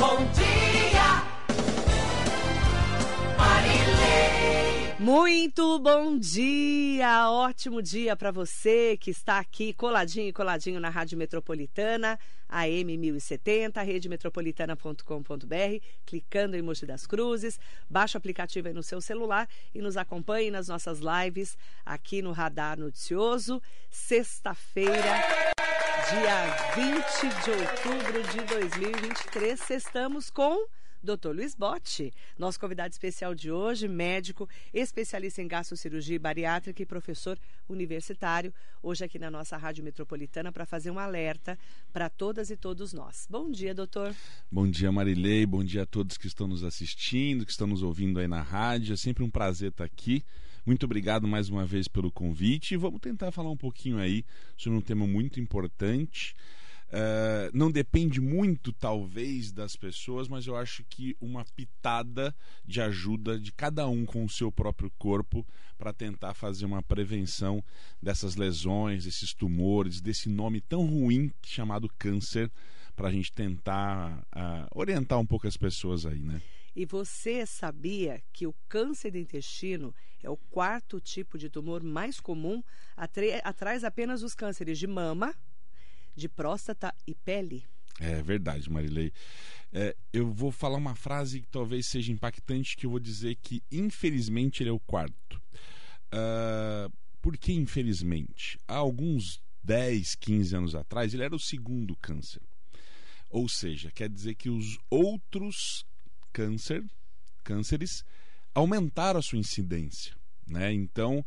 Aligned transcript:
Bom 0.00 0.49
Muito 5.00 5.78
bom 5.78 6.18
dia, 6.18 7.30
ótimo 7.30 7.80
dia 7.80 8.14
para 8.14 8.30
você 8.30 8.98
que 8.98 9.10
está 9.10 9.38
aqui 9.38 9.72
coladinho 9.72 10.28
e 10.28 10.32
coladinho 10.32 10.78
na 10.78 10.90
Rádio 10.90 11.16
Metropolitana, 11.16 12.18
AM 12.46 12.98
1070, 12.98 13.80
redemetropolitana.com.br, 13.80 15.84
clicando 16.04 16.54
em 16.54 16.60
Mogi 16.60 16.84
das 16.84 17.06
Cruzes, 17.06 17.58
baixa 17.88 18.18
o 18.18 18.20
aplicativo 18.20 18.68
aí 18.68 18.74
no 18.74 18.82
seu 18.82 19.00
celular 19.00 19.48
e 19.74 19.80
nos 19.80 19.96
acompanhe 19.96 20.50
nas 20.50 20.68
nossas 20.68 21.00
lives 21.00 21.56
aqui 21.82 22.20
no 22.20 22.32
Radar 22.32 22.78
Noticioso, 22.78 23.62
sexta-feira, 23.88 25.14
dia 26.10 26.44
20 26.74 27.42
de 27.42 27.50
outubro 27.52 28.22
de 28.24 28.44
2023, 28.54 29.70
estamos 29.70 30.28
com 30.28 30.68
Dr. 31.02 31.30
Luiz 31.34 31.54
Botti, 31.54 32.12
nosso 32.38 32.60
convidado 32.60 32.92
especial 32.92 33.34
de 33.34 33.50
hoje, 33.50 33.88
médico, 33.88 34.48
especialista 34.72 35.40
em 35.40 35.48
gastrocirurgia 35.48 36.16
e 36.16 36.18
bariátrica 36.18 36.82
e 36.82 36.86
professor 36.86 37.38
universitário, 37.68 38.52
hoje 38.82 39.04
aqui 39.04 39.18
na 39.18 39.30
nossa 39.30 39.56
Rádio 39.56 39.82
Metropolitana 39.82 40.52
para 40.52 40.66
fazer 40.66 40.90
um 40.90 40.98
alerta 40.98 41.58
para 41.90 42.10
todas 42.10 42.50
e 42.50 42.56
todos 42.56 42.92
nós. 42.92 43.26
Bom 43.30 43.50
dia, 43.50 43.74
doutor. 43.74 44.14
Bom 44.52 44.68
dia, 44.68 44.92
Marilei. 44.92 45.46
Bom 45.46 45.64
dia 45.64 45.84
a 45.84 45.86
todos 45.86 46.18
que 46.18 46.26
estão 46.26 46.46
nos 46.46 46.62
assistindo, 46.62 47.46
que 47.46 47.52
estão 47.52 47.66
nos 47.66 47.82
ouvindo 47.82 48.20
aí 48.20 48.28
na 48.28 48.42
rádio. 48.42 48.92
É 48.92 48.96
sempre 48.96 49.24
um 49.24 49.30
prazer 49.30 49.70
estar 49.70 49.84
aqui. 49.84 50.22
Muito 50.66 50.84
obrigado 50.84 51.26
mais 51.26 51.48
uma 51.48 51.64
vez 51.64 51.88
pelo 51.88 52.12
convite 52.12 52.74
e 52.74 52.76
vamos 52.76 53.00
tentar 53.00 53.32
falar 53.32 53.50
um 53.50 53.56
pouquinho 53.56 53.98
aí 53.98 54.24
sobre 54.54 54.78
um 54.78 54.82
tema 54.82 55.06
muito 55.06 55.40
importante. 55.40 56.36
Uh, 56.90 57.56
não 57.56 57.70
depende 57.70 58.20
muito, 58.20 58.72
talvez, 58.72 59.52
das 59.52 59.76
pessoas, 59.76 60.26
mas 60.26 60.46
eu 60.48 60.56
acho 60.56 60.84
que 60.90 61.16
uma 61.20 61.44
pitada 61.54 62.34
de 62.64 62.80
ajuda 62.80 63.38
de 63.38 63.52
cada 63.52 63.86
um 63.86 64.04
com 64.04 64.24
o 64.24 64.28
seu 64.28 64.50
próprio 64.50 64.90
corpo 64.98 65.46
para 65.78 65.92
tentar 65.92 66.34
fazer 66.34 66.66
uma 66.66 66.82
prevenção 66.82 67.62
dessas 68.02 68.34
lesões, 68.34 69.04
desses 69.04 69.32
tumores, 69.32 70.00
desse 70.00 70.28
nome 70.28 70.60
tão 70.60 70.84
ruim 70.84 71.32
chamado 71.42 71.88
câncer, 71.96 72.50
para 72.96 73.08
a 73.08 73.12
gente 73.12 73.32
tentar 73.32 74.18
uh, 74.34 74.66
orientar 74.78 75.18
um 75.18 75.26
pouco 75.26 75.46
as 75.46 75.56
pessoas 75.56 76.04
aí, 76.04 76.18
né? 76.18 76.42
E 76.74 76.84
você 76.84 77.46
sabia 77.46 78.22
que 78.32 78.46
o 78.46 78.54
câncer 78.68 79.12
do 79.12 79.18
intestino 79.18 79.94
é 80.22 80.28
o 80.28 80.36
quarto 80.36 81.00
tipo 81.00 81.38
de 81.38 81.48
tumor 81.48 81.82
mais 81.82 82.20
comum, 82.20 82.62
atrás 82.96 83.84
apenas 83.84 84.20
dos 84.20 84.34
cânceres 84.34 84.78
de 84.78 84.86
mama, 84.86 85.34
de 86.20 86.28
próstata 86.28 86.94
e 87.06 87.14
pele. 87.14 87.64
É 87.98 88.22
verdade, 88.22 88.70
Marilei. 88.70 89.12
É, 89.72 89.96
eu 90.12 90.32
vou 90.32 90.50
falar 90.50 90.76
uma 90.76 90.94
frase 90.94 91.40
que 91.40 91.48
talvez 91.48 91.86
seja 91.86 92.12
impactante, 92.12 92.76
que 92.76 92.86
eu 92.86 92.90
vou 92.90 93.00
dizer 93.00 93.36
que, 93.36 93.62
infelizmente, 93.70 94.62
ele 94.62 94.70
é 94.70 94.72
o 94.72 94.80
quarto. 94.80 95.40
Uh, 96.12 96.92
por 97.20 97.36
que 97.36 97.52
infelizmente? 97.52 98.58
Há 98.66 98.76
alguns 98.76 99.40
10, 99.62 100.14
15 100.16 100.56
anos 100.56 100.74
atrás, 100.74 101.14
ele 101.14 101.22
era 101.22 101.34
o 101.34 101.40
segundo 101.40 101.96
câncer. 101.96 102.42
Ou 103.28 103.48
seja, 103.48 103.90
quer 103.92 104.08
dizer 104.08 104.34
que 104.34 104.50
os 104.50 104.78
outros 104.88 105.84
câncer, 106.32 106.84
cânceres 107.44 108.02
aumentaram 108.54 109.20
a 109.20 109.22
sua 109.22 109.38
incidência. 109.38 110.14
Né? 110.46 110.72
Então, 110.72 111.24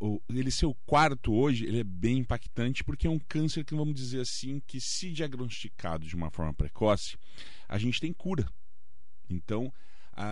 o, 0.00 0.20
ele 0.28 0.50
ser 0.50 0.66
o 0.66 0.74
quarto 0.86 1.34
hoje, 1.34 1.64
ele 1.66 1.80
é 1.80 1.84
bem 1.84 2.18
impactante 2.18 2.82
porque 2.82 3.06
é 3.06 3.10
um 3.10 3.18
câncer 3.18 3.64
que, 3.64 3.74
vamos 3.74 3.94
dizer 3.94 4.20
assim, 4.20 4.60
que 4.66 4.80
se 4.80 5.10
diagnosticado 5.10 6.06
de 6.06 6.14
uma 6.14 6.30
forma 6.30 6.52
precoce, 6.54 7.16
a 7.68 7.78
gente 7.78 8.00
tem 8.00 8.12
cura. 8.12 8.48
Então, 9.28 9.72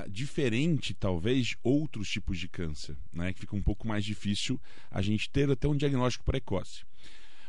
diferente 0.09 0.95
talvez 0.95 1.49
de 1.49 1.59
outros 1.63 2.09
tipos 2.09 2.39
de 2.39 2.49
câncer, 2.49 2.97
né? 3.13 3.33
que 3.33 3.41
fica 3.41 3.57
um 3.57 3.63
pouco 3.63 3.87
mais 3.87 4.05
difícil 4.05 4.61
a 4.91 5.03
gente 5.03 5.29
ter 5.31 5.51
até 5.51 5.67
um 5.69 5.77
diagnóstico 5.77 6.25
precoce. 6.25 6.85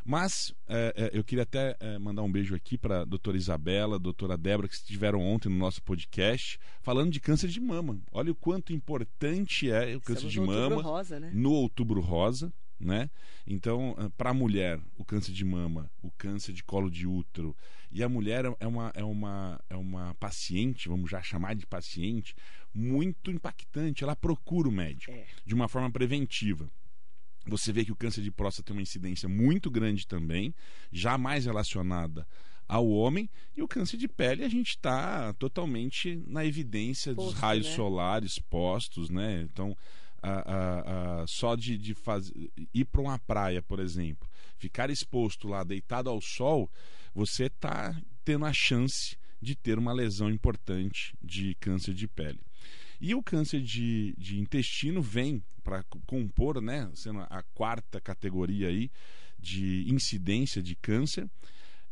Mas 0.05 0.53
é, 0.67 0.93
é, 0.95 1.17
eu 1.17 1.23
queria 1.23 1.43
até 1.43 1.75
é, 1.79 1.97
mandar 1.97 2.23
um 2.23 2.31
beijo 2.31 2.53
aqui 2.55 2.77
para 2.77 3.01
a 3.01 3.05
doutora 3.05 3.37
Isabela, 3.37 3.97
doutora 3.97 4.37
Débora, 4.37 4.67
que 4.67 4.75
estiveram 4.75 5.21
ontem 5.21 5.49
no 5.49 5.57
nosso 5.57 5.81
podcast, 5.81 6.59
falando 6.81 7.11
de 7.11 7.19
câncer 7.19 7.47
de 7.47 7.59
mama. 7.59 7.99
Olha 8.11 8.31
o 8.31 8.35
quanto 8.35 8.73
importante 8.73 9.69
é 9.71 9.95
o 9.95 10.01
câncer 10.01 10.27
Estamos 10.27 10.33
de 10.33 10.39
no 10.39 10.45
mama 10.47 10.75
Outubro 10.75 10.81
Rosa, 10.91 11.19
né? 11.19 11.31
no 11.33 11.51
outubro 11.51 12.01
rosa. 12.01 12.53
Né? 12.79 13.09
Então, 13.47 13.95
para 14.17 14.31
a 14.31 14.33
mulher, 14.33 14.77
o 14.97 15.05
câncer 15.05 15.31
de 15.31 15.45
mama, 15.45 15.89
o 16.01 16.11
câncer 16.11 16.51
de 16.51 16.61
colo 16.61 16.91
de 16.91 17.07
útero, 17.07 17.55
e 17.89 18.03
a 18.03 18.09
mulher 18.09 18.43
é 18.59 18.67
uma, 18.67 18.91
é 18.93 19.03
uma, 19.05 19.61
é 19.69 19.75
uma 19.77 20.13
paciente, 20.15 20.89
vamos 20.89 21.09
já 21.09 21.21
chamar 21.21 21.55
de 21.55 21.65
paciente, 21.65 22.35
muito 22.73 23.31
impactante. 23.31 24.03
Ela 24.03 24.17
procura 24.17 24.67
o 24.67 24.71
médico 24.71 25.13
É. 25.13 25.25
de 25.45 25.53
uma 25.53 25.69
forma 25.69 25.89
preventiva. 25.89 26.69
Você 27.45 27.71
vê 27.73 27.83
que 27.83 27.91
o 27.91 27.95
câncer 27.95 28.21
de 28.21 28.31
próstata 28.31 28.67
tem 28.67 28.75
uma 28.75 28.81
incidência 28.81 29.27
muito 29.27 29.69
grande 29.69 30.07
também, 30.07 30.53
já 30.91 31.17
mais 31.17 31.45
relacionada 31.45 32.25
ao 32.67 32.87
homem, 32.89 33.29
e 33.55 33.61
o 33.61 33.67
câncer 33.67 33.97
de 33.97 34.07
pele 34.07 34.43
a 34.43 34.49
gente 34.49 34.69
está 34.69 35.33
totalmente 35.33 36.23
na 36.25 36.45
evidência 36.45 37.13
dos 37.13 37.25
Posto, 37.25 37.39
raios 37.39 37.67
né? 37.67 37.75
solares 37.75 38.39
postos, 38.39 39.09
né? 39.09 39.41
Então, 39.41 39.75
a- 40.21 40.53
a- 40.53 41.21
a- 41.23 41.27
só 41.27 41.55
de, 41.55 41.77
de 41.77 41.93
faz... 41.93 42.31
ir 42.73 42.85
para 42.85 43.01
uma 43.01 43.19
praia, 43.19 43.61
por 43.61 43.79
exemplo, 43.79 44.27
ficar 44.57 44.89
exposto 44.89 45.47
lá, 45.49 45.63
deitado 45.65 46.09
ao 46.09 46.21
sol, 46.21 46.71
você 47.13 47.45
está 47.47 47.93
tendo 48.23 48.45
a 48.45 48.53
chance 48.53 49.17
de 49.41 49.53
ter 49.55 49.77
uma 49.77 49.91
lesão 49.91 50.31
importante 50.31 51.13
de 51.21 51.53
câncer 51.55 51.93
de 51.93 52.07
pele. 52.07 52.39
E 53.03 53.13
o 53.13 53.21
câncer 53.21 53.61
de, 53.61 54.15
de 54.17 54.39
intestino 54.39 55.01
vem 55.01 55.43
para 55.61 55.83
compor, 56.07 56.61
né, 56.61 56.89
sendo 56.95 57.19
a 57.19 57.43
quarta 57.53 57.99
categoria 57.99 58.69
aí 58.69 58.89
de 59.37 59.83
incidência 59.91 60.63
de 60.63 60.73
câncer, 60.73 61.29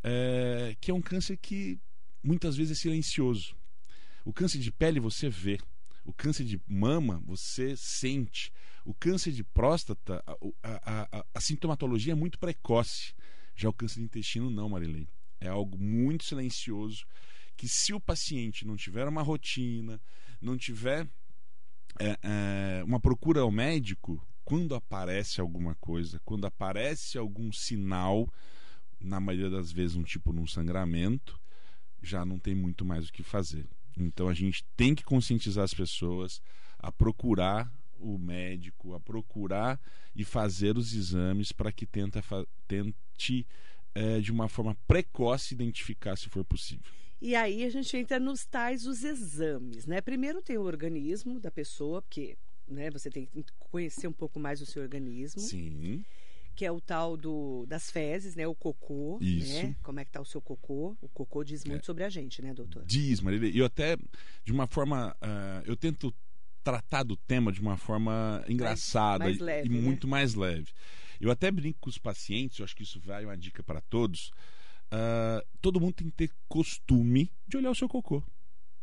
é, 0.01 0.73
que 0.79 0.89
é 0.89 0.93
um 0.93 1.01
câncer 1.01 1.35
que 1.35 1.77
muitas 2.23 2.55
vezes 2.55 2.77
é 2.77 2.81
silencioso. 2.81 3.57
O 4.23 4.31
câncer 4.31 4.59
de 4.59 4.71
pele 4.71 5.01
você 5.01 5.27
vê, 5.27 5.59
o 6.05 6.13
câncer 6.13 6.45
de 6.45 6.61
mama 6.65 7.21
você 7.25 7.75
sente, 7.75 8.49
o 8.85 8.93
câncer 8.93 9.33
de 9.33 9.43
próstata, 9.43 10.23
a, 10.25 10.37
a, 10.63 11.19
a, 11.19 11.25
a 11.33 11.41
sintomatologia 11.41 12.13
é 12.13 12.15
muito 12.15 12.39
precoce. 12.39 13.13
Já 13.53 13.67
o 13.67 13.73
câncer 13.73 13.99
de 13.99 14.05
intestino 14.05 14.49
não, 14.49 14.69
Marilei. 14.69 15.09
É 15.41 15.49
algo 15.49 15.77
muito 15.77 16.23
silencioso 16.23 17.05
que 17.57 17.67
se 17.67 17.93
o 17.93 17.99
paciente 17.99 18.65
não 18.65 18.75
tiver 18.75 19.07
uma 19.07 19.21
rotina, 19.21 20.01
não 20.41 20.57
tiver 20.57 21.07
é, 21.99 22.17
é, 22.23 22.83
uma 22.83 22.99
procura 22.99 23.41
ao 23.41 23.51
médico, 23.51 24.25
quando 24.43 24.73
aparece 24.73 25.39
alguma 25.39 25.75
coisa, 25.75 26.19
quando 26.25 26.45
aparece 26.45 27.17
algum 27.17 27.51
sinal, 27.51 28.27
na 28.99 29.19
maioria 29.19 29.49
das 29.49 29.71
vezes 29.71 29.95
um 29.95 30.03
tipo 30.03 30.33
de 30.33 30.39
um 30.39 30.47
sangramento, 30.47 31.39
já 32.01 32.25
não 32.25 32.39
tem 32.39 32.55
muito 32.55 32.83
mais 32.83 33.07
o 33.07 33.13
que 33.13 33.23
fazer. 33.23 33.67
Então 33.97 34.27
a 34.27 34.33
gente 34.33 34.65
tem 34.75 34.95
que 34.95 35.03
conscientizar 35.03 35.63
as 35.63 35.73
pessoas 35.73 36.41
a 36.79 36.91
procurar 36.91 37.71
o 37.99 38.17
médico, 38.17 38.95
a 38.95 38.99
procurar 38.99 39.79
e 40.15 40.23
fazer 40.23 40.77
os 40.77 40.93
exames 40.93 41.51
para 41.51 41.71
que 41.71 41.85
tenta, 41.85 42.23
tente 42.67 43.45
é, 43.93 44.19
de 44.19 44.31
uma 44.31 44.49
forma 44.49 44.75
precoce 44.87 45.53
identificar 45.53 46.15
se 46.17 46.29
for 46.29 46.43
possível. 46.43 46.91
E 47.21 47.35
aí 47.35 47.63
a 47.63 47.69
gente 47.69 47.95
entra 47.95 48.19
nos 48.19 48.45
tais 48.45 48.87
os 48.87 49.03
exames, 49.03 49.85
né? 49.85 50.01
Primeiro 50.01 50.41
tem 50.41 50.57
o 50.57 50.63
organismo 50.63 51.39
da 51.39 51.51
pessoa, 51.51 52.01
porque 52.01 52.35
né, 52.67 52.89
você 52.89 53.09
tem 53.11 53.25
que 53.27 53.43
conhecer 53.59 54.07
um 54.07 54.11
pouco 54.13 54.39
mais 54.39 54.59
o 54.61 54.65
seu 54.65 54.81
organismo, 54.81 55.39
Sim. 55.39 56.03
que 56.55 56.65
é 56.65 56.71
o 56.71 56.81
tal 56.81 57.15
do, 57.15 57.65
das 57.67 57.91
fezes, 57.91 58.35
né? 58.35 58.47
O 58.47 58.55
cocô, 58.55 59.19
Isso. 59.21 59.53
né? 59.53 59.75
Como 59.83 59.99
é 59.99 60.05
que 60.05 60.11
tá 60.11 60.19
o 60.19 60.25
seu 60.25 60.41
cocô? 60.41 60.97
O 60.99 61.07
cocô 61.09 61.43
diz 61.43 61.63
muito 61.63 61.85
sobre 61.85 62.03
a 62.03 62.09
gente, 62.09 62.41
né, 62.41 62.53
doutor? 62.55 62.83
Diz, 62.85 63.21
Marília. 63.21 63.49
E 63.49 63.57
eu 63.59 63.65
até, 63.65 63.97
de 64.43 64.51
uma 64.51 64.65
forma. 64.65 65.15
ah, 65.21 65.61
eu 65.65 65.75
tento 65.75 66.11
tratar 66.63 67.03
do 67.03 67.15
tema 67.17 67.51
de 67.51 67.59
uma 67.61 67.75
forma 67.77 68.43
engraçada 68.47 69.23
mais 69.25 69.37
e- 69.37 69.41
leve, 69.43 69.67
e 69.67 69.71
né? 69.71 69.79
muito 69.81 70.07
mais 70.07 70.33
leve. 70.33 70.71
Eu 71.19 71.29
até 71.29 71.51
brinco 71.51 71.77
com 71.81 71.89
os 71.89 71.97
pacientes, 71.99 72.57
eu 72.57 72.65
acho 72.65 72.75
que 72.75 72.83
isso 72.83 72.99
vai 72.99 73.25
uma 73.25 73.37
dica 73.37 73.61
para 73.61 73.79
todos. 73.81 74.31
Ah, 74.91 75.43
todo 75.61 75.79
mundo 75.79 75.93
tem 75.93 76.09
que 76.09 76.15
ter 76.15 76.31
costume 76.49 77.31
de 77.47 77.57
olhar 77.57 77.71
o 77.71 77.75
seu 77.75 77.87
cocô. 77.87 78.21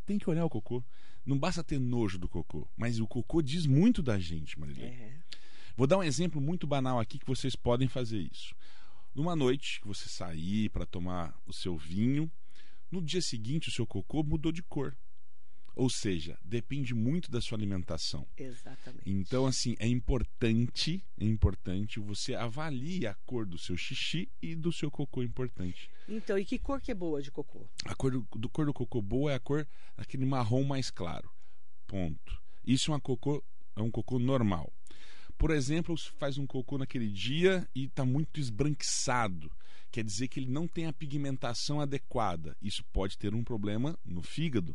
Tem 0.07 0.19
que 0.19 0.29
olhar 0.29 0.45
o 0.45 0.51
cocô. 0.51 0.83
Não 1.25 1.39
basta 1.39 1.63
ter 1.63 1.79
nojo 1.79 2.19
do 2.19 2.29
cocô, 2.29 2.67
mas 2.75 2.99
o 2.99 3.07
cocô 3.07 3.43
diz 3.43 3.67
muito 3.67 4.03
da 4.03 4.19
gente, 4.19 4.59
Marília. 4.59 4.87
É. 4.87 5.21
Vou 5.77 5.87
dar 5.87 5.99
um 5.99 6.03
exemplo 6.03 6.41
muito 6.41 6.67
banal 6.67 6.99
aqui 6.99 7.19
que 7.19 7.27
vocês 7.27 7.55
podem 7.55 7.87
fazer 7.87 8.19
isso. 8.19 8.55
Numa 9.15 9.37
noite 9.37 9.81
que 9.81 9.87
você 9.87 10.09
sair 10.09 10.71
para 10.71 10.87
tomar 10.87 11.39
o 11.47 11.53
seu 11.53 11.77
vinho, 11.77 12.31
no 12.91 13.03
dia 13.03 13.21
seguinte 13.21 13.69
o 13.69 13.71
seu 13.71 13.87
cocô 13.87 14.23
mudou 14.23 14.51
de 14.51 14.63
cor. 14.63 14.97
Ou 15.79 15.89
seja, 15.89 16.37
depende 16.43 16.93
muito 16.93 17.31
da 17.31 17.41
sua 17.41 17.57
alimentação. 17.57 18.27
Exatamente. 18.37 19.09
Então, 19.09 19.47
assim, 19.47 19.77
é 19.79 19.87
importante, 19.87 21.05
é 21.17 21.25
importante 21.25 22.01
você 22.01 22.35
avalie 22.35 23.07
a 23.07 23.15
cor 23.15 23.47
do 23.47 23.57
seu 23.57 23.77
xixi 23.77 24.29
e 24.43 24.57
do 24.57 24.73
seu 24.73 24.91
cocô 24.91 25.23
importante. 25.23 25.89
Então, 26.09 26.37
e 26.37 26.45
que 26.45 26.59
cor 26.59 26.81
que 26.81 26.91
é 26.91 26.95
boa 26.97 27.23
de 27.23 27.31
cocô? 27.31 27.65
A 27.85 27.95
cor 27.95 28.11
do, 28.11 28.27
do 28.35 28.49
cor 28.49 28.67
do 28.67 28.75
cocô 28.75 29.01
boa 29.01 29.31
é 29.31 29.37
a 29.37 29.39
cor 29.39 29.69
aquele 29.97 30.27
marrom 30.27 30.65
mais 30.65 30.91
claro. 30.91 31.31
Ponto. 31.87 32.43
Isso 32.67 32.91
é 32.91 32.95
uma 32.95 33.01
cocô, 33.01 33.41
é 33.77 33.81
um 33.81 33.91
cocô 33.91 34.19
normal. 34.19 34.73
Por 35.39 35.53
exemplo, 35.53 35.97
você 35.97 36.11
faz 36.19 36.39
um 36.39 36.47
cocô 36.47 36.77
naquele 36.77 37.09
dia 37.09 37.69
e 37.73 37.85
está 37.85 38.05
muito 38.05 38.41
esbranquiçado. 38.41 39.49
Quer 39.93 40.03
dizer 40.03 40.27
que 40.27 40.41
ele 40.41 40.51
não 40.51 40.67
tem 40.67 40.87
a 40.87 40.93
pigmentação 40.93 41.81
adequada. 41.81 42.57
Isso 42.61 42.85
pode 42.93 43.17
ter 43.17 43.33
um 43.33 43.45
problema 43.45 43.97
no 44.05 44.23
fígado. 44.23 44.75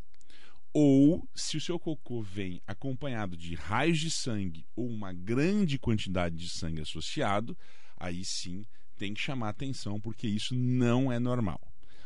Ou, 0.73 1.27
se 1.35 1.55
o 1.57 1.61
seu 1.61 1.77
cocô 1.79 2.21
vem 2.21 2.61
acompanhado 2.65 3.37
de 3.37 3.53
raios 3.53 3.99
de 3.99 4.09
sangue 4.09 4.65
ou 4.75 4.87
uma 4.87 5.13
grande 5.13 5.77
quantidade 5.77 6.35
de 6.35 6.49
sangue 6.49 6.81
associado, 6.81 7.55
aí 7.97 8.25
sim 8.25 8.65
tem 8.97 9.13
que 9.13 9.21
chamar 9.21 9.49
atenção, 9.49 9.99
porque 9.99 10.27
isso 10.27 10.55
não 10.55 11.11
é 11.11 11.19
normal. 11.19 11.61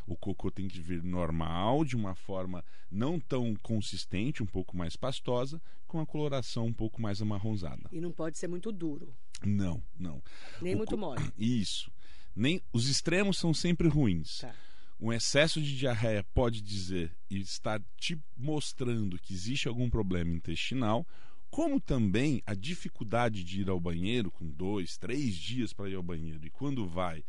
O 0.06 0.16
cocô 0.16 0.50
tem 0.50 0.68
que 0.68 0.80
vir 0.80 1.02
normal, 1.02 1.84
de 1.84 1.94
uma 1.96 2.14
forma 2.14 2.64
não 2.90 3.18
tão 3.20 3.54
consistente, 3.56 4.42
um 4.42 4.46
pouco 4.46 4.76
mais 4.76 4.96
pastosa, 4.96 5.60
com 5.86 6.00
a 6.00 6.06
coloração 6.06 6.66
um 6.66 6.72
pouco 6.72 7.00
mais 7.00 7.20
amarronzada. 7.22 7.88
E 7.92 8.00
não 8.00 8.10
pode 8.12 8.36
ser 8.38 8.48
muito 8.48 8.70
duro, 8.72 9.14
Não, 9.44 9.82
não. 9.98 10.22
nem 10.60 10.74
O 10.74 10.78
muito 10.78 10.90
co- 10.90 10.96
mole. 10.96 11.22
Isso. 11.38 11.90
Nem 12.34 12.60
os 12.72 12.88
extremos 12.88 13.38
são 13.38 13.52
sempre 13.54 13.88
ruins. 13.88 14.38
Tá. 14.38 14.54
Um 15.00 15.12
excesso 15.12 15.60
de 15.60 15.76
diarreia 15.76 16.24
pode 16.34 16.60
dizer 16.60 17.16
e 17.30 17.38
estar 17.38 17.80
te 17.96 18.18
mostrando 18.36 19.18
que 19.18 19.32
existe 19.32 19.68
algum 19.68 19.88
problema 19.88 20.32
intestinal, 20.32 21.06
como 21.48 21.80
também 21.80 22.42
a 22.44 22.52
dificuldade 22.52 23.44
de 23.44 23.60
ir 23.60 23.70
ao 23.70 23.78
banheiro 23.78 24.30
com 24.30 24.50
dois, 24.50 24.98
três 24.98 25.36
dias 25.36 25.72
para 25.72 25.88
ir 25.88 25.94
ao 25.94 26.02
banheiro 26.02 26.44
e 26.44 26.50
quando 26.50 26.86
vai 26.86 27.24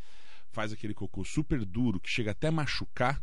faz 0.52 0.74
aquele 0.74 0.96
cocô 0.96 1.24
super 1.24 1.64
duro 1.64 2.00
que 2.00 2.10
chega 2.10 2.32
até 2.32 2.50
machucar, 2.50 3.22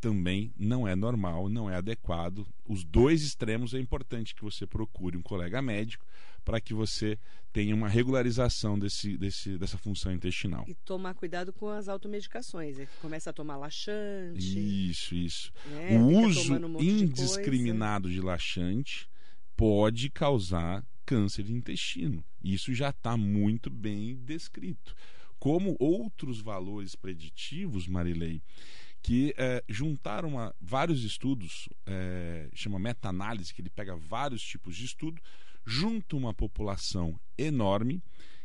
também 0.00 0.52
não 0.58 0.88
é 0.88 0.96
normal, 0.96 1.48
não 1.48 1.70
é 1.70 1.76
adequado. 1.76 2.46
Os 2.66 2.84
dois 2.84 3.22
extremos 3.22 3.74
é 3.74 3.78
importante 3.78 4.34
que 4.34 4.42
você 4.42 4.66
procure 4.66 5.16
um 5.16 5.22
colega 5.22 5.60
médico 5.60 6.06
para 6.44 6.60
que 6.60 6.74
você 6.74 7.18
tenha 7.52 7.74
uma 7.74 7.88
regularização 7.88 8.78
desse, 8.78 9.16
desse, 9.16 9.56
dessa 9.56 9.78
função 9.78 10.12
intestinal. 10.12 10.64
E 10.66 10.74
tomar 10.74 11.14
cuidado 11.14 11.52
com 11.52 11.68
as 11.68 11.88
automedicações. 11.88 12.78
É 12.78 12.86
que 12.86 12.96
começa 13.00 13.30
a 13.30 13.32
tomar 13.32 13.56
laxante. 13.56 14.90
Isso, 14.90 15.14
isso. 15.14 15.52
né? 15.66 15.96
o 15.96 16.08
Fica 16.08 16.28
uso 16.28 16.54
um 16.54 16.68
monte 16.68 16.84
de 16.84 16.90
indiscriminado 16.90 18.10
de 18.10 18.20
laxante 18.20 19.08
pode 19.56 20.10
causar 20.10 20.84
câncer 21.06 21.44
de 21.44 21.52
intestino. 21.52 22.24
Isso 22.42 22.74
já 22.74 22.90
está 22.90 23.16
muito 23.16 23.70
bem 23.70 24.16
descrito. 24.16 24.94
Como 25.38 25.76
outros 25.78 26.40
valores 26.40 26.94
preditivos, 26.94 27.86
Marilei, 27.86 28.42
que 29.02 29.34
eh, 29.36 29.62
juntaram 29.68 30.52
vários 30.58 31.04
estudos, 31.04 31.68
eh, 31.86 32.48
chama 32.54 32.78
meta-análise, 32.78 33.52
que 33.52 33.60
ele 33.60 33.68
pega 33.68 33.94
vários 33.94 34.42
tipos 34.42 34.74
de 34.74 34.86
estudo, 34.86 35.20
junto 35.64 36.16
uma 36.16 36.34
população 36.34 37.18
enorme 37.36 38.02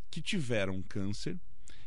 que 0.10 0.22
tiveram 0.22 0.82
câncer, 0.82 1.40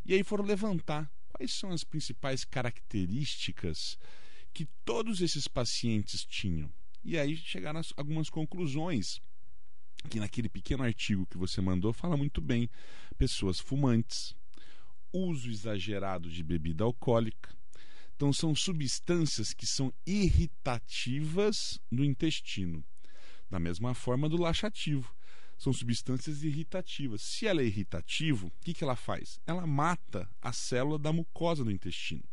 e 0.05 0.15
aí 0.15 0.23
foram 0.23 0.45
levantar 0.45 1.11
quais 1.33 1.53
são 1.53 1.71
as 1.71 1.85
principais 1.85 2.45
características 2.45 3.99
que 4.53 4.67
todos 4.85 5.21
esses 5.21 5.49
pacientes 5.49 6.25
tinham. 6.25 6.71
E 7.05 7.19
aí 7.19 7.37
chegaram 7.37 7.81
a 7.81 7.83
algumas 7.97 8.29
conclusões 8.31 9.21
que 10.09 10.21
naquele 10.21 10.49
pequeno 10.49 10.83
artigo 10.83 11.27
que 11.27 11.39
você 11.39 11.61
mandou 11.61 11.93
fala 11.93 12.17
muito 12.17 12.41
bem. 12.41 12.69
Pessoas 13.17 13.59
fumantes, 13.59 14.35
uso 15.13 15.51
exagerado 15.51 16.31
de 16.31 16.43
bebida 16.43 16.85
alcoólica. 16.85 17.55
Então 18.17 18.33
são 18.33 18.55
substâncias 18.55 19.53
que 19.53 19.67
são 19.67 19.93
irritativas 20.07 21.79
no 21.91 22.05
intestino. 22.05 22.85
Da 23.51 23.59
mesma 23.59 23.95
forma 23.95 24.29
do 24.29 24.37
laxativo. 24.37 25.15
São 25.63 25.73
substâncias 25.73 26.43
irritativas. 26.43 27.23
Se 27.23 27.47
ela 27.47 27.63
é 27.63 27.65
irritativo, 27.65 28.49
o 28.49 28.53
que, 28.65 28.75
que 28.75 28.83
ela 28.83 28.97
faz? 28.97 29.39
Ela 29.47 29.65
mata 29.65 30.29
a 30.41 30.53
célula 30.53 30.99
da 30.99 31.13
mucosa 31.13 31.63
do 31.63 31.71
intestino. 31.71 32.25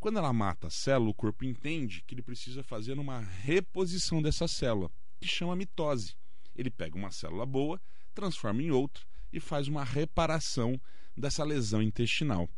Quando 0.00 0.18
ela 0.18 0.32
mata 0.32 0.66
a 0.66 0.70
célula, 0.70 1.12
o 1.12 1.14
corpo 1.14 1.44
entende 1.44 2.02
que 2.04 2.16
ele 2.16 2.20
precisa 2.20 2.64
fazer 2.64 2.98
uma 2.98 3.20
reposição 3.20 4.20
dessa 4.20 4.48
célula, 4.48 4.90
que 5.20 5.28
chama 5.28 5.54
mitose. 5.54 6.16
Ele 6.56 6.68
pega 6.68 6.96
uma 6.96 7.12
célula 7.12 7.46
boa, 7.46 7.80
transforma 8.12 8.60
em 8.60 8.72
outra 8.72 9.04
e 9.32 9.38
faz 9.38 9.68
uma 9.68 9.84
reparação 9.84 10.80
dessa 11.16 11.44
lesão 11.44 11.80
intestinal. 11.80 12.50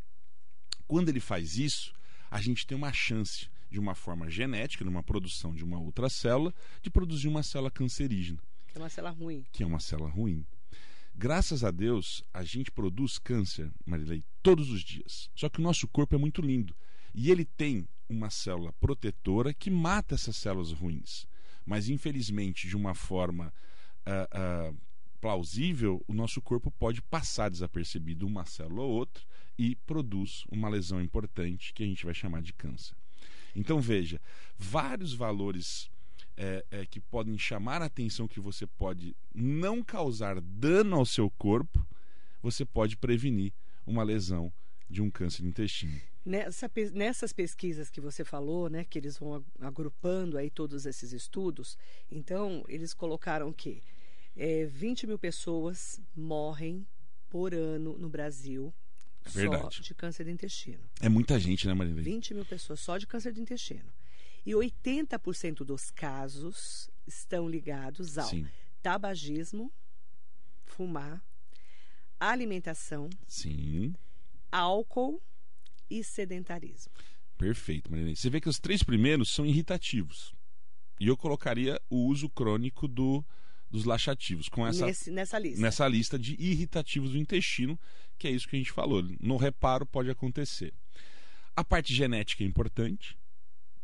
Quando 0.87 1.09
ele 1.09 1.19
faz 1.19 1.59
isso, 1.59 1.93
a 2.31 2.41
gente 2.41 2.65
tem 2.65 2.75
uma 2.75 2.91
chance, 2.91 3.51
de 3.69 3.79
uma 3.79 3.93
forma 3.93 4.31
genética, 4.31 4.83
numa 4.83 5.03
produção 5.03 5.53
de 5.53 5.63
uma 5.63 5.79
outra 5.79 6.09
célula, 6.09 6.51
de 6.81 6.89
produzir 6.89 7.27
uma 7.27 7.43
célula 7.43 7.69
cancerígena 7.69 8.41
Que 8.71 8.77
é 8.77 8.81
uma 8.81 8.89
célula 8.89 9.11
ruim. 9.13 9.45
que 9.51 9.63
é 9.63 9.65
uma 9.65 9.79
célula 9.79 10.09
ruim. 10.09 10.45
Graças 11.13 11.63
a 11.63 11.71
Deus, 11.71 12.23
a 12.33 12.43
gente 12.43 12.71
produz 12.71 13.19
câncer, 13.19 13.69
Marilei, 13.85 14.23
todos 14.41 14.71
os 14.71 14.81
dias. 14.81 15.29
Só 15.35 15.49
que 15.49 15.59
o 15.59 15.63
nosso 15.63 15.87
corpo 15.87 16.15
é 16.15 16.17
muito 16.17 16.41
lindo. 16.41 16.73
E 17.13 17.29
ele 17.29 17.43
tem 17.43 17.85
uma 18.07 18.29
célula 18.29 18.71
protetora 18.73 19.53
que 19.53 19.69
mata 19.69 20.15
essas 20.15 20.37
células 20.37 20.71
ruins. 20.71 21.27
Mas, 21.65 21.89
infelizmente, 21.89 22.67
de 22.67 22.75
uma 22.75 22.95
forma 22.95 23.53
ah, 24.05 24.27
ah, 24.31 24.73
plausível, 25.19 26.03
o 26.07 26.13
nosso 26.13 26.41
corpo 26.41 26.71
pode 26.71 27.01
passar 27.01 27.49
desapercebido 27.49 28.25
uma 28.25 28.45
célula 28.45 28.83
ou 28.83 28.91
outra 28.91 29.23
e 29.57 29.75
produz 29.75 30.45
uma 30.49 30.69
lesão 30.69 31.01
importante 31.01 31.73
que 31.73 31.83
a 31.83 31.85
gente 31.85 32.05
vai 32.05 32.13
chamar 32.13 32.41
de 32.41 32.53
câncer. 32.53 32.95
Então, 33.53 33.81
veja, 33.81 34.19
vários 34.57 35.13
valores 35.13 35.91
é, 36.37 36.65
é, 36.71 36.85
que 36.85 36.99
podem 36.99 37.37
chamar 37.37 37.81
a 37.81 37.85
atenção 37.85 38.27
que 38.27 38.39
você 38.39 38.65
pode 38.65 39.15
não 39.33 39.83
causar 39.83 40.39
dano 40.41 40.95
ao 40.95 41.05
seu 41.05 41.29
corpo, 41.29 41.85
você 42.41 42.65
pode 42.65 42.97
prevenir 42.97 43.53
uma 43.85 44.03
lesão 44.03 44.51
de 44.89 45.01
um 45.01 45.09
câncer 45.09 45.43
de 45.43 45.47
intestino. 45.49 45.99
Nessa 46.25 46.69
nessas 46.93 47.33
pesquisas 47.33 47.89
que 47.89 47.99
você 47.99 48.23
falou, 48.23 48.69
né, 48.69 48.83
que 48.83 48.99
eles 48.99 49.17
vão 49.17 49.35
ag- 49.35 49.45
agrupando 49.59 50.37
aí 50.37 50.49
todos 50.49 50.85
esses 50.85 51.13
estudos, 51.13 51.77
então 52.11 52.63
eles 52.67 52.93
colocaram 52.93 53.51
que 53.51 53.81
é, 54.35 54.65
20 54.65 55.07
mil 55.07 55.17
pessoas 55.19 55.99
morrem 56.15 56.85
por 57.29 57.53
ano 57.53 57.97
no 57.97 58.07
Brasil 58.09 58.73
É 59.25 59.29
só 59.29 59.69
de 59.69 59.93
câncer 59.95 60.25
de 60.25 60.31
intestino. 60.31 60.83
É 60.99 61.09
muita 61.09 61.39
gente, 61.39 61.65
né, 61.67 61.73
Marilei? 61.73 62.03
20 62.03 62.33
mil 62.33 62.45
pessoas 62.45 62.79
só 62.79 62.97
de 62.97 63.07
câncer 63.07 63.33
de 63.33 63.41
intestino. 63.41 63.91
E 64.45 64.51
80% 64.53 65.57
dos 65.63 65.91
casos 65.91 66.89
estão 67.07 67.47
ligados 67.47 68.17
ao 68.17 68.27
Sim, 68.27 68.47
tabagismo, 68.81 69.71
fumar, 70.65 71.23
alimentação, 72.19 73.09
sim. 73.27 73.93
álcool 74.51 75.21
e 75.89 76.03
sedentarismo. 76.03 76.91
Perfeito, 77.37 77.89
Marilene. 77.91 78.15
Você 78.15 78.29
vê 78.29 78.39
que 78.39 78.49
os 78.49 78.59
três 78.59 78.83
primeiros 78.83 79.29
são 79.29 79.45
irritativos. 79.45 80.33
E 80.99 81.07
eu 81.07 81.17
colocaria 81.17 81.81
o 81.89 82.05
uso 82.05 82.29
crônico 82.29 82.87
do, 82.87 83.25
dos 83.69 83.83
laxativos 83.85 84.47
com 84.47 84.65
essa, 84.65 84.85
Nesse- 84.85 85.09
nessa 85.11 85.39
lista. 85.39 85.61
nessa 85.61 85.87
lista 85.87 86.19
de 86.19 86.35
irritativos 86.39 87.11
do 87.11 87.17
intestino, 87.17 87.79
que 88.19 88.27
é 88.27 88.31
isso 88.31 88.47
que 88.47 88.55
a 88.55 88.59
gente 88.59 88.71
falou. 88.71 89.01
No 89.19 89.37
reparo 89.37 89.85
pode 89.85 90.09
acontecer. 90.11 90.71
A 91.55 91.63
parte 91.63 91.93
genética 91.93 92.43
é 92.43 92.47
importante, 92.47 93.17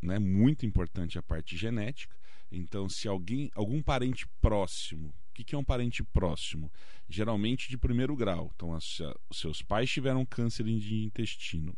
né? 0.01 0.19
Muito 0.19 0.65
importante 0.65 1.17
a 1.17 1.23
parte 1.23 1.57
genética. 1.57 2.15
Então, 2.51 2.87
se 2.87 3.07
alguém, 3.07 3.51
algum 3.55 3.81
parente 3.81 4.27
próximo, 4.41 5.09
o 5.09 5.33
que, 5.33 5.43
que 5.43 5.55
é 5.55 5.57
um 5.57 5.63
parente 5.63 6.03
próximo? 6.03 6.71
Geralmente 7.09 7.69
de 7.69 7.77
primeiro 7.77 8.15
grau. 8.15 8.51
Então, 8.55 8.73
as- 8.73 8.99
os 9.29 9.37
seus 9.39 9.61
pais 9.61 9.89
tiveram 9.91 10.25
câncer 10.25 10.63
de 10.63 11.03
intestino, 11.03 11.75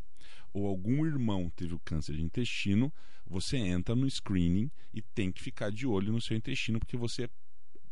ou 0.52 0.66
algum 0.66 1.04
irmão 1.04 1.50
teve 1.54 1.74
o 1.74 1.80
câncer 1.80 2.14
de 2.14 2.22
intestino, 2.22 2.92
você 3.26 3.56
entra 3.56 3.94
no 3.94 4.08
screening 4.08 4.70
e 4.92 5.02
tem 5.02 5.30
que 5.30 5.42
ficar 5.42 5.70
de 5.70 5.86
olho 5.86 6.12
no 6.12 6.20
seu 6.20 6.36
intestino, 6.36 6.78
porque 6.78 6.96
você 6.96 7.28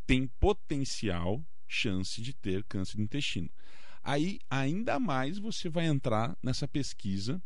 tem 0.06 0.26
potencial 0.26 1.44
chance 1.66 2.20
de 2.22 2.32
ter 2.32 2.64
câncer 2.64 2.96
de 2.96 3.02
intestino. 3.02 3.50
Aí, 4.02 4.40
ainda 4.48 4.98
mais, 4.98 5.38
você 5.38 5.68
vai 5.68 5.86
entrar 5.86 6.36
nessa 6.42 6.66
pesquisa 6.66 7.42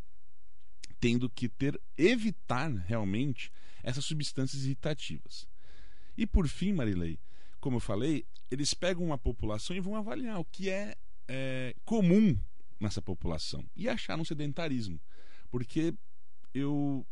tendo 1.03 1.29
que 1.29 1.49
ter 1.49 1.81
evitar 1.99 2.71
realmente 2.73 3.51
essas 3.83 4.05
substâncias 4.05 4.63
irritativas. 4.65 5.49
E 6.17 6.25
por 6.25 6.47
fim, 6.47 6.73
Marilei, 6.73 7.19
como 7.61 7.79
eu 7.79 7.81
falei, 7.81 8.25
eles 8.49 8.73
pegam 8.73 9.05
uma 9.05 9.19
população 9.19 9.75
e 9.75 9.81
vão 9.81 9.97
avaliar 9.97 10.39
o 10.39 10.45
que 10.45 10.71
é, 10.71 10.95
é, 11.27 11.75
comum 11.85 12.39
nessa 12.79 13.03
população 13.03 13.65
e 13.75 13.89
acharam 13.89 14.25
sedentarismo, 14.25 15.01
porque 15.51 15.93
eu 16.55 17.05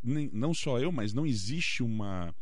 nem- 0.00 0.30
não 0.32 0.54
só 0.54 0.78
eu, 0.78 0.92
mas 0.92 1.12
não 1.12 1.26
existe 1.26 1.82
uma 1.82 2.32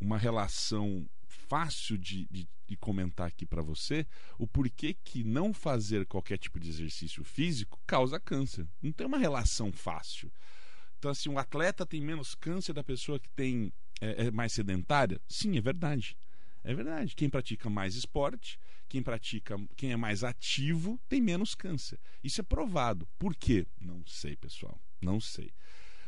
uma 0.00 0.18
relação 0.18 1.08
fácil 1.48 1.98
de, 1.98 2.26
de, 2.30 2.48
de 2.66 2.76
comentar 2.76 3.28
aqui 3.28 3.46
para 3.46 3.62
você 3.62 4.06
o 4.38 4.46
porquê 4.46 4.94
que 4.94 5.22
não 5.22 5.52
fazer 5.52 6.06
qualquer 6.06 6.38
tipo 6.38 6.58
de 6.58 6.68
exercício 6.68 7.22
físico 7.24 7.80
causa 7.86 8.18
câncer. 8.18 8.66
Não 8.82 8.92
tem 8.92 9.06
uma 9.06 9.18
relação 9.18 9.72
fácil. 9.72 10.32
Então, 10.98 11.10
assim, 11.10 11.28
um 11.28 11.38
atleta 11.38 11.84
tem 11.84 12.00
menos 12.00 12.34
câncer 12.34 12.72
da 12.72 12.82
pessoa 12.82 13.20
que 13.20 13.28
tem 13.30 13.72
é, 14.00 14.26
é 14.26 14.30
mais 14.30 14.52
sedentária? 14.52 15.20
Sim, 15.28 15.56
é 15.56 15.60
verdade. 15.60 16.16
É 16.62 16.74
verdade. 16.74 17.14
Quem 17.14 17.28
pratica 17.28 17.68
mais 17.68 17.94
esporte, 17.94 18.58
quem 18.88 19.02
pratica, 19.02 19.56
quem 19.76 19.92
é 19.92 19.96
mais 19.96 20.24
ativo, 20.24 20.98
tem 21.08 21.20
menos 21.20 21.54
câncer. 21.54 22.00
Isso 22.22 22.40
é 22.40 22.44
provado. 22.44 23.06
Por 23.18 23.34
quê? 23.34 23.66
Não 23.78 24.02
sei, 24.06 24.34
pessoal. 24.36 24.80
Não 25.00 25.20
sei. 25.20 25.52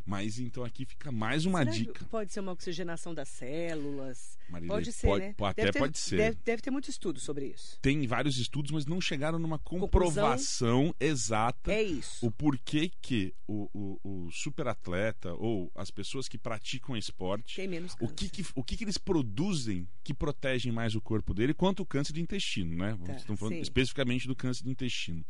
Mas 0.07 0.39
então 0.39 0.63
aqui 0.65 0.85
fica 0.85 1.11
mais 1.11 1.45
uma 1.47 1.59
Será 1.65 1.71
dica. 1.73 2.05
Pode 2.05 2.33
ser 2.33 2.39
uma 2.39 2.53
oxigenação 2.53 3.13
das 3.13 3.29
células. 3.29 4.39
Marilei, 4.49 4.69
pode 4.69 4.93
ser, 4.93 5.07
pode- 5.09 5.25
né? 5.25 5.35
até 5.41 5.63
Deve 5.63 5.73
ter- 5.73 5.79
pode 5.81 5.99
ser. 5.99 6.17
Deve, 6.17 6.39
deve 6.45 6.63
ter 6.63 6.71
muito 6.71 6.89
estudo 6.89 7.19
sobre 7.19 7.47
isso. 7.47 7.77
Tem 7.83 8.07
vários 8.07 8.39
estudos, 8.39 8.71
mas 8.71 8.87
não 8.87 9.01
chegaram 9.01 9.37
numa 9.39 9.59
Conclusão? 9.59 9.89
comprovação 9.89 10.95
exata 11.01 11.73
É 11.73 11.83
isso. 11.83 12.25
o 12.25 12.31
porquê 12.31 12.89
que 13.03 13.35
o, 13.49 13.69
o, 13.75 14.27
o 14.27 14.31
superatleta 14.31 15.35
ou 15.35 15.73
as 15.75 15.91
pessoas 15.91 16.29
que 16.29 16.39
praticam 16.39 16.97
esporte 16.97 17.57
Tem 17.57 17.67
menos 17.67 17.97
o 18.01 18.07
que, 18.09 18.29
que, 18.29 18.47
o 18.55 18.63
que, 18.63 18.77
que 18.77 18.85
eles 18.85 18.99
produzem 18.99 19.89
que 20.05 20.15
protegem 20.15 20.71
mais 20.71 20.95
o 20.95 21.01
corpo 21.01 21.35
dele 21.35 21.53
quanto 21.53 21.81
o 21.83 21.87
câncer 21.87 22.13
de 22.13 22.21
intestino, 22.21 22.77
né? 22.77 22.97
Tá, 23.05 23.15
Estamos 23.17 23.41
falando 23.41 23.55
sim. 23.55 23.61
especificamente 23.61 24.29
do 24.29 24.37
câncer 24.37 24.63
de 24.63 24.71
intestino. 24.71 25.25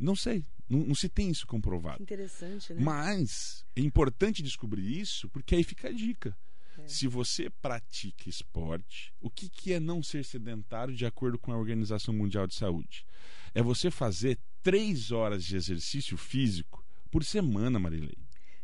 Não 0.00 0.16
sei, 0.16 0.44
não, 0.68 0.78
não 0.80 0.94
se 0.94 1.08
tem 1.08 1.30
isso 1.30 1.46
comprovado. 1.46 2.02
interessante, 2.02 2.72
né? 2.72 2.80
Mas 2.80 3.64
é 3.76 3.80
importante 3.80 4.42
descobrir 4.42 4.98
isso 4.98 5.28
porque 5.28 5.54
aí 5.54 5.62
fica 5.62 5.88
a 5.88 5.92
dica. 5.92 6.36
É. 6.78 6.88
Se 6.88 7.06
você 7.06 7.50
pratica 7.50 8.28
esporte, 8.28 9.12
o 9.20 9.28
que, 9.28 9.48
que 9.48 9.72
é 9.72 9.80
não 9.80 10.02
ser 10.02 10.24
sedentário 10.24 10.94
de 10.94 11.04
acordo 11.04 11.38
com 11.38 11.52
a 11.52 11.58
Organização 11.58 12.14
Mundial 12.14 12.46
de 12.46 12.54
Saúde? 12.54 13.04
É 13.54 13.62
você 13.62 13.90
fazer 13.90 14.38
três 14.62 15.10
horas 15.10 15.44
de 15.44 15.56
exercício 15.56 16.16
físico 16.16 16.84
por 17.10 17.24
semana, 17.24 17.78
Marilei. 17.78 18.16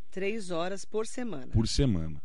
Três 0.09 0.49
horas 0.49 0.85
por 0.85 1.05
semana. 1.05 1.51
Por 1.53 1.67
semana. 1.67 2.21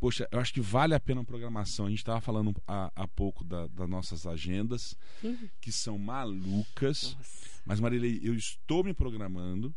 Poxa, 0.00 0.28
eu 0.30 0.38
acho 0.38 0.52
que 0.52 0.60
vale 0.60 0.94
a 0.94 1.00
pena 1.00 1.22
a 1.22 1.24
programação. 1.24 1.86
A 1.86 1.88
gente 1.90 1.98
estava 1.98 2.20
falando 2.20 2.54
há, 2.66 2.92
há 2.94 3.08
pouco 3.08 3.42
da- 3.44 3.66
das 3.68 3.88
nossas 3.88 4.26
agendas, 4.26 4.96
Uhum. 5.22 5.48
que 5.60 5.72
são 5.72 5.96
malucas. 5.98 7.14
Nossa. 7.16 7.60
Mas, 7.64 7.80
Marilei, 7.80 8.20
eu 8.22 8.34
estou 8.34 8.84
me 8.84 8.92
programando 8.92 9.74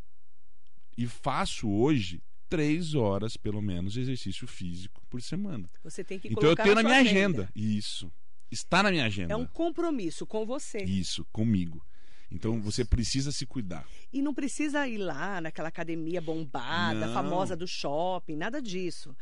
e 0.97 1.07
faço 1.07 1.69
hoje 1.69 2.21
três 2.49 2.93
horas, 2.93 3.37
pelo 3.37 3.61
menos, 3.61 3.93
de 3.93 4.01
exercício 4.01 4.47
físico 4.47 5.01
por 5.09 5.21
semana. 5.21 5.69
Você 5.83 6.03
tem 6.03 6.19
que 6.19 6.27
Então 6.27 6.37
eu 6.43 6.55
colocar 6.55 6.63
tenho 6.63 6.75
na 6.75 6.81
sua 6.81 6.89
minha 6.89 7.01
agenda. 7.01 7.49
Isso. 7.55 8.11
Está 8.49 8.81
na 8.83 8.91
minha 8.91 9.05
agenda. 9.05 9.33
É 9.33 9.35
um 9.35 9.45
compromisso 9.45 10.25
com 10.25 10.45
você. 10.45 10.79
Isso, 10.83 11.25
comigo. 11.31 11.85
Então 12.29 12.61
você 12.61 12.83
precisa 12.83 13.31
se 13.31 13.45
cuidar. 13.45 13.87
E 14.11 14.21
não 14.21 14.33
precisa 14.33 14.85
ir 14.87 14.97
lá 14.97 15.39
naquela 15.39 15.69
academia 15.69 16.21
bombada, 16.21 17.05
Não. 17.07 17.13
famosa 17.13 17.55
do 17.55 17.65
shopping, 17.67 18.35
nada 18.35 18.61
disso. 18.61 19.15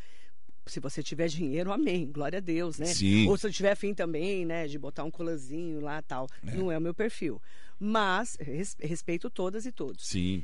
Se 0.65 0.79
você 0.79 1.03
tiver 1.03 1.27
dinheiro, 1.27 1.72
amém, 1.72 2.12
glória 2.12 2.38
a 2.38 2.41
Deus, 2.41 2.79
né? 2.79 2.88
Sim. 2.88 3.27
Ou 3.27 3.38
se 3.38 3.45
eu 3.48 3.51
tiver 3.53 3.72
afim 3.72 3.93
também, 3.93 4.45
né, 4.45 4.67
de 4.67 4.79
botar 4.79 5.03
um 5.03 5.12
colanzinho 5.12 5.79
lá 5.79 6.01
tal. 6.01 6.27
Não 6.41 6.72
é 6.72 6.77
o 6.77 6.81
meu 6.81 6.93
perfil. 6.93 7.39
Mas 7.79 8.36
res- 8.39 8.75
respeito 8.79 9.29
todas 9.29 9.65
e 9.65 9.72
todos. 9.72 10.07
Sim. 10.07 10.43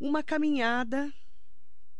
Uma 0.00 0.22
caminhada, 0.22 1.12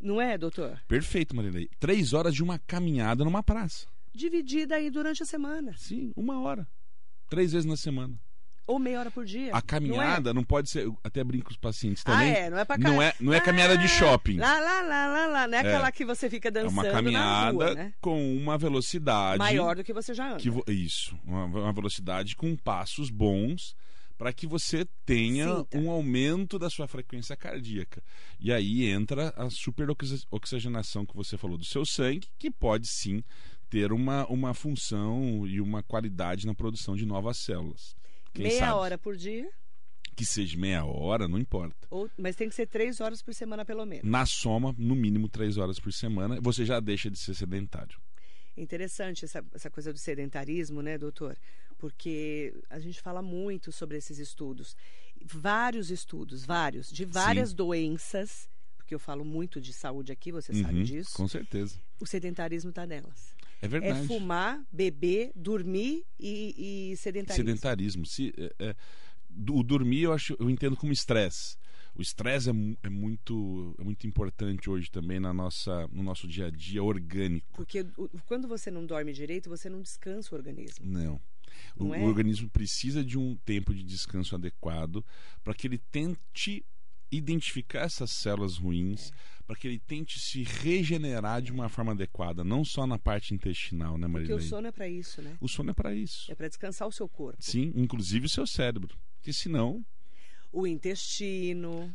não 0.01 0.21
é, 0.21 0.39
doutor? 0.39 0.81
Perfeito, 0.89 1.37
Marilei. 1.37 1.69
Três 1.79 2.13
horas 2.15 2.35
de 2.35 2.43
uma 2.43 2.59
caminhada 2.59 3.25
numa 3.25 3.43
praça. 3.43 3.87
Dividida 4.13 4.77
aí 4.77 4.91
durante 4.91 5.23
a 5.23 5.27
semana. 5.27 5.75
Sim, 5.77 6.13
uma 6.17 6.41
hora. 6.41 6.67
Três 7.29 7.53
vezes 7.53 7.67
na 7.67 7.77
semana. 7.77 8.19
Ou 8.67 8.79
meia 8.79 8.99
hora 9.01 9.11
por 9.11 9.25
dia. 9.27 9.55
A 9.55 9.61
caminhada 9.61 10.33
não, 10.33 10.43
pode 10.43 10.71
ser. 10.71 10.85
eu 10.85 10.99
Até 11.05 11.23
brinco 11.23 11.47
com 11.47 11.51
os 11.51 11.57
pacientes 11.57 12.03
Não 12.07 12.15
é? 12.15 12.17
também. 12.19 12.33
Ah, 12.35 12.39
é, 12.39 12.51
não 12.51 12.59
é 12.59 12.65
pra 12.65 12.79
não 12.79 13.03
é, 13.03 13.15
não 13.21 13.35
é 13.35 13.41
caminhada 13.41 13.77
de 13.77 13.87
shopping. 13.89 14.39
Lá, 14.39 14.59
lá, 14.59 14.81
lá, 14.83 15.07
lá, 15.07 15.27
lá. 15.27 15.47
Não 15.49 15.55
é, 15.59 15.61
É. 15.61 15.61
aquela 15.61 15.93
que 15.93 16.05
você 16.05 16.31
fica 16.31 16.49
É 16.49 16.51
dançando 16.51 16.73
uma 16.73 16.83
na 16.85 16.91
caminhada 16.91 17.53
rua, 17.53 17.75
né? 17.75 17.93
com 18.01 18.37
uma 18.37 18.57
velocidade. 18.57 19.39
Maior 19.39 19.77
do 19.77 19.85
que 19.85 19.93
você 19.93 20.15
já 20.15 20.29
anda. 20.31 20.37
que 20.39 20.49
vo- 20.49 20.65
Isso, 20.69 21.19
uma, 21.25 21.45
uma 21.45 21.73
velocidade 21.73 22.35
com 22.37 22.57
passos 22.57 23.11
bons 23.11 23.77
para 24.17 24.33
que 24.33 24.47
você 24.47 24.87
tenha 25.05 25.49
Sinta. 25.57 25.77
um 25.79 25.91
aumento 25.91 26.59
da 26.59 26.71
sua 26.71 26.87
frequência 26.89 27.37
cardíaca. 27.37 28.03
E 28.41 28.53
aí 28.53 28.87
entra 28.89 29.35
a 29.37 29.51
superoxigenação 29.51 31.05
que 31.05 31.15
você 31.15 31.37
falou 31.37 31.59
do 31.59 31.65
seu 31.65 31.85
sangue, 31.85 32.29
que 32.39 32.51
pode 32.51 32.87
sim 32.87 33.23
ter 33.69 33.93
uma, 33.93 34.25
uma 34.27 34.55
função 34.55 35.47
e 35.47 35.61
uma 35.61 35.83
qualidade 35.83 36.47
na 36.47 36.55
produção 36.55 36.95
de 36.97 37.05
novas 37.05 37.37
células. 37.39 37.97
Quem 38.35 38.45
Meia 38.47 38.59
sabe? 38.59 38.73
hora 38.73 38.99
por 38.99 39.17
dia, 39.17 39.49
Que 40.17 40.27
seja 40.27 40.59
meia 40.59 40.85
hora, 40.85 41.27
não 41.27 41.39
importa. 41.39 41.87
ou, 41.91 42.11
mas 42.19 42.37
tem 42.37 42.49
que 42.49 42.55
ser 42.55 42.67
três 42.67 43.01
horas 43.01 43.23
por 43.23 43.33
semana, 43.35 43.65
pelo 43.65 43.85
menos. 43.87 44.05
Na 44.05 44.27
soma, 44.27 44.75
no 44.77 44.95
mínimo 44.95 45.29
três 45.29 45.57
horas 45.57 45.79
por 45.81 45.93
semana, 45.93 46.39
você 46.41 46.65
já 46.65 46.79
deixa 46.81 47.11
de 47.11 47.19
ser 47.19 47.35
sedentário. 47.35 47.99
Interessante 48.57 49.25
essa, 49.25 49.45
essa 49.53 49.69
coisa 49.71 49.93
do 49.93 49.99
sedentarismo, 49.99 50.81
né, 50.83 50.97
doutor? 50.99 51.37
Porque 51.79 52.55
a 52.71 52.79
gente 52.79 53.01
fala 53.01 53.21
muito 53.23 53.73
sobre 53.73 53.97
esses 53.97 54.19
estudos. 54.19 54.77
Vários 55.25 55.91
estudos, 55.91 56.45
vários, 56.45 56.91
de 56.93 57.05
várias 57.05 57.53
doenças, 57.53 58.49
porque 58.77 58.95
eu 58.95 58.99
falo 59.01 59.25
muito 59.25 59.61
de 59.61 59.73
saúde 59.73 60.13
aqui, 60.13 60.31
você 60.31 60.53
sabe 60.53 60.79
Uhum, 60.79 60.83
disso. 60.85 61.11
Com 61.15 61.27
certeza. 61.27 61.77
O 62.01 62.07
sedentarismo 62.07 62.71
está 62.71 62.87
nelas. 62.87 63.34
É 63.65 63.69
verdade. 63.69 64.01
É 64.01 64.07
fumar, 64.07 64.63
beber, 64.71 65.33
dormir 65.35 66.05
e, 66.19 66.91
e 66.93 66.97
sedentarismo. 66.97 67.45
sedentarismo. 67.45 68.07
Se, 68.07 68.33
é, 68.37 68.55
é, 68.59 68.77
o 69.51 69.63
dormir 69.63 70.03
eu 70.03 70.13
acho, 70.13 70.37
eu 70.39 70.51
entendo 70.51 70.77
como 70.77 70.93
estresse. 70.93 71.57
O 71.95 72.03
estresse 72.03 72.51
é, 72.51 72.53
é 72.83 72.89
muito, 72.89 73.75
é 73.79 73.85
muito 73.85 74.07
importante 74.07 74.69
hoje 74.69 74.91
também 74.91 75.21
na 75.21 75.33
nossa, 75.33 75.87
no 75.93 76.03
nosso 76.03 76.27
dia 76.27 76.47
a 76.47 76.51
dia 76.51 76.83
orgânico. 76.83 77.47
Porque 77.55 77.87
quando 78.27 78.49
você 78.49 78.71
não 78.71 78.85
dorme 78.85 79.13
direito, 79.13 79.49
você 79.49 79.69
não 79.69 79.81
descansa 79.81 80.35
o 80.35 80.39
organismo. 80.39 80.85
Não. 80.85 81.21
O, 81.77 81.85
Não 81.85 81.95
é? 81.95 82.01
o 82.01 82.05
organismo 82.05 82.51
precisa 82.51 83.05
de 83.05 83.17
um 83.17 83.37
tempo 83.45 83.73
de 83.73 83.85
descanso 83.85 84.35
adequado 84.35 85.05
para 85.43 85.55
que 85.55 85.69
ele 85.69 85.79
tente 85.79 86.65
identificar 87.17 87.81
essas 87.83 88.11
células 88.11 88.57
ruins, 88.57 89.11
É. 89.11 89.43
para 89.47 89.57
que 89.57 89.67
ele 89.69 89.79
tente 89.79 90.19
se 90.21 90.43
regenerar 90.43 91.43
de 91.43 91.53
uma 91.53 91.69
forma 91.69 91.93
adequada, 91.93 92.43
não 92.45 92.65
só 92.65 92.87
na 92.87 92.99
parte 92.99 93.35
intestinal, 93.35 93.99
né, 93.99 94.07
Porque 94.07 94.29
Marilei? 94.29 94.37
o 94.37 94.41
sono 94.41 94.67
é 94.69 94.73
para 94.73 94.89
isso, 94.89 95.21
né? 95.23 95.37
O 95.41 95.49
sono 95.49 95.71
é 95.71 95.75
para 95.75 95.95
isso. 95.95 96.31
É 96.33 96.35
para 96.35 96.49
descansar 96.49 96.89
o 96.89 96.93
seu 96.93 97.09
corpo. 97.09 97.43
Sim, 97.43 97.73
inclusive 97.77 98.27
o 98.27 98.29
seu 98.29 98.47
cérebro. 98.47 98.97
Porque 99.17 99.33
senão, 99.33 99.85
O 100.53 100.67
intestino. 100.67 101.95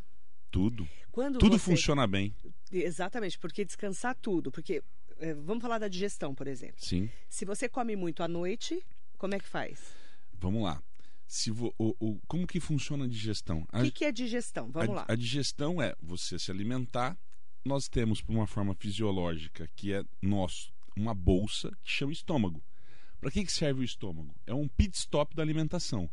tudo. 0.52 0.88
Quando 1.12 1.40
Tudo 1.40 1.58
você- 1.58 1.66
funciona 1.72 2.06
bem. 2.08 2.34
Exatamente, 2.72 3.38
porque 3.40 3.66
descansar 3.66 4.16
tudo. 4.16 4.52
Porque, 4.52 4.84
eh, 5.20 5.34
vamos 5.34 5.62
falar 5.62 5.80
da 5.80 5.88
digestão, 5.88 6.34
por 6.36 6.48
exemplo. 6.48 6.76
Sim. 6.78 7.10
Se 7.30 7.46
você 7.46 7.68
come 7.68 7.96
muito 7.96 8.22
à 8.22 8.28
noite, 8.28 8.80
como 9.18 9.34
é 9.34 9.40
que 9.40 9.48
faz? 9.48 9.80
Vamos 10.34 10.64
lá. 10.64 10.82
Se 11.31 11.51
vo- 11.51 11.71
o, 11.77 11.95
o- 12.00 12.19
como 12.27 12.48
que 12.48 12.59
funciona 12.59 13.05
a 13.05 13.07
digestão? 13.07 13.63
O 13.71 13.83
que, 13.83 13.91
que 13.91 14.05
é 14.05 14.12
digestão? 14.12 14.71
Vamos 14.71 14.89
a- 14.89 14.93
lá. 14.93 15.05
a 15.07 15.13
digestão 15.15 15.79
é 15.79 15.93
você 16.01 16.39
se 16.39 16.50
alimentar. 16.50 17.15
Nós 17.63 17.88
temos, 17.88 18.19
por 18.19 18.33
uma 18.33 18.48
forma 18.48 18.74
fisiológica, 18.74 19.69
que 19.75 19.93
é 19.93 20.03
nosso, 20.24 20.74
uma 20.95 21.13
bolsa 21.13 21.69
que 21.83 21.91
chama 21.91 22.12
estômago. 22.12 22.63
Para 23.21 23.29
que, 23.29 23.45
que 23.45 23.51
serve 23.51 23.81
o 23.81 23.83
estômago? 23.83 24.33
É 24.48 24.55
um 24.55 24.67
pit 24.67 24.98
stop 24.98 25.36
da 25.36 25.43
alimentação. 25.43 26.09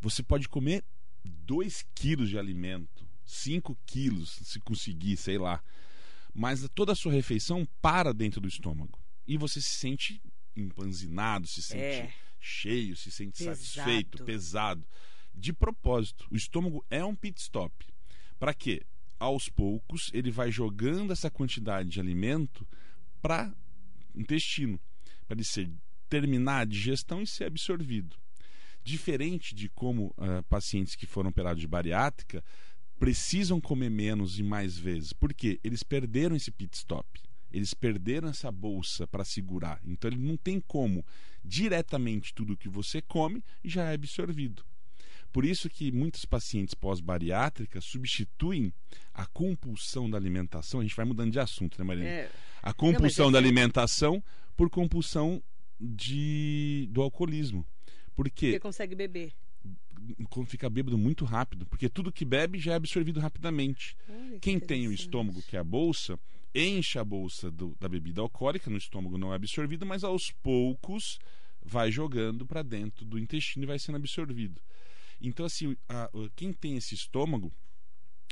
Você 0.00 0.22
pode 0.22 0.48
comer 0.48 0.84
2 1.24 1.84
quilos 1.92 2.28
de 2.28 2.38
alimento, 2.38 3.04
5 3.24 3.76
quilos, 3.84 4.30
se 4.44 4.60
conseguir, 4.60 5.16
sei 5.16 5.38
lá. 5.38 5.60
Mas 6.32 6.68
toda 6.72 6.92
a 6.92 6.96
sua 6.96 7.10
refeição 7.12 7.66
para 7.80 8.12
dentro 8.14 8.40
do 8.40 8.46
estômago. 8.46 8.96
E 9.26 9.36
você 9.36 9.60
se 9.60 9.70
sente 9.70 10.22
empanzinado, 10.54 11.48
se 11.48 11.62
sente 11.62 11.82
É. 11.82 12.14
cheio, 12.42 12.96
se 12.96 13.10
sente 13.10 13.38
Pesado. 13.38 13.56
satisfeito, 13.56 14.24
pesado. 14.24 14.86
De 15.34 15.52
propósito, 15.52 16.26
o 16.30 16.36
estômago 16.36 16.84
é 16.90 17.04
um 17.04 17.14
pit 17.14 17.40
stop. 17.40 17.72
Para 18.38 18.52
quê? 18.52 18.82
Aos 19.18 19.48
poucos, 19.48 20.10
ele 20.12 20.30
vai 20.30 20.50
jogando 20.50 21.12
essa 21.12 21.30
quantidade 21.30 21.88
de 21.88 22.00
alimento 22.00 22.66
para 23.22 23.54
intestino, 24.14 24.80
para 25.26 25.36
ele 25.36 25.44
ser, 25.44 25.70
terminar 26.08 26.60
a 26.60 26.64
digestão 26.64 27.22
e 27.22 27.26
ser 27.26 27.44
absorvido. 27.44 28.16
Diferente 28.82 29.54
de 29.54 29.68
como 29.68 30.12
ah, 30.18 30.42
pacientes 30.48 30.96
que 30.96 31.06
foram 31.06 31.30
operados 31.30 31.60
de 31.60 31.68
bariátrica 31.68 32.42
precisam 32.98 33.60
comer 33.60 33.90
menos 33.90 34.38
e 34.38 34.42
mais 34.42 34.76
vezes. 34.76 35.12
Por 35.12 35.32
quê? 35.32 35.58
Eles 35.62 35.82
perderam 35.82 36.36
esse 36.36 36.50
pit 36.50 36.76
stop. 36.76 37.08
Eles 37.52 37.74
perderam 37.74 38.28
essa 38.28 38.50
bolsa 38.50 39.06
para 39.06 39.24
segurar. 39.24 39.80
Então 39.84 40.10
ele 40.10 40.18
não 40.20 40.36
tem 40.36 40.58
como 40.60 41.04
diretamente 41.44 42.32
tudo 42.34 42.56
que 42.56 42.68
você 42.68 43.02
come 43.02 43.42
já 43.64 43.90
é 43.90 43.94
absorvido. 43.94 44.64
Por 45.32 45.44
isso 45.44 45.68
que 45.70 45.90
muitos 45.90 46.24
pacientes 46.24 46.74
pós-bariátrica 46.74 47.80
substituem 47.80 48.72
a 49.14 49.24
compulsão 49.26 50.08
da 50.08 50.16
alimentação. 50.18 50.80
A 50.80 50.82
gente 50.82 50.94
vai 50.96 51.04
mudando 51.06 51.32
de 51.32 51.38
assunto, 51.40 51.78
né, 51.78 51.84
Maria? 51.84 52.04
É, 52.04 52.30
A 52.62 52.72
compulsão 52.72 53.26
Não, 53.26 53.32
da 53.32 53.38
esse- 53.38 53.46
alimentação 53.46 54.22
por 54.56 54.68
compulsão 54.70 55.42
de, 55.80 56.86
do 56.90 57.02
alcoolismo. 57.02 57.66
Porque 58.14 58.46
Porque 58.52 58.60
consegue 58.60 58.94
beber. 58.94 59.32
fica 60.46 60.68
bêbado 60.68 60.98
muito 60.98 61.24
rápido, 61.24 61.64
porque 61.66 61.88
tudo 61.88 62.12
que 62.12 62.24
bebe 62.24 62.58
já 62.58 62.72
é 62.72 62.76
absorvido 62.76 63.18
rapidamente. 63.20 63.96
Olha 64.08 64.32
que 64.32 64.40
Quem 64.40 64.60
tem 64.60 64.86
o 64.86 64.92
estômago, 64.92 65.42
que 65.42 65.56
é 65.56 65.60
a 65.60 65.64
bolsa, 65.64 66.18
enche 66.54 66.98
a 66.98 67.04
bolsa 67.04 67.50
do- 67.50 67.76
da 67.80 67.88
bebida 67.88 68.20
alcoólica, 68.20 68.70
no 68.70 68.76
estômago 68.76 69.16
não 69.18 69.32
é 69.32 69.36
absorvida, 69.36 69.84
mas 69.84 70.04
aos 70.04 70.30
poucos 70.30 71.18
vai 71.64 71.90
jogando 71.90 72.44
para 72.44 72.62
dentro 72.62 73.04
do 73.04 73.18
intestino 73.18 73.64
e 73.64 73.66
vai 73.66 73.78
sendo 73.78 73.96
absorvido. 73.96 74.60
Então, 75.20 75.46
assim, 75.46 75.76
a- 75.88 76.04
a- 76.04 76.10
quem 76.34 76.52
tem 76.52 76.76
esse 76.76 76.94
estômago, 76.94 77.52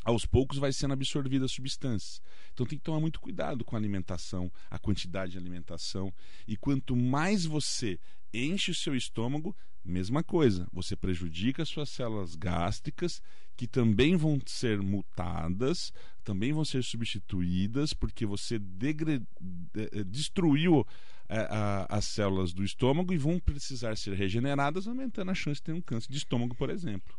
aos 0.04 0.24
poucos 0.24 0.58
vai 0.58 0.72
sendo 0.72 0.94
absorvida 0.94 1.44
as 1.44 1.52
substâncias. 1.52 2.20
Então 2.52 2.66
tem 2.66 2.78
que 2.78 2.84
tomar 2.84 3.00
muito 3.00 3.20
cuidado 3.20 3.64
com 3.64 3.76
a 3.76 3.78
alimentação, 3.78 4.50
a 4.70 4.78
quantidade 4.78 5.32
de 5.32 5.38
alimentação. 5.38 6.12
E 6.48 6.56
quanto 6.56 6.96
mais 6.96 7.44
você 7.44 7.98
enche 8.32 8.70
o 8.70 8.74
seu 8.74 8.94
estômago, 8.94 9.56
mesma 9.84 10.22
coisa, 10.22 10.66
você 10.72 10.94
prejudica 10.94 11.62
as 11.62 11.68
suas 11.68 11.88
células 11.88 12.34
gástricas, 12.34 13.22
que 13.56 13.66
também 13.66 14.16
vão 14.16 14.38
ser 14.46 14.80
mutadas, 14.80 15.92
também 16.24 16.52
vão 16.52 16.64
ser 16.64 16.82
substituídas, 16.84 17.92
porque 17.92 18.24
você 18.26 18.58
degre- 18.58 19.20
de- 19.40 19.88
eh, 19.92 20.04
destruiu 20.04 20.86
eh, 21.32 21.46
a- 21.48 21.86
as 21.88 22.06
células 22.06 22.52
do 22.52 22.64
estômago 22.64 23.12
e 23.12 23.16
vão 23.16 23.38
precisar 23.38 23.96
ser 23.96 24.14
regeneradas, 24.14 24.88
aumentando 24.88 25.30
a 25.30 25.34
chance 25.34 25.60
de 25.60 25.62
ter 25.64 25.72
um 25.72 25.80
câncer 25.80 26.10
de 26.10 26.18
estômago, 26.18 26.56
por 26.56 26.68
exemplo. 26.70 27.16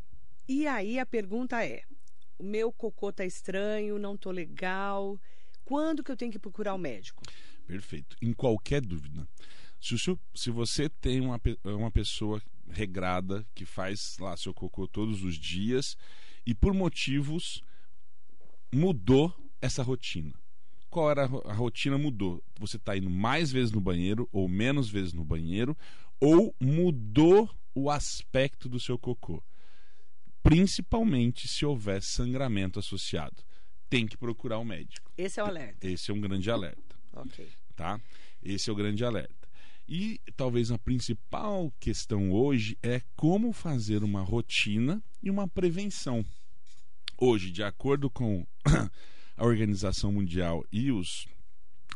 E 0.50 0.68
aí 0.68 1.00
a 1.00 1.06
pergunta 1.06 1.64
é: 1.66 1.82
o 2.38 2.44
meu 2.44 2.74
cocô 2.74 3.14
tá 3.14 3.26
estranho, 3.26 3.98
não 3.98 4.18
tô 4.18 4.30
legal. 4.30 5.18
Quando 5.64 6.04
que 6.04 6.12
eu 6.12 6.18
tenho 6.18 6.32
que 6.32 6.40
procurar 6.40 6.74
o 6.74 6.78
médico? 6.78 7.24
Perfeito. 7.66 8.18
Em 8.22 8.34
qualquer 8.34 8.82
dúvida. 8.82 9.26
Se, 9.82 9.98
seu- 9.98 10.20
se 10.34 10.50
você 10.52 10.88
tem 10.88 11.20
uma, 11.20 11.42
uma 11.64 11.92
pessoa 11.92 12.42
regrada 12.70 13.46
que 13.56 13.66
faz 13.66 14.16
lá 14.20 14.38
seu 14.38 14.54
cocô 14.54 14.88
todos 14.88 15.24
os 15.24 15.36
dias 15.36 15.98
e 16.46 16.54
por 16.54 16.74
motivos 16.74 17.62
mudou 18.72 19.34
essa 19.62 19.84
rotina. 19.84 20.34
Qual 20.90 21.10
era 21.10 21.24
a 21.24 21.26
ro- 21.26 21.44
a 21.46 21.54
rotina? 21.54 21.98
Mudou. 21.98 22.44
Você 22.60 22.78
está 22.78 22.96
indo 22.96 23.10
mais 23.10 23.52
vezes 23.52 23.72
no 23.72 23.82
banheiro 23.82 24.30
ou 24.32 24.48
menos 24.48 24.90
vezes 24.90 25.14
no 25.14 25.24
banheiro 25.26 25.76
ou 26.20 26.56
mudou 26.60 27.50
o 27.74 27.90
aspecto 27.90 28.70
do 28.70 28.80
seu 28.80 28.98
cocô. 28.98 29.44
Principalmente 30.44 31.48
se 31.48 31.66
houver 31.66 32.02
sangramento 32.02 32.80
associado. 32.80 33.44
Tem 33.90 34.08
que 34.08 34.18
procurar 34.18 34.58
o 34.58 34.66
médico. 34.66 35.12
Esse 35.18 35.40
é 35.40 35.44
o 35.44 35.48
alerta. 35.48 35.88
Esse 35.88 36.12
é 36.12 36.14
um 36.14 36.22
grande 36.22 36.50
alerta 36.50 36.96
Ok. 37.14 37.48
tá? 37.76 38.00
Esse 38.42 38.70
é 38.70 38.74
o 38.74 38.76
grande 38.76 39.04
alerta. 39.04 39.41
E 39.94 40.22
talvez 40.38 40.72
a 40.72 40.80
principal 40.80 41.70
questão 41.78 42.32
hoje 42.32 42.78
é 42.82 43.02
como 43.14 43.52
fazer 43.52 44.06
uma 44.06 44.22
rotina 44.22 45.04
e 45.22 45.30
uma 45.30 45.50
prevenção. 45.50 46.26
Hoje, 47.18 47.52
de 47.52 47.62
acordo 47.62 48.10
com 48.10 48.48
a 49.36 49.46
Organização 49.46 50.14
Mundial 50.14 50.66
e 50.72 50.94
os, 50.94 51.28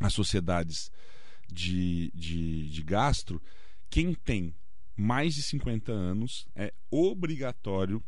as 0.01 0.11
sociedades 0.11 0.91
de, 1.47 2.11
de, 2.13 2.69
de 2.69 2.83
gastro, 2.83 3.41
quem 3.89 4.13
tem 4.13 4.53
mais 4.93 5.33
de 5.33 5.43
50 5.43 5.89
anos 5.93 6.45
é 6.53 6.73
obrigatório 6.91 8.03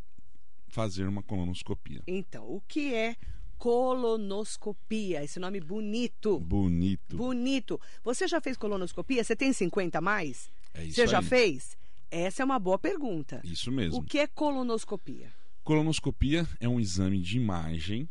fazer 0.67 1.07
uma 1.07 1.23
colonoscopia. 1.23 2.03
Então, 2.05 2.43
o 2.43 2.59
que 2.59 2.93
é 2.93 3.15
colonoscopia? 3.57 5.23
Esse 5.23 5.39
nome 5.39 5.59
bonito. 5.59 6.39
Bonito. 6.39 7.15
Bonito. 7.17 7.79
Você 8.03 8.27
já 8.27 8.39
fez 8.41 8.57
colonoscopia? 8.57 9.23
Você 9.23 9.35
tem 9.35 9.53
50 9.53 9.97
a 9.97 10.01
mais? 10.01 10.49
É 10.73 10.83
isso 10.83 10.95
Você 10.95 11.07
já 11.07 11.19
aí. 11.19 11.25
fez? 11.25 11.77
Essa 12.09 12.41
é 12.43 12.45
uma 12.45 12.59
boa 12.59 12.79
pergunta. 12.79 13.41
Isso 13.43 13.71
mesmo. 13.71 13.99
O 13.99 14.03
que 14.03 14.19
é 14.19 14.27
colonoscopia? 14.27 15.31
Colonoscopia 15.63 16.47
é 16.59 16.67
um 16.69 16.79
exame 16.79 17.19
de 17.19 17.37
imagem 17.37 18.09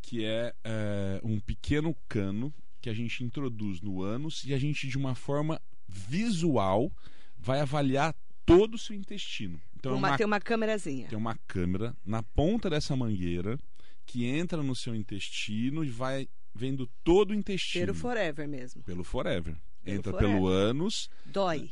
que 0.00 0.24
é, 0.24 0.54
é, 0.64 1.20
um 1.22 1.38
pequeno 1.40 1.94
cano 2.08 2.52
que 2.80 2.88
a 2.88 2.94
gente 2.94 3.22
introduz 3.24 3.80
no 3.80 4.02
ânus 4.02 4.44
e 4.44 4.54
a 4.54 4.58
gente, 4.58 4.86
de 4.88 4.96
uma 4.96 5.14
forma 5.14 5.60
visual, 5.88 6.90
vai 7.38 7.60
avaliar 7.60 8.14
todo 8.46 8.74
o 8.74 8.78
seu 8.78 8.94
intestino. 8.96 9.60
Então, 9.76 9.92
é 9.92 9.94
Uma- 9.96 10.08
uma, 10.10 10.16
Tem 10.16 10.26
uma 10.26 10.40
câmerazinha. 10.40 11.08
tem 11.08 11.18
uma 11.18 11.36
câmera 11.46 11.94
na 12.04 12.22
ponta 12.22 12.70
dessa 12.70 12.94
mangueira 12.96 13.58
que 14.06 14.24
entra 14.24 14.62
no 14.62 14.74
seu 14.74 14.94
intestino 14.94 15.84
e 15.84 15.90
vai 15.90 16.28
vendo 16.54 16.88
todo 17.04 17.32
o 17.32 17.34
intestino. 17.34 17.72
Cheiro 17.72 17.94
forever 17.94 18.48
mesmo. 18.48 18.82
Pelo 18.82 19.04
forever. 19.04 19.56
Pelo 19.82 19.98
Entra 19.98 20.12
forever. 20.12 20.34
pelo 20.34 20.46
ânus. 20.46 21.10
Dói. 21.26 21.70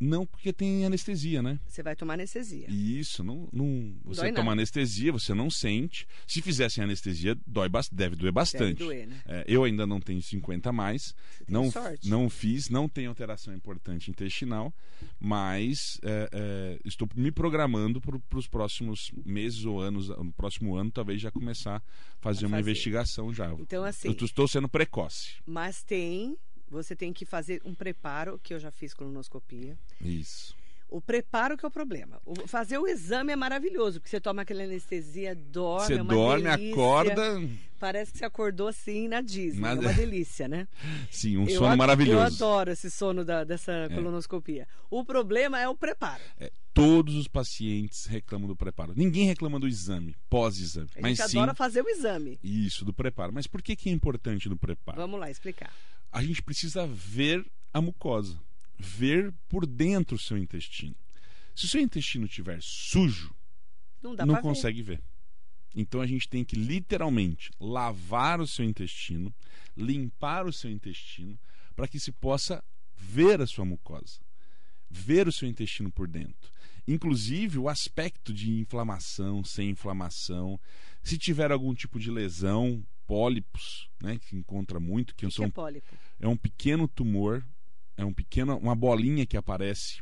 Não 0.00 0.24
porque 0.24 0.50
tem 0.50 0.86
anestesia, 0.86 1.42
né? 1.42 1.60
Você 1.66 1.82
vai 1.82 1.94
tomar 1.94 2.14
anestesia. 2.14 2.66
Isso, 2.70 3.22
não, 3.22 3.46
não, 3.52 3.94
você 4.02 4.22
Dói 4.22 4.32
toma 4.32 4.52
anestesia, 4.52 5.12
você 5.12 5.34
não 5.34 5.50
sente. 5.50 6.06
Se 6.26 6.40
fizessem 6.40 6.82
anestesia, 6.82 7.36
dói, 7.46 7.68
deve 7.92 8.16
doer 8.16 8.32
bastante. 8.32 8.78
Deve 8.78 8.84
doer, 8.84 9.06
né? 9.06 9.20
É, 9.26 9.44
eu 9.46 9.62
ainda 9.62 9.86
não 9.86 10.00
tenho 10.00 10.22
50 10.22 10.70
a 10.70 10.72
mais, 10.72 11.14
não, 11.46 11.70
sorte. 11.70 12.08
não 12.08 12.30
fiz, 12.30 12.70
não 12.70 12.88
tenho 12.88 13.10
alteração 13.10 13.52
importante 13.54 14.10
intestinal, 14.10 14.72
mas 15.18 15.98
é, 16.02 16.28
é, 16.32 16.78
estou 16.84 17.06
me 17.14 17.30
programando 17.30 18.00
para 18.00 18.38
os 18.38 18.48
próximos 18.48 19.12
meses 19.24 19.66
ou 19.66 19.80
anos, 19.80 20.08
no 20.08 20.32
próximo 20.32 20.76
ano, 20.76 20.90
talvez 20.90 21.20
já 21.20 21.30
começar 21.30 21.76
a 21.76 21.82
fazer 22.20 22.46
A 22.46 22.48
uma 22.48 22.56
fazer. 22.56 22.70
investigação 22.70 23.34
já. 23.34 23.52
Então, 23.52 23.84
assim, 23.84 24.08
eu 24.08 24.14
estou 24.24 24.48
sendo 24.48 24.68
precoce. 24.68 25.34
mas 25.46 25.82
tem, 25.82 26.36
você 26.70 26.94
tem 26.96 27.12
que 27.12 27.24
fazer 27.24 27.60
um 27.64 27.74
preparo, 27.74 28.38
que 28.42 28.54
eu 28.54 28.58
já 28.60 28.70
fiz 28.70 28.94
colonoscopia. 28.94 29.76
Isso. 30.00 30.54
O 30.88 31.00
preparo 31.00 31.56
que 31.56 31.64
é 31.64 31.68
o 31.68 31.70
problema. 31.70 32.20
O- 32.26 32.48
fazer 32.48 32.76
o 32.78 32.86
exame 32.88 33.32
é 33.32 33.36
maravilhoso, 33.36 34.00
porque 34.00 34.10
você 34.10 34.20
toma 34.20 34.42
aquela 34.42 34.64
anestesia, 34.64 35.36
dorme, 35.36 35.86
Você 35.86 35.94
é 35.94 36.02
uma 36.02 36.12
dorme, 36.14 36.42
delícia. 36.50 36.72
acorda, 36.72 37.48
Parece 37.78 38.12
que 38.12 38.18
você 38.18 38.24
acordou 38.26 38.68
assim 38.68 39.08
na 39.08 39.22
Disney. 39.22 39.60
Nada- 39.60 39.80
É 39.82 39.86
uma 39.86 39.94
delícia, 39.94 40.46
né? 40.48 40.68
sim, 41.10 41.38
um 41.38 41.48
Eu 41.48 41.58
sono 41.60 41.76
maravilhoso. 41.78 42.18
Eu 42.18 42.22
adoro 42.22 42.70
esse 42.72 42.90
sono 42.90 43.24
da- 43.24 43.42
dessa 43.44 43.88
colonoscopia. 43.94 44.66
O 44.90 45.02
problema 45.04 45.58
é 45.60 45.66
o 45.68 45.74
preparo. 45.76 46.22
É, 46.38 46.52
todos 46.74 47.14
os 47.14 47.26
pacientes 47.26 48.04
reclamam 48.06 48.48
do 48.48 48.56
preparo. 48.56 48.92
Ninguém 48.94 49.24
reclama 49.26 49.58
do 49.58 49.66
exame, 49.68 50.14
pós-exame. 50.28 50.90
A 50.96 51.00
Mas 51.00 51.16
gente 51.18 51.30
sim, 51.30 51.38
adora 51.38 51.54
fazer 51.54 51.82
o 51.82 51.88
exame. 51.88 52.38
isso, 52.42 52.84
do 52.84 52.92
preparo. 52.92 53.32
Mas 53.32 53.46
por 53.46 53.62
que, 53.62 53.74
que 53.76 53.88
é 53.88 53.92
importante 53.92 54.48
no 54.48 54.58
preparo? 54.58 54.98
Vamos 55.00 55.18
lá 55.20 55.30
explicar. 55.30 55.72
A 56.12 56.22
gente 56.22 56.42
precisa 56.42 56.86
ver 56.86 57.44
a 57.72 57.80
mucosa, 57.80 58.40
ver 58.78 59.32
por 59.48 59.66
dentro 59.66 60.16
o 60.16 60.20
seu 60.20 60.36
intestino. 60.36 60.94
Se 61.54 61.66
o 61.66 61.68
seu 61.68 61.80
intestino 61.80 62.26
estiver 62.26 62.58
sujo, 62.62 63.34
Não 64.02 64.14
dá 64.14 64.24
não 64.26 64.34
pra 64.34 64.42
ver. 64.42 64.48
consegue 64.48 64.82
ver. 64.82 65.02
Então 65.74 66.00
a 66.00 66.06
gente 66.06 66.28
tem 66.28 66.44
que 66.44 66.56
literalmente 66.56 67.50
lavar 67.60 68.40
o 68.40 68.46
seu 68.46 68.64
intestino, 68.64 69.32
limpar 69.76 70.46
o 70.46 70.52
seu 70.52 70.70
intestino, 70.70 71.38
para 71.76 71.86
que 71.86 72.00
se 72.00 72.10
possa 72.10 72.62
ver 72.96 73.40
a 73.40 73.46
sua 73.46 73.64
mucosa, 73.64 74.18
ver 74.90 75.28
o 75.28 75.32
seu 75.32 75.48
intestino 75.48 75.90
por 75.92 76.08
dentro. 76.08 76.50
Inclusive 76.88 77.58
o 77.58 77.68
aspecto 77.68 78.32
de 78.32 78.50
inflamação, 78.50 79.44
sem 79.44 79.70
inflamação, 79.70 80.58
se 81.04 81.16
tiver 81.16 81.52
algum 81.52 81.72
tipo 81.72 82.00
de 82.00 82.10
lesão, 82.10 82.84
pólipos, 83.10 83.90
né, 84.00 84.18
que 84.20 84.36
encontra 84.36 84.78
muito, 84.78 85.16
que, 85.16 85.26
que 85.26 85.32
são 85.32 85.46
é 85.46 85.50
pólipo? 85.50 85.88
é 86.20 86.28
um 86.28 86.36
pequeno 86.36 86.86
tumor, 86.86 87.44
é 87.96 88.04
um 88.04 88.12
pequeno, 88.12 88.56
uma 88.56 88.76
bolinha 88.76 89.26
que 89.26 89.36
aparece 89.36 90.00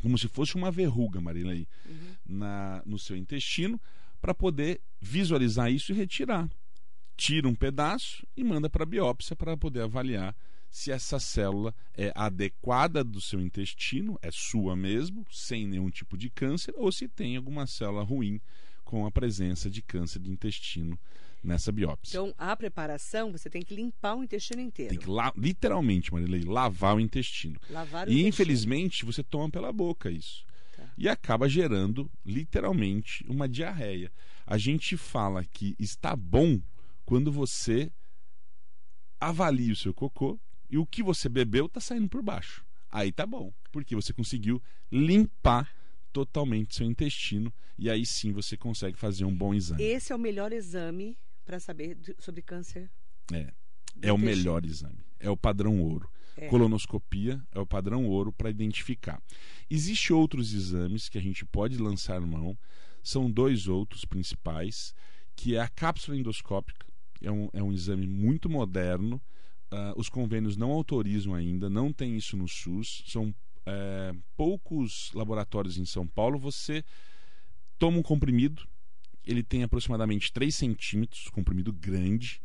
como 0.00 0.16
se 0.16 0.28
fosse 0.28 0.54
uma 0.54 0.70
verruga, 0.70 1.20
Marilei, 1.20 1.66
Uhum. 1.84 2.14
na, 2.24 2.82
no 2.86 2.98
seu 3.00 3.16
intestino, 3.16 3.80
para 4.20 4.32
poder 4.32 4.80
visualizar 5.00 5.72
isso 5.72 5.90
e 5.92 5.94
retirar. 5.94 6.48
Tira 7.16 7.48
um 7.48 7.54
pedaço 7.54 8.24
e 8.36 8.44
manda 8.44 8.70
para 8.70 8.84
a 8.84 8.86
biópsia 8.86 9.34
para 9.34 9.56
poder 9.56 9.82
avaliar 9.82 10.36
se 10.70 10.90
essa 10.92 11.18
célula 11.18 11.74
é 11.96 12.12
adequada 12.14 13.02
do 13.02 13.20
seu 13.20 13.40
intestino, 13.40 14.18
é 14.22 14.30
sua 14.30 14.76
mesmo, 14.76 15.26
sem 15.30 15.66
nenhum 15.66 15.90
tipo 15.90 16.16
de 16.16 16.28
câncer, 16.30 16.74
ou 16.76 16.92
se 16.92 17.08
tem 17.08 17.36
alguma 17.36 17.66
célula 17.66 18.02
ruim 18.04 18.40
com 18.84 19.06
a 19.06 19.10
presença 19.10 19.70
de 19.70 19.80
câncer 19.82 20.20
de 20.20 20.30
intestino 20.30 20.98
nessa 21.44 21.70
biópsia. 21.70 22.16
Então, 22.18 22.34
a 22.38 22.56
preparação, 22.56 23.30
você 23.30 23.50
tem 23.50 23.62
que 23.62 23.74
limpar 23.74 24.16
o 24.16 24.24
intestino 24.24 24.60
inteiro. 24.60 24.90
Tem 24.90 24.98
que 24.98 25.40
literalmente, 25.40 26.12
Marilei, 26.12 26.42
lavar 26.42 26.96
o 26.96 27.00
intestino. 27.00 27.60
Lavar 27.68 28.06
o 28.08 28.10
E 28.10 28.12
intestino. 28.12 28.28
infelizmente 28.28 29.04
você 29.04 29.22
toma 29.22 29.50
pela 29.50 29.72
boca 29.72 30.10
isso. 30.10 30.44
Tá. 30.74 30.90
E 30.96 31.08
acaba 31.08 31.48
gerando 31.48 32.10
literalmente 32.24 33.24
uma 33.28 33.48
diarreia. 33.48 34.10
A 34.46 34.56
gente 34.58 34.96
fala 34.96 35.44
que 35.44 35.76
está 35.78 36.16
bom 36.16 36.60
quando 37.04 37.30
você 37.30 37.90
avalia 39.20 39.72
o 39.72 39.76
seu 39.76 39.92
cocô 39.94 40.38
e 40.70 40.78
o 40.78 40.86
que 40.86 41.02
você 41.02 41.28
bebeu 41.28 41.66
está 41.66 41.80
saindo 41.80 42.08
por 42.08 42.22
baixo. 42.22 42.64
Aí 42.90 43.10
tá 43.12 43.26
bom, 43.26 43.52
porque 43.72 43.94
você 43.94 44.12
conseguiu 44.12 44.62
limpar 44.90 45.70
totalmente 46.12 46.76
seu 46.76 46.86
intestino 46.86 47.52
e 47.76 47.90
aí 47.90 48.06
sim 48.06 48.32
você 48.32 48.56
consegue 48.56 48.96
fazer 48.96 49.24
um 49.24 49.34
bom 49.34 49.52
exame. 49.52 49.82
Esse 49.82 50.12
é 50.12 50.16
o 50.16 50.18
melhor 50.18 50.52
exame 50.52 51.18
para 51.44 51.60
saber 51.60 51.94
do- 51.94 52.14
sobre 52.18 52.42
câncer. 52.42 52.90
É. 53.32 53.52
É 54.02 54.12
o 54.12 54.18
melhor 54.18 54.64
exame. 54.64 54.98
É 55.20 55.30
o 55.30 55.36
padrão 55.36 55.80
ouro. 55.80 56.08
É. 56.36 56.48
Colonoscopia 56.48 57.40
é 57.52 57.60
o 57.60 57.66
padrão 57.66 58.06
ouro 58.06 58.32
para 58.32 58.50
identificar. 58.50 59.22
Existem 59.70 60.16
outros 60.16 60.52
exames 60.52 61.08
que 61.08 61.16
a 61.16 61.20
gente 61.20 61.44
pode 61.44 61.78
lançar 61.78 62.20
mão, 62.20 62.58
são 63.02 63.30
dois 63.30 63.68
outros 63.68 64.04
principais, 64.04 64.92
que 65.36 65.54
é 65.54 65.60
a 65.60 65.68
cápsula 65.68 66.16
endoscópica, 66.16 66.86
é 67.22 67.30
um, 67.30 67.48
é 67.52 67.62
um 67.62 67.72
exame 67.72 68.06
muito 68.06 68.50
moderno, 68.50 69.22
ah, 69.70 69.94
os 69.96 70.08
convênios 70.08 70.56
não 70.56 70.70
autorizam 70.72 71.34
ainda, 71.34 71.70
não 71.70 71.92
tem 71.92 72.16
isso 72.16 72.36
no 72.36 72.48
SUS, 72.48 73.04
são 73.06 73.34
é, 73.66 74.12
poucos 74.36 75.10
laboratórios 75.14 75.78
em 75.78 75.84
São 75.84 76.06
Paulo. 76.06 76.38
Você 76.38 76.84
toma 77.78 77.98
um 77.98 78.02
comprimido, 78.02 78.66
ele 79.26 79.42
tem 79.42 79.62
aproximadamente 79.62 80.32
3 80.32 80.54
centímetros, 80.54 81.28
comprimido 81.28 81.72
grande, 81.72 82.40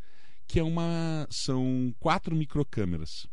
que 0.47 0.59
é 0.59 0.63
uma. 0.63 1.27
são 1.29 1.93
quatro 1.99 2.35
microcâmeras. 2.35 3.27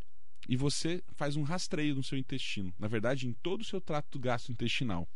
E 0.48 0.56
você 0.56 1.02
faz 1.16 1.36
um 1.36 1.42
rastreio 1.42 1.94
no 1.94 2.02
seu 2.02 2.16
intestino. 2.16 2.72
Na 2.78 2.86
verdade, 2.86 3.26
em 3.26 3.32
todo 3.32 3.62
o 3.62 3.64
seu 3.64 3.80
trato 3.80 4.18
gastrointestinal. 4.18 5.08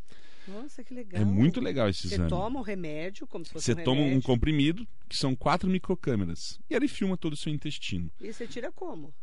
Nossa, 0.47 0.83
que 0.83 0.93
legal. 0.93 1.21
É 1.21 1.25
muito 1.25 1.61
legal 1.61 1.87
esse 1.87 2.07
Você 2.07 2.15
exame. 2.15 2.29
toma 2.29 2.59
o 2.59 2.63
remédio, 2.63 3.27
como 3.27 3.45
se 3.45 3.51
fosse 3.51 3.65
Você 3.65 3.79
um 3.79 3.83
toma 3.83 4.01
um 4.01 4.19
comprimido, 4.19 4.87
que 5.07 5.15
são 5.15 5.35
quatro 5.35 5.69
microcâmeras. 5.69 6.59
E 6.69 6.73
ele 6.73 6.87
filma 6.87 7.15
todo 7.15 7.33
o 7.33 7.37
seu 7.37 7.53
intestino. 7.53 8.11
E 8.19 8.33
você 8.33 8.47
tira 8.47 8.71
como? 8.71 9.13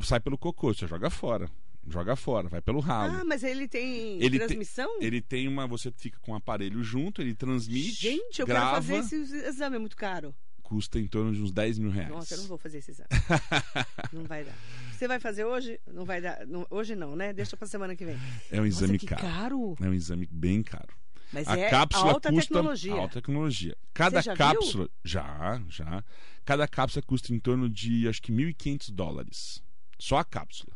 Sai 0.00 0.20
pelo 0.20 0.38
cocô, 0.38 0.72
você 0.72 0.86
joga 0.86 1.10
fora. 1.10 1.50
Joga 1.90 2.14
fora, 2.16 2.48
vai 2.48 2.60
pelo 2.60 2.80
ralo. 2.80 3.14
Ah, 3.20 3.24
mas 3.24 3.42
ele 3.42 3.66
tem 3.66 4.20
Ele 4.22 4.38
te- 4.38 4.46
transmissão? 4.46 5.00
Ele 5.00 5.20
tem 5.20 5.48
uma. 5.48 5.66
Você 5.66 5.90
fica 5.90 6.18
com 6.20 6.32
o 6.32 6.34
aparelho 6.34 6.82
junto, 6.82 7.22
ele 7.22 7.34
transmite. 7.34 7.92
Gente, 8.02 8.40
eu 8.40 8.46
grava, 8.46 8.80
quero 8.82 9.02
fazer 9.02 9.16
esse 9.16 9.36
exame, 9.46 9.76
é 9.76 9.78
muito 9.78 9.96
caro. 9.96 10.34
Custa 10.62 10.98
em 10.98 11.06
torno 11.06 11.32
de 11.32 11.40
uns 11.40 11.50
10 11.50 11.78
mil 11.78 11.90
reais. 11.90 12.10
Nossa, 12.10 12.34
eu 12.34 12.38
não 12.40 12.46
vou 12.46 12.58
fazer 12.58 12.78
esse 12.78 12.90
exame. 12.90 13.08
não 14.12 14.24
vai 14.24 14.44
dar. 14.44 14.54
Você 14.92 15.08
vai 15.08 15.18
fazer 15.18 15.44
hoje? 15.44 15.80
Não 15.86 16.04
vai 16.04 16.20
dar. 16.20 16.46
não- 16.46 16.66
hoje 16.68 16.94
não, 16.94 17.16
né? 17.16 17.32
Deixa 17.32 17.56
pra 17.56 17.66
semana 17.66 17.96
que 17.96 18.04
vem. 18.04 18.18
É 18.50 18.60
um 18.60 18.66
exame 18.66 18.94
Nossa, 18.94 19.06
caro. 19.06 19.22
caro. 19.22 19.74
É 19.80 19.88
um 19.88 19.94
exame 19.94 20.28
bem 20.30 20.62
caro. 20.62 20.94
Mas 21.32 21.46
a 21.48 21.58
é 21.58 21.68
cápsula 21.70 22.12
alta 22.12 22.30
custa 22.30 22.54
tecnologia. 22.54 22.92
alta 22.94 23.14
tecnologia. 23.14 23.76
Cada 23.94 24.20
já 24.22 24.34
cápsula, 24.36 24.88
já, 25.04 25.62
já. 25.68 26.04
Cada 26.44 26.66
cápsula 26.68 27.02
custa 27.06 27.34
em 27.34 27.38
torno 27.38 27.68
de 27.68 28.06
acho 28.08 28.20
que 28.22 28.32
1.500 28.32 28.90
dólares. 28.92 29.62
Só 29.98 30.16
a 30.18 30.24
cápsula. 30.24 30.74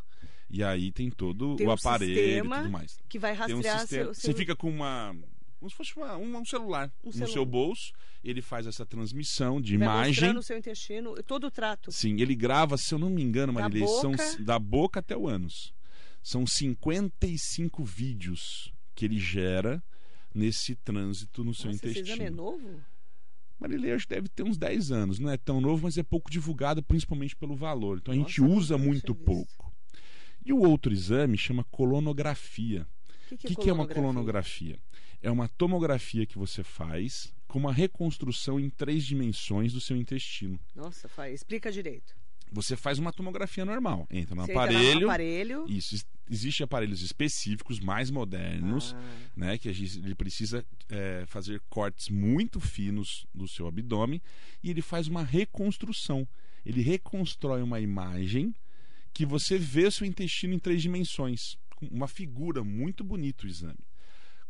E 0.52 0.62
aí 0.62 0.92
tem 0.92 1.08
todo 1.10 1.56
Tem 1.56 1.66
o 1.66 1.70
um 1.70 1.72
aparelho 1.72 2.44
e 2.46 2.48
tudo 2.58 2.70
mais. 2.70 2.98
Que 3.08 3.18
vai 3.18 3.34
Tem 3.34 3.54
um 3.54 3.56
rastrear 3.58 3.80
sistema. 3.80 4.04
seu, 4.04 4.14
Você 4.14 4.20
seu... 4.20 4.34
fica 4.34 4.54
com 4.54 4.68
uma 4.70 5.16
como 5.58 5.70
se 5.70 5.76
fosse 5.76 5.96
uma- 5.96 6.16
um, 6.16 6.36
um 6.38 6.44
celular 6.44 6.92
no 7.04 7.12
celu- 7.12 7.32
seu 7.32 7.46
bolso, 7.46 7.92
ele 8.24 8.42
faz 8.42 8.66
essa 8.66 8.84
transmissão 8.84 9.60
de 9.60 9.76
vai 9.76 9.86
imagem. 9.86 10.10
mostrando 10.10 10.38
o 10.40 10.42
seu 10.42 10.58
intestino, 10.58 11.14
todo 11.22 11.46
o 11.46 11.50
trato. 11.52 11.92
Sim, 11.92 12.20
ele 12.20 12.34
grava, 12.34 12.76
se 12.76 12.92
eu 12.92 12.98
não 12.98 13.08
me 13.08 13.22
engano, 13.22 13.52
Da 13.52 13.60
Marilei, 13.60 13.86
são 13.86 14.10
boca? 14.10 14.42
da 14.42 14.58
boca 14.58 14.98
até 15.00 15.16
o 15.16 15.28
ânus. 15.28 15.72
São 16.20 16.44
55 16.44 17.84
vídeos 17.84 18.72
que 18.94 19.04
ele 19.04 19.18
gera 19.20 19.82
nesse 20.34 20.74
trânsito 20.74 21.44
no 21.44 21.54
seu 21.54 21.70
Nossa, 21.70 21.86
esse 21.86 22.00
exame 22.00 22.10
é 22.10 22.14
intestino. 22.28 22.36
novo? 22.36 22.80
Marilei 23.60 23.92
acho 23.92 24.08
que 24.08 24.14
deve 24.14 24.28
ter 24.28 24.42
uns 24.42 24.58
10 24.58 24.90
anos, 24.90 25.20
não 25.20 25.30
é 25.30 25.36
tão 25.36 25.60
novo, 25.60 25.84
mas 25.84 25.96
é 25.96 26.02
pouco 26.02 26.28
divulgado, 26.30 26.82
principalmente 26.82 27.36
pelo 27.36 27.54
valor. 27.54 27.98
Então 27.98 28.12
a 28.12 28.16
gente 28.16 28.40
Nossa, 28.40 28.52
usa 28.52 28.74
nunca 28.76 28.88
muito 28.88 29.14
pouco. 29.14 29.61
E 30.44 30.52
o 30.52 30.58
outro 30.58 30.92
exame 30.92 31.38
chama 31.38 31.64
colonografia. 31.64 32.86
O 33.30 33.36
que, 33.36 33.48
que, 33.48 33.56
que 33.56 33.70
é 33.70 33.72
uma 33.72 33.86
colonografia? 33.86 34.78
É 35.22 35.30
uma 35.30 35.48
tomografia 35.48 36.26
que 36.26 36.36
você 36.38 36.62
faz 36.64 37.32
com 37.46 37.58
uma 37.58 37.72
reconstrução 37.72 38.58
em 38.58 38.68
três 38.68 39.04
dimensões 39.04 39.72
do 39.72 39.80
seu 39.80 39.96
intestino. 39.96 40.58
Nossa, 40.74 41.08
faz. 41.08 41.34
explica 41.34 41.70
direito. 41.70 42.14
Você 42.50 42.76
faz 42.76 42.98
uma 42.98 43.12
tomografia 43.12 43.64
normal, 43.64 44.06
entra 44.10 44.34
no 44.34 44.42
Você 44.42 44.52
entra 44.52 44.64
aparelho. 44.64 45.00
no 45.00 45.06
aparelho. 45.06 45.64
Isso, 45.68 46.04
existem 46.28 46.64
aparelhos 46.64 47.00
específicos, 47.00 47.80
mais 47.80 48.10
modernos, 48.10 48.94
Ah, 48.94 49.30
né, 49.34 49.58
que 49.58 49.70
a 49.70 49.72
gente, 49.72 49.98
ele 49.98 50.14
precisa 50.14 50.64
é, 50.90 51.24
fazer 51.26 51.62
cortes 51.70 52.10
muito 52.10 52.60
finos 52.60 53.26
do 53.34 53.48
seu 53.48 53.66
abdômen 53.66 54.20
e 54.62 54.68
ele 54.70 54.82
faz 54.82 55.08
uma 55.08 55.22
reconstrução. 55.22 56.28
Ele 56.64 56.82
reconstrói 56.82 57.62
uma 57.62 57.80
imagem 57.80 58.54
que 59.12 59.26
você 59.26 59.58
vê 59.58 59.90
seu 59.90 60.06
intestino 60.06 60.54
em 60.54 60.58
três 60.58 60.80
dimensões, 60.82 61.56
uma 61.90 62.08
figura 62.08 62.62
muito 62.64 63.02
bonita 63.04 63.44
o 63.44 63.48
exame. 63.48 63.78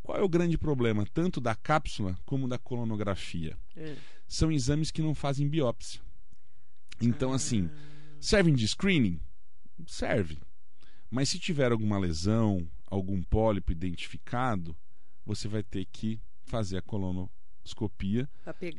Qual 0.03 0.19
é 0.19 0.23
o 0.23 0.29
grande 0.29 0.59
problema, 0.59 1.07
tanto 1.13 1.41
da 1.41 1.55
cápsula 1.55 2.17
como 2.25 2.49
da 2.49 2.59
colonografia? 2.59 3.57
é. 3.77 3.97
São 4.27 4.51
exames 4.51 4.91
que 4.91 5.03
não 5.03 5.15
fazem 5.15 5.47
biópsia. 5.49 6.01
Então, 7.01 7.33
Ah. 7.33 7.37
assim, 7.37 7.69
servem 8.21 8.55
de 8.55 8.67
screening? 8.67 9.21
Serve. 9.87 10.39
Mas 11.11 11.29
se 11.29 11.39
tiver 11.39 11.71
alguma 11.71 11.99
lesão, 11.99 12.67
algum 12.87 13.23
pólipo 13.23 13.73
identificado, 13.73 14.75
você 15.27 15.49
vai 15.49 15.63
ter 15.63 15.85
que 15.87 16.19
fazer 16.45 16.79
a 16.79 16.83
colonoscopia 16.83 18.29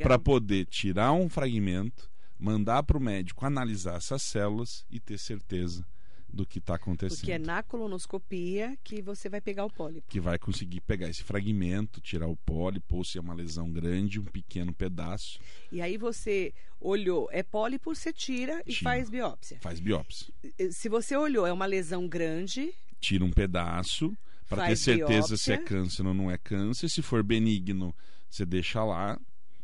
para 0.02 0.18
poder 0.18 0.66
tirar 0.66 1.12
um 1.14 1.30
fragmento, 1.30 2.10
mandar 2.40 2.84
para 2.84 2.98
o 2.98 3.02
médico 3.02 3.46
analisar 3.46 3.96
essas 3.98 4.22
células 4.24 4.86
e 4.90 5.00
ter 5.00 5.18
certeza 5.18 5.86
do 6.28 6.48
que 6.48 6.58
está 6.58 6.76
acontecendo. 6.76 7.20
Porque 7.20 7.32
é 7.32 7.38
na 7.38 7.62
colonoscopia 7.62 8.76
que 8.84 9.04
você 9.04 9.30
vai 9.30 9.40
pegar 9.40 9.66
o 9.66 9.70
pólipo. 9.70 10.08
Que 10.10 10.20
vai 10.20 10.40
conseguir 10.40 10.82
pegar 10.82 11.08
esse 11.08 11.24
fragmento, 11.24 12.02
tirar 12.02 12.28
o 12.28 12.36
pólipo, 12.36 12.98
ou 12.98 13.04
se 13.04 13.20
é 13.20 13.22
uma 13.22 13.36
lesão 13.36 13.72
grande, 13.72 14.20
um 14.20 14.24
pequeno 14.26 14.74
pedaço, 14.74 15.40
E 15.72 15.80
aí 15.80 15.96
você 15.96 16.52
olhou, 16.82 17.30
é 17.32 17.44
pólipo, 17.44 17.94
você 17.94 18.12
tira 18.12 18.62
e 18.66 18.74
Tira. 18.74 18.84
faz 18.84 19.10
biópsia. 19.12 19.60
faz 19.62 19.80
biópsia. 19.80 20.34
Se 20.72 20.90
você 20.90 21.16
olhou, 21.16 21.46
é 21.46 21.54
uma 21.54 21.68
lesão 21.68 22.08
grande, 22.08 22.74
tira 23.00 23.24
um 23.24 23.32
pedaço 23.32 24.12
para 24.50 24.68
ter 24.68 24.76
certeza 24.76 25.38
se 25.38 25.52
é 25.52 25.58
biópsia. 25.58 25.78
câncer 25.78 26.08
ou 26.08 26.14
não 26.16 26.32
é 26.32 26.38
câncer. 26.40 26.90
Se 26.90 27.04
for 27.04 27.22
benigno, 27.22 27.96
você 28.28 28.44
deixa 28.44 28.84
lá. 28.84 29.20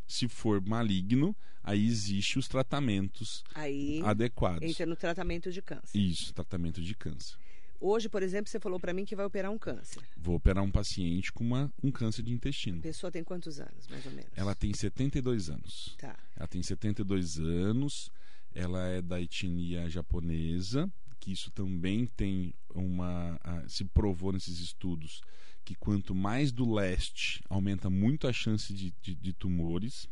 Se 0.09 0.27
for 0.27 0.59
maligno, 0.59 1.35
aí 1.63 1.85
existe 1.85 2.39
os 2.39 2.47
tratamentos 2.47 3.43
aí 3.53 4.01
adequados. 4.03 4.67
entra 4.67 4.87
no 4.87 4.95
tratamento 4.95 5.51
de 5.51 5.61
câncer. 5.61 5.97
Isso, 5.97 6.33
tratamento 6.33 6.81
de 6.81 6.95
câncer. 6.95 7.37
Hoje, 7.79 8.09
por 8.09 8.23
exemplo, 8.23 8.49
você 8.49 8.59
falou 8.59 8.79
pra 8.79 8.91
mim 8.91 9.05
que 9.05 9.15
vai 9.15 9.25
operar 9.25 9.51
um 9.51 9.57
câncer. 9.57 10.01
Vou 10.17 10.35
operar 10.35 10.63
um 10.63 10.71
paciente 10.71 11.31
com 11.31 11.43
uma, 11.43 11.71
um 11.81 11.91
câncer 11.91 12.23
de 12.23 12.33
intestino. 12.33 12.79
A 12.79 12.81
pessoa 12.81 13.11
tem 13.11 13.23
quantos 13.23 13.59
anos, 13.59 13.87
mais 13.87 14.03
ou 14.05 14.11
menos? 14.11 14.31
Ela 14.35 14.55
tem 14.55 14.73
72 14.73 15.49
anos. 15.49 15.95
Tá. 15.97 16.17
Ela 16.35 16.47
tem 16.47 16.61
72 16.61 17.39
anos, 17.39 18.11
ela 18.53 18.85
é 18.87 19.01
da 19.01 19.21
etnia 19.21 19.87
japonesa, 19.89 20.91
que 21.19 21.31
isso 21.31 21.51
também 21.51 22.07
tem 22.07 22.51
uma. 22.73 23.39
se 23.67 23.85
provou 23.85 24.33
nesses 24.33 24.59
estudos 24.59 25.21
que 25.63 25.75
quanto 25.75 26.15
mais 26.15 26.51
do 26.51 26.71
leste 26.71 27.43
aumenta 27.49 27.89
muito 27.89 28.27
a 28.27 28.33
chance 28.33 28.73
de, 28.73 28.93
de, 29.01 29.15
de 29.15 29.33
tumores, 29.33 30.07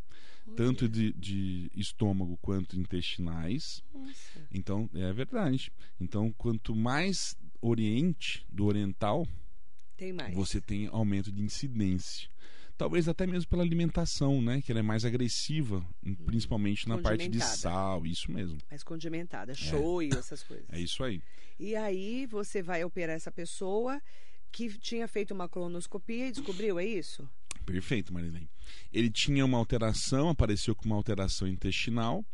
tanto 0.55 0.87
de, 0.87 1.11
de 1.13 1.69
estômago 1.75 2.37
quanto 2.41 2.79
intestinais. 2.79 3.83
Nossa. 3.93 4.47
Então, 4.51 4.89
é 4.93 5.11
verdade. 5.11 5.71
Então, 5.99 6.31
quanto 6.37 6.75
mais 6.75 7.35
oriente 7.61 8.45
do 8.49 8.65
oriental, 8.65 9.27
Tem 9.97 10.15
você 10.33 10.61
tem 10.61 10.87
aumento 10.87 11.31
de 11.31 11.41
incidência. 11.41 12.29
Talvez 12.77 13.07
até 13.07 13.25
mesmo 13.25 13.49
pela 13.49 13.63
alimentação, 13.63 14.39
né? 14.39 14.61
Que 14.61 14.71
ela 14.71 14.79
é 14.79 14.83
mais 14.83 15.03
agressiva, 15.03 15.83
principalmente 16.25 16.87
na 16.87 16.99
parte 16.99 17.27
de 17.27 17.41
sal, 17.41 18.05
isso 18.05 18.31
mesmo. 18.31 18.59
Mais 18.69 18.83
condimentada, 18.83 19.55
shoyu, 19.55 20.15
essas 20.15 20.43
coisas. 20.43 20.65
É 20.69 20.79
isso 20.79 21.03
aí. 21.03 21.19
E 21.59 21.75
aí 21.75 22.27
você 22.27 22.61
vai 22.61 22.83
operar 22.83 23.15
essa 23.15 23.31
pessoa 23.31 23.99
que 24.51 24.69
tinha 24.77 25.07
feito 25.07 25.33
uma 25.33 25.47
colonoscopia 25.47 26.27
e 26.27 26.31
descobriu, 26.31 26.79
é 26.79 26.85
isso? 26.85 27.27
Perfeito, 27.65 28.13
Marilene. 28.13 28.49
Ele 28.93 29.09
tinha 29.09 29.43
uma 29.45 29.57
alteração, 29.57 30.29
apareceu 30.29 30.75
com 30.75 30.85
uma 30.85 30.95
alteração 30.95 31.47
intestinal. 31.47 32.25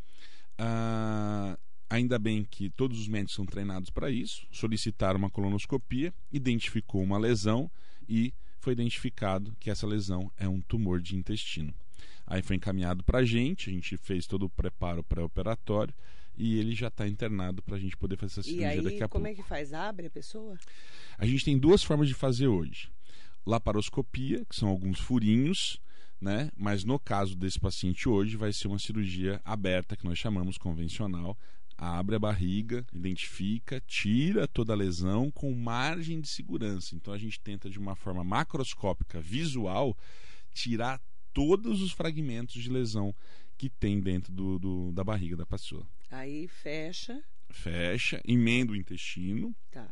Ah, 0.58 1.58
ainda 1.90 2.20
bem 2.20 2.44
que 2.44 2.70
todos 2.70 3.00
os 3.00 3.08
médicos 3.08 3.36
são 3.36 3.46
treinados 3.46 3.90
para 3.90 4.10
isso. 4.12 4.48
Solicitaram 4.52 5.18
uma 5.18 5.30
colonoscopia, 5.30 6.14
identificou 6.32 7.02
uma 7.02 7.18
lesão 7.18 7.70
e 8.08 8.34
foi 8.60 8.74
identificado 8.74 9.56
que 9.60 9.70
essa 9.70 9.86
lesão 9.86 10.32
é 10.38 10.48
um 10.48 10.62
tumor 10.62 11.02
de 11.02 11.16
intestino. 11.16 11.74
Aí 12.26 12.42
foi 12.42 12.56
encaminhado 12.56 13.04
para 13.04 13.20
a 13.20 13.26
gente, 13.26 13.70
a 13.70 13.74
gente 13.74 13.98
fez 13.98 14.26
todo 14.26 14.44
o 14.44 14.50
preparo 14.50 15.04
pré-operatório 15.04 15.94
e 16.38 16.58
ele 16.60 16.74
já 16.76 16.88
está 16.88 17.08
internado 17.08 17.62
para 17.62 17.76
a 17.76 17.80
gente 17.80 17.96
poder 17.98 18.18
fazer 18.18 18.32
essa 18.40 18.42
E 18.42 18.44
cirurgia 18.44 18.70
aí, 18.70 18.82
daqui 18.82 19.04
a 19.04 19.08
como 19.10 19.26
pouco. 19.26 19.40
é 19.40 19.44
que 19.44 19.48
faz? 19.48 19.74
Abre 19.74 20.08
a 20.08 20.10
pessoa? 20.10 20.58
A 21.18 21.26
gente 21.26 21.46
tem 21.46 21.58
duas 21.58 21.84
formas 21.84 22.08
de 22.08 22.14
fazer 22.14 22.48
hoje. 22.48 22.90
Laparoscopia, 23.46 24.46
que 24.46 24.56
são 24.56 24.70
alguns 24.70 25.00
furinhos, 25.00 25.80
né? 26.20 26.50
Mas 26.56 26.84
no 26.84 26.98
caso 26.98 27.36
desse 27.36 27.60
paciente 27.60 28.08
hoje, 28.08 28.38
vai 28.38 28.54
ser 28.54 28.68
uma 28.68 28.80
cirurgia 28.80 29.42
aberta, 29.44 29.96
que 29.98 30.06
nós 30.06 30.18
chamamos 30.18 30.58
convencional. 30.58 31.38
Abre 31.78 32.16
a 32.16 32.20
barriga, 32.20 32.86
identifica, 32.94 33.82
tira 33.86 34.48
toda 34.48 34.72
a 34.74 34.76
lesão 34.76 35.30
com 35.32 35.54
margem 35.54 36.22
de 36.22 36.28
segurança. 36.30 36.96
Então 36.96 37.14
a 37.14 37.18
gente 37.18 37.40
tenta, 37.42 37.70
de 37.70 37.78
uma 37.80 37.96
forma 37.96 38.24
macroscópica, 38.24 39.20
visual, 39.20 39.98
tirar 40.54 41.02
todos 41.34 41.82
os 41.82 41.92
fragmentos 41.92 42.62
de 42.62 42.70
lesão 42.70 43.14
que 43.58 43.70
tem 43.70 44.00
dentro 44.00 44.32
do, 44.32 44.58
do- 44.60 44.92
da 44.94 45.04
barriga 45.04 45.36
da 45.36 45.46
pessoa. 45.46 45.86
Aí 46.14 46.48
fecha. 46.48 47.20
fecha, 47.50 48.22
emenda 48.26 48.72
o 48.72 48.76
intestino, 48.76 49.56
Tá. 49.72 49.92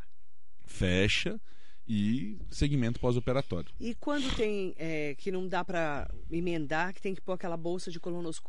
fecha 0.65 1.39
e 1.87 2.37
segmento 2.49 2.99
pós-operatório. 2.99 3.71
E 3.79 3.95
quando 3.95 4.33
tem 4.35 4.73
é, 4.77 5.15
que 5.15 5.31
não 5.31 5.47
dá 5.47 5.65
para 5.65 6.09
emendar, 6.29 6.93
que 6.93 7.01
tem 7.01 7.13
que 7.15 7.21
pôr 7.21 7.33
aquela 7.33 7.57
bolsa 7.57 7.89
de, 7.91 7.99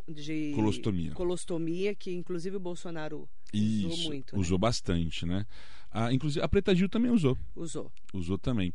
de 0.08 0.52
Colostomia. 0.54 1.12
colostomia, 1.12 1.94
que 1.94 2.12
inclusive 2.12 2.56
o 2.56 2.60
Bolsonaro 2.60 3.28
usou 3.54 3.90
Isso, 3.90 4.08
muito. 4.08 4.34
né? 4.36 4.40
usou 4.40 4.58
bastante, 4.58 5.24
né? 5.26 5.46
Ah, 5.90 6.12
inclusive, 6.12 6.44
a 6.44 6.48
Preta 6.48 6.74
Gil 6.74 6.88
também 6.88 7.10
usou. 7.10 7.36
Usou. 7.56 7.90
Usou 8.14 8.38
também. 8.38 8.72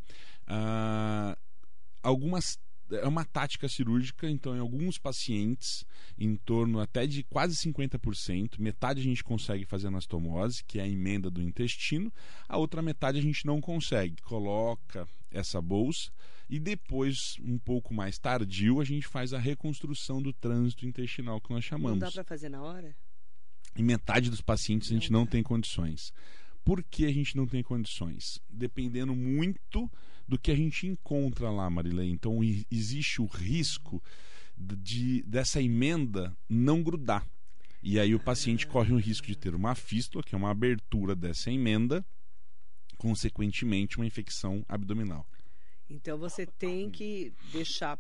Ah, 0.48 1.38
algumas. 2.04 2.60
É 2.92 3.08
uma 3.08 3.26
tática 3.26 3.68
cirúrgica, 3.68 4.30
então, 4.30 4.56
em 4.56 4.60
alguns 4.60 4.98
pacientes, 4.98 5.86
em 6.18 6.36
torno 6.38 6.80
até 6.80 7.06
de 7.06 7.24
quase 7.24 7.56
50%, 7.56 8.60
metade 8.60 9.02
a 9.02 9.04
gente 9.04 9.24
consegue 9.24 9.66
fazer 9.66 9.88
anastomose, 9.88 10.64
que 10.64 10.80
é 10.80 10.84
a 10.84 10.88
emenda 10.88 11.30
do 11.30 11.42
intestino, 11.42 12.12
a 12.48 12.58
outra 12.58 12.82
metade 12.82 13.18
a 13.20 13.22
gente 13.22 13.46
não 13.46 13.60
consegue. 13.60 14.22
Coloca 14.22 15.08
essa 15.30 15.62
bolsa 15.62 16.12
e 16.50 16.60
depois, 16.60 17.36
um 17.42 17.58
pouco 17.58 17.94
mais 17.94 18.18
tardio, 18.18 18.80
a 18.80 18.86
gente 18.86 19.06
faz 19.08 19.34
a 19.34 19.40
reconstrução 19.40 20.22
do 20.22 20.32
trânsito 20.32 20.86
intestinal 20.86 21.42
que 21.42 21.50
nós 21.50 21.58
Não 21.58 21.62
chamamos. 21.62 22.00
dá 22.00 22.12
para 22.12 22.24
fazer 22.24 22.48
na 22.48 22.62
hora? 22.64 22.96
Em 23.76 23.84
metade 23.84 24.30
dos 24.30 24.42
pacientes 24.42 24.90
a 24.90 24.94
gente 24.94 25.12
Não 25.12 25.20
não 25.20 25.28
tem 25.28 25.44
condições. 25.44 26.14
Por 26.64 26.84
que 26.84 27.06
a 27.06 27.14
gente 27.14 27.36
não 27.36 27.46
tem 27.46 27.62
condições? 27.62 28.40
Dependendo 28.50 29.14
muito 29.16 29.90
do 30.28 30.38
que 30.38 30.52
a 30.52 30.56
gente 30.56 30.88
encontra 30.88 31.50
lá, 31.50 31.70
Marilei. 31.70 32.10
Então 32.10 32.40
existe 32.70 33.22
o 33.22 33.26
risco 33.26 34.04
de 34.58 35.24
dessa 35.24 35.62
emenda 35.62 36.36
não 36.50 36.84
grudar. 36.84 37.26
E 37.82 38.00
aí 38.00 38.14
o 38.14 38.20
paciente 38.20 38.68
corre 38.68 38.92
o 38.92 38.98
risco 38.98 39.28
de 39.28 39.38
ter 39.38 39.56
uma 39.56 39.76
fístula, 39.76 40.24
que 40.24 40.36
é 40.36 40.38
uma 40.38 40.50
abertura 40.50 41.16
dessa 41.16 41.52
emenda, 41.52 42.06
consequentemente 42.98 43.98
uma 43.98 44.06
infecção 44.06 44.66
abdominal. 44.68 45.26
Então 45.90 46.18
você 46.18 46.46
tem 46.46 46.90
que 46.90 47.34
deixar 47.52 47.98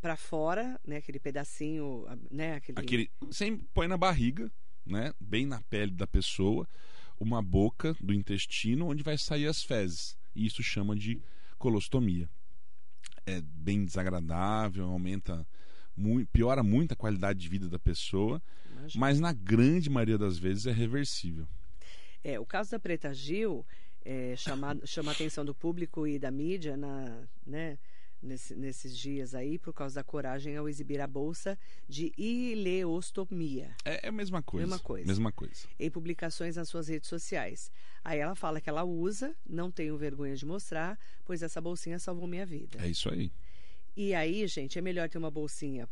para 0.00 0.16
fora, 0.16 0.78
né, 0.86 0.98
aquele 0.98 1.18
pedacinho, 1.18 2.04
né, 2.30 2.56
aquele, 2.56 2.78
Aquele, 2.78 3.10
sempre 3.30 3.66
põe 3.72 3.88
na 3.88 3.96
barriga, 3.96 4.52
né, 4.84 5.14
bem 5.18 5.46
na 5.46 5.62
pele 5.62 5.92
da 5.92 6.06
pessoa, 6.06 6.68
uma 7.18 7.40
boca 7.40 7.96
do 7.98 8.12
intestino 8.12 8.88
onde 8.88 9.02
vai 9.02 9.16
sair 9.16 9.46
as 9.46 9.62
fezes. 9.62 10.18
E 10.34 10.44
isso 10.44 10.62
chama 10.62 10.94
de 10.94 11.22
colostomia. 11.64 12.28
É 13.24 13.40
bem 13.40 13.86
desagradável, 13.86 14.84
aumenta, 14.84 15.46
mui- 15.96 16.26
piora 16.26 16.62
muito 16.62 16.92
a 16.92 16.96
qualidade 16.96 17.38
de 17.40 17.48
vida 17.48 17.70
da 17.70 17.78
pessoa, 17.78 18.42
Imagina. 18.70 19.00
mas 19.00 19.18
na 19.18 19.32
grande 19.32 19.88
maioria 19.88 20.18
das 20.18 20.36
vezes 20.36 20.66
é 20.66 20.72
reversível. 20.72 21.48
É, 22.22 22.38
o 22.38 22.44
caso 22.44 22.70
da 22.72 22.78
Preta 22.78 23.14
Gil 23.14 23.64
é, 24.04 24.34
chama, 24.36 24.78
chama 24.84 25.10
a 25.10 25.14
atenção 25.14 25.42
do 25.42 25.54
público 25.54 26.06
e 26.06 26.18
da 26.18 26.30
mídia 26.30 26.76
na, 26.76 27.22
né, 27.46 27.78
nesse- 28.24 28.54
nesses 28.56 28.96
dias 28.96 29.34
aí, 29.34 29.58
por 29.58 29.72
causa 29.72 29.96
da 29.96 30.04
coragem 30.04 30.56
ao 30.56 30.68
exibir 30.68 31.00
a 31.00 31.06
bolsa 31.06 31.58
de 31.88 32.12
ileostomia 32.16 33.74
É, 33.84 34.06
é 34.06 34.08
a 34.08 34.12
mesma 34.12 34.42
coisa. 34.42 34.66
Mesma 34.66 34.78
coisa. 34.82 35.06
Mesma 35.06 35.32
coisa. 35.32 35.66
em 35.78 35.90
publicações 35.90 36.56
nas 36.56 36.68
suas 36.68 36.88
redes 36.88 37.08
sociais. 37.08 37.70
Aí 38.02 38.18
ela 38.18 38.34
fala 38.34 38.60
que 38.60 38.68
ela 38.68 38.84
usa, 38.84 39.34
não 39.48 39.70
tenho 39.70 39.96
vergonha 39.96 40.34
de 40.36 40.44
mostrar, 40.44 40.98
pois 41.24 41.42
essa 41.42 41.60
bolsinha 41.60 41.98
salvou 41.98 42.26
minha 42.26 42.44
vida. 42.46 42.78
É 42.82 42.88
isso 42.88 43.08
aí. 43.10 43.30
E 43.96 44.12
aí, 44.14 44.46
gente, 44.48 44.78
é 44.78 44.82
melhor 44.82 45.08
ter 45.08 45.18
uma 45.18 45.30
bolsinha 45.30 45.88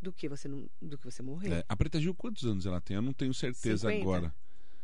do 0.00 0.12
que 0.12 0.28
você 0.28 0.48
não, 0.48 0.68
do 0.80 0.96
que 0.98 1.04
você 1.04 1.22
morrer. 1.22 1.52
É, 1.52 1.64
a 1.68 1.76
Preta 1.76 2.00
Gil, 2.00 2.14
quantos 2.14 2.44
anos 2.44 2.66
ela 2.66 2.80
tem? 2.80 2.94
Eu 2.96 3.02
não 3.02 3.12
tenho 3.12 3.32
certeza 3.34 3.88
50? 3.88 4.00
agora. 4.00 4.34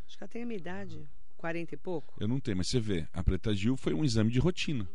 Acho 0.06 0.16
que 0.16 0.24
ela 0.24 0.28
tem 0.28 0.42
a 0.42 0.46
minha 0.46 0.58
idade, 0.58 1.08
40 1.36 1.74
e 1.74 1.76
pouco, 1.76 2.16
Eu 2.20 2.26
não 2.28 2.40
tenho, 2.40 2.56
mas 2.56 2.68
você 2.68 2.80
vê, 2.80 3.06
a 3.12 3.22
Preta 3.22 3.54
Gil 3.54 3.76
foi 3.76 3.92
um 3.94 4.04
exame 4.04 4.30
de 4.30 4.38
rotina. 4.38 4.88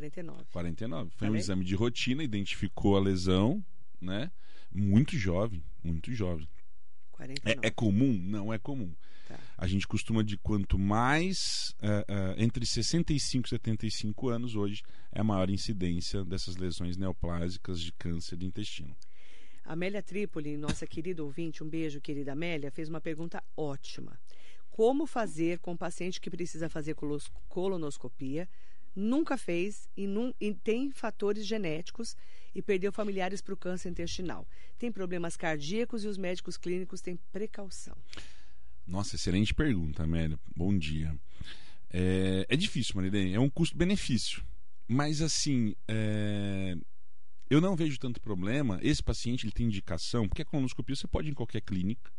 49. 0.00 0.44
49. 0.52 1.10
Foi 1.10 1.18
Tá 1.18 1.26
um 1.26 1.32
vendo? 1.32 1.40
exame 1.40 1.64
de 1.64 1.74
rotina, 1.74 2.22
identificou 2.22 2.96
a 2.96 3.00
lesão, 3.00 3.64
né? 4.00 4.30
Muito 4.70 5.16
jovem, 5.16 5.64
muito 5.82 6.12
jovem. 6.12 6.46
49. 7.12 7.60
É, 7.62 7.68
é 7.68 7.70
comum? 7.70 8.12
Não 8.12 8.52
é 8.52 8.58
comum. 8.58 8.94
Tá. 9.26 9.38
A 9.56 9.66
gente 9.66 9.88
costuma 9.88 10.22
de 10.22 10.36
quanto 10.36 10.78
mais 10.78 11.74
é, 11.80 12.04
é, 12.06 12.44
entre 12.44 12.64
65 12.66 13.46
e 13.46 13.50
75 13.50 14.28
anos 14.28 14.54
hoje 14.54 14.82
é 15.10 15.20
a 15.20 15.24
maior 15.24 15.48
incidência 15.48 16.24
dessas 16.24 16.56
lesões 16.56 16.96
neoplásicas 16.98 17.80
de 17.80 17.90
câncer 17.92 18.36
de 18.36 18.44
intestino. 18.46 18.94
Amélia 19.64 20.02
Trípoli, 20.02 20.56
nossa 20.58 20.86
querida 20.86 21.24
ouvinte, 21.24 21.64
um 21.64 21.68
beijo, 21.68 22.00
querida 22.02 22.32
Amélia, 22.32 22.70
fez 22.70 22.88
uma 22.88 23.00
pergunta 23.00 23.42
ótima. 23.56 24.20
Como 24.70 25.06
fazer 25.06 25.58
com 25.58 25.72
um 25.72 25.76
paciente 25.76 26.20
que 26.20 26.28
precisa 26.30 26.68
fazer 26.68 26.94
colonoscopia, 27.48 28.46
nunca 28.96 29.36
fez 29.36 29.88
e, 29.96 30.06
nun- 30.06 30.32
e 30.40 30.52
tem 30.54 30.90
fatores 30.90 31.46
genéticos 31.46 32.16
e 32.54 32.62
perdeu 32.62 32.90
familiares 32.90 33.40
para 33.42 33.52
o 33.54 33.56
câncer 33.56 33.90
intestinal? 33.90 34.48
Tem 34.78 34.90
problemas 34.90 35.36
cardíacos 35.36 36.02
e 36.04 36.08
os 36.08 36.16
médicos 36.16 36.56
clínicos 36.56 37.00
têm 37.02 37.16
precaução. 37.30 37.96
Nossa, 38.86 39.16
excelente 39.16 39.52
pergunta, 39.54 40.02
Amélia. 40.04 40.38
Bom 40.56 40.76
dia. 40.76 41.14
É, 41.92 42.46
é 42.48 42.56
difícil, 42.56 42.94
Marilene. 42.96 43.34
É 43.34 43.40
um 43.40 43.50
custo-benefício. 43.50 44.42
Mas, 44.88 45.20
assim, 45.20 45.74
é, 45.88 46.76
eu 47.50 47.60
não 47.60 47.74
vejo 47.76 47.98
tanto 47.98 48.20
problema. 48.20 48.78
Esse 48.82 49.02
paciente 49.02 49.44
ele 49.44 49.52
tem 49.52 49.66
indicação, 49.66 50.28
porque 50.28 50.42
a 50.42 50.44
colonoscopia 50.44 50.94
você 50.94 51.06
pode 51.08 51.28
ir 51.28 51.32
em 51.32 51.34
qualquer 51.34 51.60
clínica, 51.60 52.10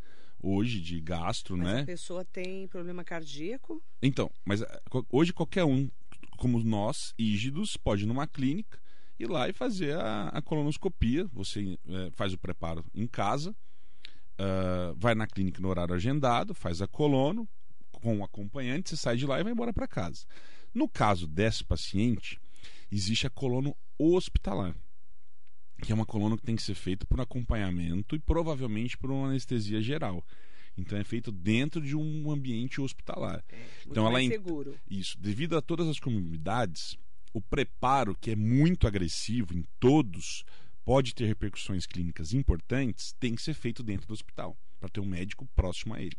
hoje, 0.42 0.82
de 0.82 1.00
gastro, 1.00 1.56
Mas 1.58 1.68
né? 1.68 1.82
a 1.82 1.86
pessoa 1.86 2.26
tem 2.26 2.68
problema 2.68 3.04
cardíaco, 3.04 3.82
Então, 4.02 4.30
mas 4.46 4.62
co- 4.90 5.06
hoje 5.10 5.32
qualquer 5.34 5.64
um, 5.64 5.90
como 6.38 6.64
nós, 6.64 7.14
ígidos, 7.18 7.76
pode 7.76 8.04
ir 8.04 8.06
numa 8.06 8.28
clínica, 8.28 8.80
ir 9.20 9.30
lá 9.30 9.50
e 9.50 9.54
fazer 9.54 9.98
a, 9.98 10.30
a 10.30 10.42
colonoscopia. 10.42 11.26
Você 11.34 11.78
eh, 11.88 12.10
faz 12.14 12.34
o 12.34 12.38
preparo 12.38 12.86
em 12.94 13.08
casa, 13.08 13.56
ah, 14.38 14.94
vai 14.96 15.16
na 15.16 15.28
clínica 15.28 15.62
no 15.62 15.68
horário 15.68 15.96
agendado, 15.96 16.54
faz 16.54 16.82
a 16.82 16.88
colono 16.88 17.48
com 17.92 18.20
o 18.20 18.24
acompanhante, 18.24 18.90
você 18.90 18.98
sai 18.98 19.18
de 19.18 19.26
lá 19.26 19.40
e 19.40 19.44
vai 19.44 19.52
embora 19.52 19.74
para 19.74 19.88
casa. 19.88 20.26
No 20.74 20.88
caso 20.88 21.28
desse 21.28 21.64
paciente, 21.64 22.40
existe 22.92 23.26
a 23.26 23.30
colono 23.30 23.76
hospitalar, 23.98 24.76
que 25.82 25.92
é 25.92 25.96
uma 25.96 26.06
colono 26.06 26.38
que 26.38 26.44
tem 26.44 26.56
que 26.56 26.62
ser 26.62 26.76
feita 26.76 27.06
por 27.06 27.20
acompanhamento 27.20 28.16
e 28.16 28.20
provavelmente 28.20 28.98
por 28.98 29.10
uma 29.10 29.28
anestesia 29.28 29.82
geral. 29.82 30.24
Então 30.78 30.98
é 30.98 31.04
feito 31.04 31.32
dentro 31.32 31.82
de 31.82 31.96
um 31.96 32.30
ambiente 32.32 32.80
hospitalar. 32.80 33.44
muito 33.52 33.90
Então, 33.90 34.04
ela 34.04 34.14
mais 34.14 34.28
seguro. 34.28 34.78
Isso. 34.90 35.18
Devido 35.20 35.58
a 35.58 35.62
todas 35.62 35.88
as 35.88 36.00
comorbidades, 36.00 36.98
o 37.34 37.42
preparo, 37.42 38.16
que 38.16 38.32
é 38.32 38.36
muito 38.36 38.86
agressivo 38.88 39.54
em 39.58 39.64
todos, 39.80 40.44
pode 40.86 41.14
ter 41.16 41.26
repercussões 41.26 41.86
clínicas 41.86 42.34
importantes, 42.34 43.14
tem 43.20 43.36
que 43.36 43.42
ser 43.42 43.54
feito 43.54 43.82
dentro 43.84 44.08
do 44.08 44.14
hospital, 44.14 44.56
para 44.80 44.88
ter 44.90 45.00
um 45.00 45.06
médico 45.06 45.46
próximo 45.56 45.94
a 45.96 46.02
ele. 46.02 46.18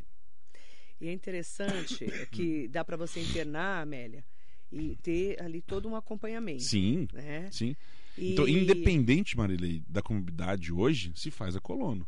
E 1.00 1.06
é 1.08 1.12
interessante 1.12 2.04
é 2.04 2.26
que 2.26 2.66
dá 2.68 2.84
para 2.84 2.96
você 2.96 3.20
internar, 3.20 3.82
Amélia, 3.82 4.24
e 4.72 4.96
ter 4.96 5.40
ali 5.40 5.62
todo 5.62 5.88
um 5.88 5.94
acompanhamento. 5.94 6.62
Sim, 6.64 7.06
Né? 7.12 7.48
sim. 7.52 7.76
E- 8.16 8.32
Então, 8.32 8.48
independente, 8.48 9.36
Marilei, 9.36 9.82
da 9.88 10.02
comorbidade 10.02 10.72
hoje, 10.72 11.12
se 11.14 11.30
faz 11.30 11.54
a 11.54 11.60
colono. 11.60 12.06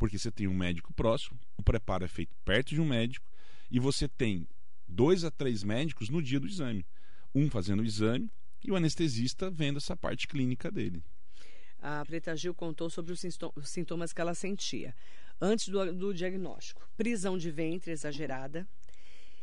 Porque 0.00 0.18
você 0.18 0.32
tem 0.32 0.48
um 0.48 0.54
médico 0.54 0.94
próximo, 0.94 1.38
o 1.58 1.62
preparo 1.62 2.06
é 2.06 2.08
feito 2.08 2.34
perto 2.42 2.70
de 2.70 2.80
um 2.80 2.86
médico, 2.86 3.28
e 3.70 3.78
você 3.78 4.08
tem 4.08 4.48
dois 4.88 5.24
a 5.24 5.30
três 5.30 5.62
médicos 5.62 6.08
no 6.08 6.22
dia 6.22 6.40
do 6.40 6.46
exame. 6.46 6.86
Um 7.34 7.50
fazendo 7.50 7.80
o 7.80 7.84
exame 7.84 8.30
e 8.64 8.70
o 8.72 8.76
anestesista 8.76 9.50
vendo 9.50 9.76
essa 9.76 9.94
parte 9.94 10.26
clínica 10.26 10.70
dele. 10.70 11.04
A 11.82 12.02
Preta 12.06 12.34
Gil 12.34 12.54
contou 12.54 12.88
sobre 12.88 13.12
os 13.12 13.20
sinto- 13.20 13.52
os 13.54 13.68
sintomas 13.68 14.10
que 14.14 14.20
ela 14.22 14.34
sentia 14.34 14.94
antes 15.38 15.68
do, 15.68 15.92
do 15.94 16.14
diagnóstico. 16.14 16.88
Prisão 16.96 17.36
de 17.36 17.50
ventre 17.50 17.92
exagerada. 17.92 18.66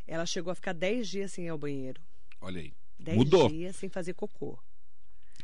Ela 0.07 0.25
chegou 0.25 0.49
a 0.51 0.55
ficar 0.55 0.73
10 0.73 1.07
dias 1.07 1.31
sem 1.33 1.45
ir 1.45 1.49
ao 1.49 1.57
banheiro. 1.57 2.01
Olha 2.41 2.61
aí. 2.61 2.73
10 2.97 3.15
Mudou. 3.15 3.47
dias 3.47 3.75
sem 3.75 3.89
fazer 3.89 4.15
cocô. 4.15 4.57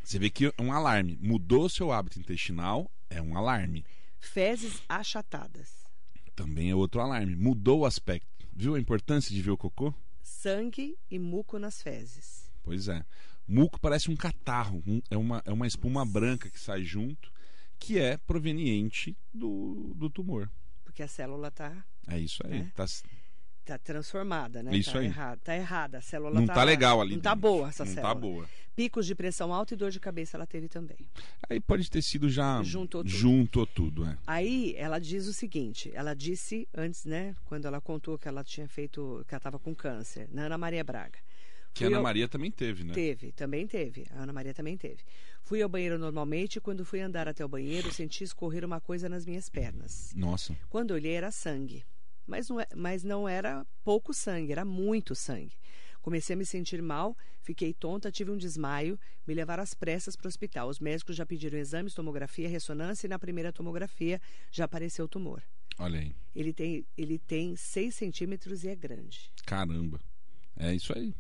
Você 0.04 0.18
vê 0.18 0.32
que 0.32 0.48
é 0.48 0.54
um 0.60 0.74
alarme. 0.74 1.18
Mudou 1.22 1.70
seu 1.70 1.92
hábito 1.92 2.20
intestinal, 2.20 2.90
é 3.12 3.22
um 3.22 3.38
alarme. 3.38 3.86
Fezes 4.24 4.82
achatadas. 4.88 5.84
Também 6.36 6.70
é 6.72 6.76
outro 6.76 7.02
alarme. 7.02 7.36
Mudou 7.36 7.82
o 7.82 7.86
aspecto. 7.86 8.48
Viu 8.52 8.76
a 8.76 8.80
importância 8.80 9.34
de 9.34 9.42
ver 9.42 9.52
o 9.52 9.58
cocô? 9.58 9.94
Sangue 10.22 10.98
e 11.12 11.20
muco 11.20 11.60
nas 11.60 11.82
fezes. 11.82 12.52
Pois 12.64 12.88
é. 12.88 13.04
Muco 13.48 13.80
parece 13.80 14.10
um 14.10 14.16
catarro. 14.16 14.82
um- 14.88 15.02
é, 15.12 15.18
uma, 15.18 15.42
é 15.46 15.52
uma 15.52 15.68
espuma 15.68 16.06
branca 16.06 16.50
que 16.50 16.60
sai 16.60 16.84
junto, 16.84 17.32
que 17.78 18.00
é 18.00 18.18
proveniente 18.18 19.16
do, 19.34 19.94
do 19.96 20.10
tumor. 20.10 20.50
Porque 20.84 21.04
a 21.04 21.08
célula 21.08 21.52
tá, 21.52 21.86
É 22.08 22.18
isso 22.18 22.42
aí. 22.48 22.60
É. 22.62 22.72
Tá- 22.76 22.86
tá 23.66 23.78
transformada, 23.78 24.64
né? 24.64 24.76
Isso 24.76 24.94
tá 24.94 25.00
aí. 25.00 25.06
Errada. 25.08 25.42
Tá 25.44 25.56
errada. 25.56 25.98
A 25.98 26.02
célula 26.02 26.40
não 26.40 26.48
tá 26.48 26.64
legal 26.64 27.02
ali. 27.02 27.16
Não 27.16 27.22
tá 27.22 27.36
dentro. 27.36 27.42
boa 27.50 27.70
essa 27.70 27.84
não 27.86 27.94
célula. 27.94 28.14
tá 28.14 28.20
boa. 28.20 28.50
Picos 28.76 29.06
de 29.06 29.14
pressão 29.14 29.54
alta 29.54 29.74
e 29.74 29.78
dor 29.78 29.92
de 29.92 30.00
cabeça 30.00 30.36
ela 30.36 30.48
teve 30.48 30.68
também. 30.68 30.98
Aí 31.50 31.60
pode 31.60 31.90
ter 31.92 32.02
sido 32.02 32.28
já. 32.30 32.62
Juntou 32.64 33.04
tudo. 33.04 33.10
Juntou 33.16 33.68
tudo, 33.68 34.06
é. 34.06 34.18
Aí 34.26 34.74
ela 34.78 34.98
diz 35.00 35.28
o 35.28 35.34
seguinte: 35.34 35.92
ela 35.94 36.14
disse 36.16 36.68
antes, 36.74 37.06
né, 37.06 37.36
quando 37.46 37.66
ela 37.66 37.80
contou 37.80 38.18
que 38.18 38.28
ela 38.28 38.44
tinha 38.44 38.68
feito, 38.68 39.24
que 39.28 39.34
ela 39.36 39.40
estava 39.40 39.60
com 39.60 39.76
câncer, 39.76 40.28
na 40.32 40.46
Ana 40.48 40.58
Maria 40.58 40.84
Braga. 40.84 41.20
Que 41.74 41.84
a 41.84 41.88
Ana 41.88 41.98
ao- 41.98 42.04
Maria 42.04 42.28
também 42.28 42.52
teve, 42.52 42.84
né? 42.84 42.94
Teve, 42.94 43.32
também 43.32 43.66
teve. 43.68 44.06
A 44.12 44.22
Ana 44.24 44.34
Maria 44.34 44.54
também 44.54 44.78
teve. 44.78 45.04
Fui 45.44 45.62
ao 45.62 45.68
banheiro 45.70 45.98
normalmente 45.98 46.58
e 46.58 46.62
quando 46.62 46.86
fui 46.86 47.00
andar 47.02 47.28
até 47.28 47.44
o 47.44 47.48
banheiro, 47.48 47.92
senti 47.92 48.24
escorrer 48.24 48.64
uma 48.64 48.80
coisa 48.80 49.10
nas 49.10 49.26
minhas 49.26 49.50
pernas. 49.50 50.14
Nossa. 50.16 50.56
Quando 50.70 50.92
olhei 50.92 51.14
era 51.14 51.32
sangue. 51.32 51.84
Mas 52.28 52.48
não, 52.48 52.60
é- 52.62 52.68
mas 52.76 53.04
não 53.04 53.28
era 53.28 53.66
pouco 53.84 54.14
sangue, 54.14 54.52
era 54.52 54.64
muito 54.64 55.14
sangue. 55.16 55.56
Comecei 56.04 56.36
a 56.36 56.38
me 56.38 56.46
sentir 56.46 56.82
mal, 56.84 57.18
fiquei 57.42 57.74
tonta, 57.74 58.12
tive 58.12 58.30
um 58.30 58.38
desmaio, 58.38 59.00
me 59.26 59.34
levaram 59.34 59.64
às 59.64 59.74
pressas 59.74 60.16
para 60.18 60.26
o 60.26 60.28
hospital. 60.28 60.68
Os 60.70 60.80
médicos 60.80 61.16
já 61.16 61.26
pediram 61.26 61.58
exames, 61.58 61.94
tomografia, 61.96 62.48
ressonância 62.48 63.08
e 63.08 63.10
na 63.10 63.18
primeira 63.18 63.52
tomografia 63.52 64.22
já 64.52 64.66
apareceu 64.66 65.06
o 65.06 65.08
tumor. 65.08 65.42
Olha 65.80 66.00
aí. 66.02 66.14
Ele 66.36 66.54
tem, 66.54 66.86
ele 66.98 67.18
tem 67.18 67.56
6 67.56 67.96
centímetros 67.96 68.64
e 68.64 68.68
é 68.68 68.76
grande. 68.76 69.32
Caramba. 69.46 70.00
É 70.58 70.76
isso 70.76 70.96
aí. 70.96 71.16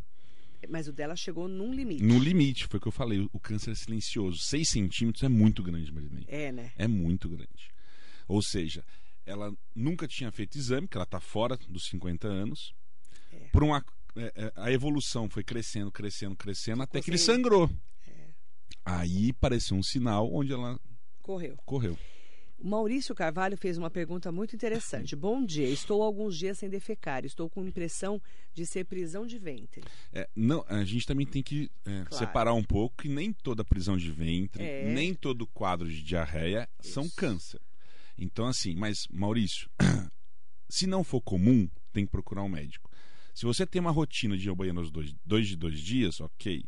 Mas 0.70 0.88
o 0.88 0.92
dela 0.94 1.16
chegou 1.16 1.48
num 1.48 1.74
limite. 1.74 2.04
No 2.04 2.20
limite, 2.20 2.68
foi 2.68 2.78
o 2.78 2.82
que 2.82 2.88
eu 2.88 2.92
falei. 2.92 3.28
o- 3.32 3.40
câncer 3.40 3.72
é 3.72 3.76
silencioso. 3.76 4.38
6 4.40 4.70
centímetros 4.70 5.24
é 5.24 5.30
muito 5.30 5.64
grande, 5.64 5.92
Marinei. 5.92 6.26
É, 6.28 6.52
né? 6.52 6.72
É 6.78 6.88
muito 6.88 7.28
grande. 7.30 7.72
Ou 8.28 8.42
seja, 8.42 8.84
ela 9.26 9.54
nunca 9.74 10.08
tinha 10.08 10.32
feito 10.32 10.58
exame, 10.58 10.88
que 10.90 10.98
ela 10.98 11.04
está 11.06 11.20
fora 11.22 11.58
dos 11.70 11.86
50 11.88 12.28
anos. 12.28 12.74
É. 13.32 13.48
Por 13.52 13.64
uma, 13.64 13.84
a 14.56 14.72
evolução 14.72 15.30
foi 15.30 15.44
crescendo, 15.44 15.92
crescendo, 15.92 16.36
crescendo, 16.36 16.84
até 16.84 17.02
que 17.02 17.10
ele 17.10 17.18
sangrou. 17.18 17.70
É. 18.08 18.12
Aí 18.86 19.30
apareceu 19.32 19.76
um 19.78 19.84
sinal 19.84 20.32
onde 20.34 20.52
ela 20.54 20.80
Correu. 21.22 21.58
correu. 21.66 21.98
O 22.60 22.68
Maurício 22.70 23.14
Carvalho 23.14 23.58
fez 23.58 23.78
uma 23.78 23.90
pergunta 23.90 24.32
muito 24.32 24.56
interessante. 24.56 25.18
Bom 25.18 25.44
dia, 25.46 25.68
estou 25.68 26.02
alguns 26.02 26.38
dias 26.38 26.58
sem 26.60 26.70
defecar. 26.70 27.26
Estou 27.26 27.50
com 27.50 27.66
impressão 27.68 28.22
de 28.54 28.66
ser 28.66 28.86
prisão 28.86 29.26
de 29.28 29.38
ventre. 29.38 29.84
É, 30.14 30.30
não, 30.34 30.64
a 30.70 30.86
gente 30.86 31.06
também 31.06 31.26
tem 31.26 31.44
que 31.44 31.70
é, 31.86 32.04
Claro. 32.06 32.16
separar 32.16 32.54
um 32.54 32.64
pouco 32.64 33.02
que 33.02 33.10
nem 33.10 33.34
toda 33.34 33.66
prisão 33.66 33.98
de 33.98 34.10
ventre, 34.12 34.64
É. 34.64 34.94
nem 34.94 35.14
todo 35.14 35.46
quadro 35.48 35.90
de 35.90 36.02
diarreia 36.02 36.70
são 36.80 37.04
Isso. 37.04 37.16
câncer. 37.18 37.60
Então, 38.18 38.46
assim, 38.48 38.76
mas, 38.76 39.08
Maurício, 39.12 39.70
se 40.70 40.88
não 40.88 41.04
for 41.04 41.20
comum, 41.22 41.68
tem 41.92 42.06
que 42.06 42.12
procurar 42.12 42.44
um 42.44 42.50
médico. 42.50 42.90
Se 43.34 43.46
você 43.46 43.66
tem 43.66 43.80
uma 43.80 43.92
rotina 43.92 44.38
de 44.38 44.48
ir 44.48 44.50
ao 44.50 44.56
banheiro 44.56 44.80
aos 44.80 44.92
dois, 44.92 45.16
dois 45.26 45.48
de 45.48 45.56
dois 45.56 45.80
dias, 45.80 46.20
ok. 46.20 46.64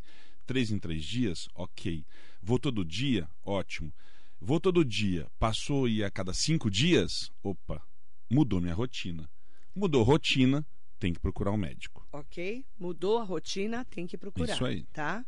Três 0.46 0.72
em 0.72 0.80
três 0.80 1.04
dias, 1.04 1.48
ok. 1.54 2.06
Vou 2.42 2.60
todo 2.60 2.84
dia, 2.84 3.28
ótimo. 3.44 3.94
Vou 4.40 4.60
todo 4.60 4.84
dia, 4.84 5.28
passou 5.40 5.86
a 5.86 5.90
ir 5.90 6.04
a 6.04 6.12
cada 6.12 6.34
cinco 6.34 6.70
dias, 6.70 7.32
opa, 7.42 7.82
mudou 8.30 8.60
minha 8.60 8.74
rotina. 8.74 9.30
Mudou 9.74 10.04
rotina, 10.04 10.66
tem 11.00 11.14
que 11.14 11.20
procurar 11.20 11.52
um 11.52 11.58
médico. 11.58 12.08
Ok? 12.12 12.66
Mudou 12.78 13.20
a 13.20 13.24
rotina, 13.24 13.86
tem 13.86 14.06
que 14.06 14.18
procurar. 14.18 14.54
Isso 14.54 14.66
aí. 14.66 14.84
Tá? 14.94 15.26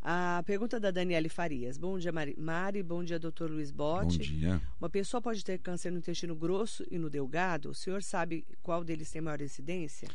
A 0.00 0.42
pergunta 0.44 0.80
da 0.80 0.90
Daniele 0.90 1.28
Farias. 1.28 1.78
Bom 1.78 1.96
dia, 1.98 2.10
Mari. 2.10 2.34
Mari. 2.36 2.82
Bom 2.82 3.04
dia, 3.04 3.18
doutor 3.18 3.50
Luiz 3.50 3.70
Bom 3.70 4.02
Botti. 4.04 4.18
dia. 4.18 4.60
Uma 4.80 4.90
pessoa 4.90 5.20
pode 5.22 5.44
ter 5.44 5.58
câncer 5.58 5.92
no 5.92 5.98
intestino 5.98 6.34
grosso 6.34 6.84
e 6.90 6.98
no 6.98 7.08
delgado? 7.08 7.70
O 7.70 7.74
senhor 7.74 8.02
sabe 8.02 8.44
qual 8.62 8.82
deles 8.82 9.10
tem 9.10 9.22
maior 9.22 9.40
incidência? 9.40 10.08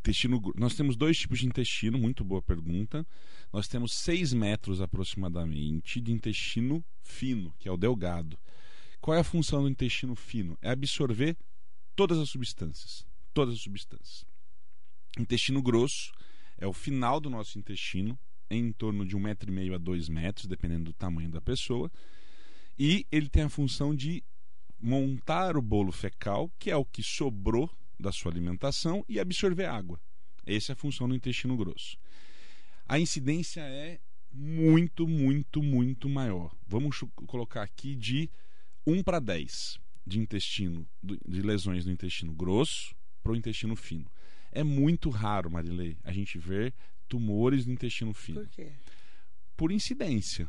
Intestino, 0.00 0.40
nós 0.56 0.74
temos 0.74 0.96
dois 0.96 1.18
tipos 1.18 1.40
de 1.40 1.46
intestino, 1.46 1.98
muito 1.98 2.24
boa 2.24 2.40
pergunta. 2.40 3.06
Nós 3.52 3.68
temos 3.68 3.92
6 3.92 4.32
metros 4.32 4.80
aproximadamente 4.80 6.00
de 6.00 6.10
intestino 6.10 6.82
fino, 7.02 7.54
que 7.58 7.68
é 7.68 7.72
o 7.72 7.76
delgado. 7.76 8.38
Qual 8.98 9.14
é 9.14 9.20
a 9.20 9.24
função 9.24 9.62
do 9.62 9.68
intestino 9.68 10.14
fino? 10.14 10.56
É 10.62 10.70
absorver 10.70 11.36
todas 11.94 12.18
as 12.18 12.30
substâncias. 12.30 13.06
Todas 13.34 13.54
as 13.54 13.60
substâncias. 13.60 14.24
Intestino 15.18 15.60
grosso 15.60 16.12
é 16.56 16.66
o 16.66 16.72
final 16.72 17.20
do 17.20 17.28
nosso 17.28 17.58
intestino, 17.58 18.18
em 18.48 18.72
torno 18.72 19.06
de 19.06 19.14
um 19.14 19.20
metro 19.20 19.50
e 19.50 19.54
meio 19.54 19.74
a 19.74 19.78
dois 19.78 20.08
metros, 20.08 20.46
dependendo 20.46 20.84
do 20.84 20.92
tamanho 20.94 21.30
da 21.30 21.42
pessoa. 21.42 21.92
E 22.78 23.06
ele 23.12 23.28
tem 23.28 23.42
a 23.42 23.48
função 23.50 23.94
de 23.94 24.24
montar 24.80 25.58
o 25.58 25.62
bolo 25.62 25.92
fecal, 25.92 26.50
que 26.58 26.70
é 26.70 26.76
o 26.76 26.86
que 26.86 27.02
sobrou 27.02 27.70
da 28.00 28.10
sua 28.12 28.30
alimentação, 28.32 29.04
e 29.08 29.20
absorver 29.20 29.66
água. 29.66 30.00
Essa 30.46 30.72
é 30.72 30.74
a 30.74 30.76
função 30.76 31.08
do 31.08 31.14
intestino 31.14 31.56
grosso. 31.56 31.96
A 32.88 32.98
incidência 32.98 33.60
é 33.60 34.00
muito, 34.32 35.06
muito, 35.06 35.62
muito 35.62 36.08
maior. 36.08 36.54
Vamos 36.66 36.98
colocar 37.26 37.62
aqui 37.62 37.94
de 37.94 38.30
1 38.86 39.02
para 39.02 39.20
10 39.20 39.78
de 40.06 40.18
intestino, 40.18 40.86
do- 41.02 41.18
de 41.28 41.42
lesões 41.42 41.84
do 41.84 41.90
intestino 41.90 42.32
grosso 42.32 42.94
para 43.22 43.32
o 43.32 43.36
intestino 43.36 43.76
fino. 43.76 44.10
É 44.50 44.64
muito 44.64 45.10
raro, 45.10 45.50
Marilei, 45.50 45.96
a 46.02 46.12
gente 46.12 46.38
ver 46.38 46.74
tumores 47.08 47.66
no 47.66 47.72
intestino 47.72 48.12
fino. 48.14 48.40
Por 48.40 48.48
quê? 48.48 48.72
Por 49.56 49.70
incidência. 49.70 50.48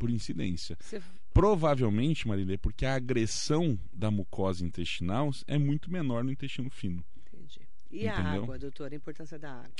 Por 0.00 0.10
incidência. 0.10 0.78
Você... 0.80 1.02
Provavelmente, 1.34 2.26
Marilê, 2.26 2.56
porque 2.56 2.86
a 2.86 2.94
agressão 2.94 3.78
da 3.92 4.10
mucosa 4.10 4.64
intestinal 4.64 5.30
é 5.46 5.58
muito 5.58 5.92
menor 5.92 6.24
no 6.24 6.32
intestino 6.32 6.70
fino. 6.70 7.04
Entendi. 7.18 7.60
E 7.90 8.08
a 8.08 8.14
Entendeu? 8.14 8.42
água, 8.44 8.58
doutor? 8.58 8.90
A 8.90 8.96
importância 8.96 9.38
da 9.38 9.52
água? 9.52 9.70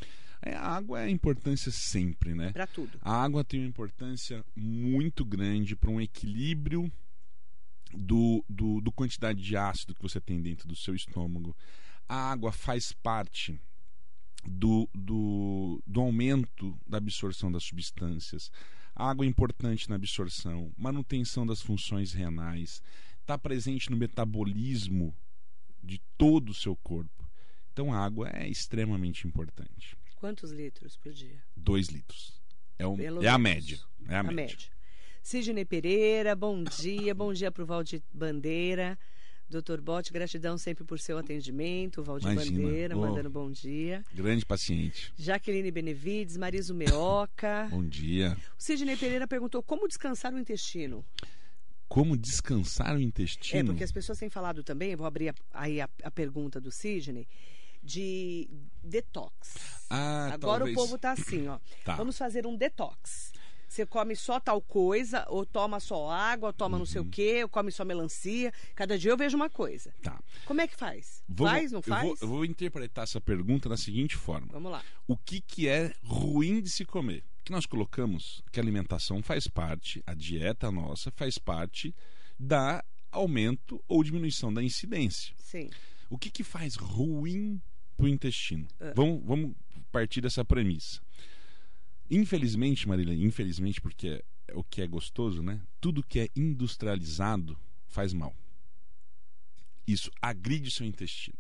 É, 0.42 0.54
a 0.54 0.68
água 0.68 1.00
é 1.00 1.04
a 1.04 1.10
importância 1.10 1.72
sempre, 1.72 2.34
né? 2.34 2.52
Para 2.52 2.66
tudo. 2.66 2.98
A 3.00 3.22
água 3.22 3.42
tem 3.42 3.60
uma 3.60 3.68
importância 3.68 4.44
muito 4.54 5.24
grande 5.24 5.74
para 5.74 5.90
um 5.90 6.00
equilíbrio 6.00 6.92
do, 7.94 8.44
do, 8.46 8.82
do 8.82 8.92
quantidade 8.92 9.42
de 9.42 9.56
ácido 9.56 9.94
que 9.94 10.02
você 10.02 10.20
tem 10.20 10.40
dentro 10.42 10.68
do 10.68 10.76
seu 10.76 10.94
estômago. 10.94 11.56
A 12.06 12.30
água 12.30 12.52
faz 12.52 12.92
parte 12.92 13.58
do, 14.44 14.86
do, 14.94 15.82
do 15.86 16.00
aumento 16.00 16.78
da 16.86 16.98
absorção 16.98 17.50
das 17.50 17.64
substâncias. 17.64 18.50
A 19.00 19.08
água 19.08 19.24
é 19.24 19.28
importante 19.28 19.88
na 19.88 19.96
absorção, 19.96 20.70
manutenção 20.76 21.46
das 21.46 21.62
funções 21.62 22.12
renais, 22.12 22.82
está 23.22 23.38
presente 23.38 23.90
no 23.90 23.96
metabolismo 23.96 25.16
de 25.82 25.98
todo 26.18 26.50
o 26.50 26.54
seu 26.54 26.76
corpo. 26.76 27.26
Então 27.72 27.94
a 27.94 27.98
água 27.98 28.28
é 28.28 28.46
extremamente 28.46 29.26
importante. 29.26 29.96
Quantos 30.16 30.50
litros 30.50 30.98
por 30.98 31.14
dia? 31.14 31.42
2 31.56 31.86
litros. 31.86 32.38
É, 32.78 32.86
o- 32.86 33.22
é 33.22 33.28
a 33.28 33.38
média. 33.38 33.80
É 34.06 34.16
a, 34.16 34.22
média. 34.22 34.68
Sidney 35.22 35.64
Pereira, 35.64 36.36
bom 36.36 36.62
dia. 36.62 37.14
Bom 37.14 37.32
dia 37.32 37.50
para 37.50 37.62
o 37.62 37.66
Valdir 37.66 38.02
Bandeira. 38.12 38.98
Doutor 39.50 39.80
Bote, 39.80 40.12
gratidão 40.12 40.56
sempre 40.56 40.84
por 40.84 41.00
seu 41.00 41.18
atendimento. 41.18 42.02
Valdir 42.04 42.30
Imagina. 42.30 42.62
Bandeira, 42.62 42.96
Oh. 42.96 43.00
mandando 43.00 43.28
bom 43.28 43.50
dia. 43.50 44.04
Grande 44.14 44.46
paciente. 44.46 45.12
Jaqueline 45.18 45.70
Benevides, 45.72 46.36
Mariso 46.36 46.72
Meoca. 46.72 47.66
Bom 47.70 47.84
dia. 47.84 48.36
O 48.56 48.62
Sidney 48.62 48.96
Pereira 48.96 49.26
perguntou 49.26 49.60
como 49.62 49.88
descansar 49.88 50.32
o 50.32 50.38
intestino. 50.38 51.04
Como 51.88 52.16
descansar 52.16 52.94
o 52.94 53.00
É, 53.00 53.02
intestino? 53.02 53.70
porque 53.72 53.82
as 53.82 53.90
pessoas 53.90 54.18
têm 54.18 54.30
falado 54.30 54.62
também, 54.62 54.92
eu 54.92 54.98
vou 54.98 55.06
abrir 55.08 55.30
a- 55.30 55.34
aí 55.52 55.80
a, 55.80 55.88
a 56.04 56.10
pergunta 56.12 56.60
do 56.60 56.70
Sidney, 56.70 57.26
de 57.82 58.48
detox. 58.84 59.56
Ah, 59.90 60.30
Agora 60.32 60.58
talvez. 60.60 60.76
o 60.76 60.80
povo 60.80 60.96
tá 60.98 61.10
assim, 61.12 61.48
ó. 61.48 61.58
Tá. 61.84 61.96
Vamos 61.96 62.16
fazer 62.16 62.46
um 62.46 62.56
detox. 62.56 63.32
Você 63.70 63.86
come 63.86 64.16
só 64.16 64.40
tal 64.40 64.60
coisa, 64.60 65.24
ou 65.28 65.46
toma 65.46 65.78
só 65.78 66.10
água, 66.10 66.48
ou 66.48 66.52
toma 66.52 66.76
não 66.76 66.84
sei 66.84 67.00
o 67.00 67.04
Uhum. 67.04 67.10
quê, 67.10 67.44
ou 67.44 67.48
come 67.48 67.70
só 67.70 67.84
melancia. 67.84 68.52
Cada 68.74 68.98
dia 68.98 69.12
eu 69.12 69.16
vejo 69.16 69.36
uma 69.36 69.48
coisa. 69.48 69.94
Tá. 70.02 70.20
Como 70.44 70.60
é 70.60 70.66
que 70.66 70.74
faz? 70.74 71.22
Vamos- 71.28 71.52
faz, 71.52 71.70
não 71.70 71.78
eu 71.78 71.82
faz? 71.84 72.02
vou- 72.02 72.16
Eu 72.20 72.26
vou, 72.28 72.44
interpretar 72.44 73.04
essa 73.04 73.20
pergunta 73.20 73.68
da 73.68 73.76
seguinte 73.76 74.16
forma: 74.16 74.48
Vamos 74.50 74.72
lá. 74.72 74.82
O 75.06 75.16
que, 75.16 75.40
que 75.40 75.68
é 75.68 75.92
ruim 76.02 76.60
de 76.60 76.68
se 76.68 76.84
comer? 76.84 77.22
Que 77.44 77.52
nós 77.52 77.64
colocamos 77.64 78.42
que 78.50 78.58
a 78.58 78.62
alimentação 78.62 79.22
faz 79.22 79.46
parte, 79.46 80.02
a 80.04 80.14
dieta 80.14 80.68
nossa 80.72 81.12
faz 81.12 81.38
parte 81.38 81.94
da 82.36 82.84
aumento 83.12 83.80
ou 83.86 84.02
diminuição 84.02 84.52
da 84.52 84.64
incidência. 84.64 85.32
Sim. 85.38 85.70
O 86.10 86.18
que, 86.18 86.28
que 86.28 86.42
faz 86.42 86.74
ruim 86.74 87.60
para 87.96 88.06
o 88.06 88.08
intestino? 88.08 88.66
Ah. 88.80 88.92
Vamos, 88.96 89.22
vamos 89.24 89.54
partir 89.92 90.20
dessa 90.20 90.44
premissa. 90.44 91.00
Infelizmente, 92.10 92.88
Marília, 92.88 93.14
infelizmente, 93.14 93.80
porque 93.80 94.24
é, 94.48 94.54
o 94.54 94.64
que 94.64 94.82
é 94.82 94.86
gostoso, 94.86 95.42
né? 95.42 95.62
Tudo 95.80 96.02
que 96.02 96.18
é 96.18 96.28
industrializado 96.34 97.56
faz 97.86 98.12
mal. 98.12 98.34
Isso 99.86 100.10
agride 100.20 100.68
o 100.68 100.72
seu 100.72 100.84
intestino. 100.84 101.38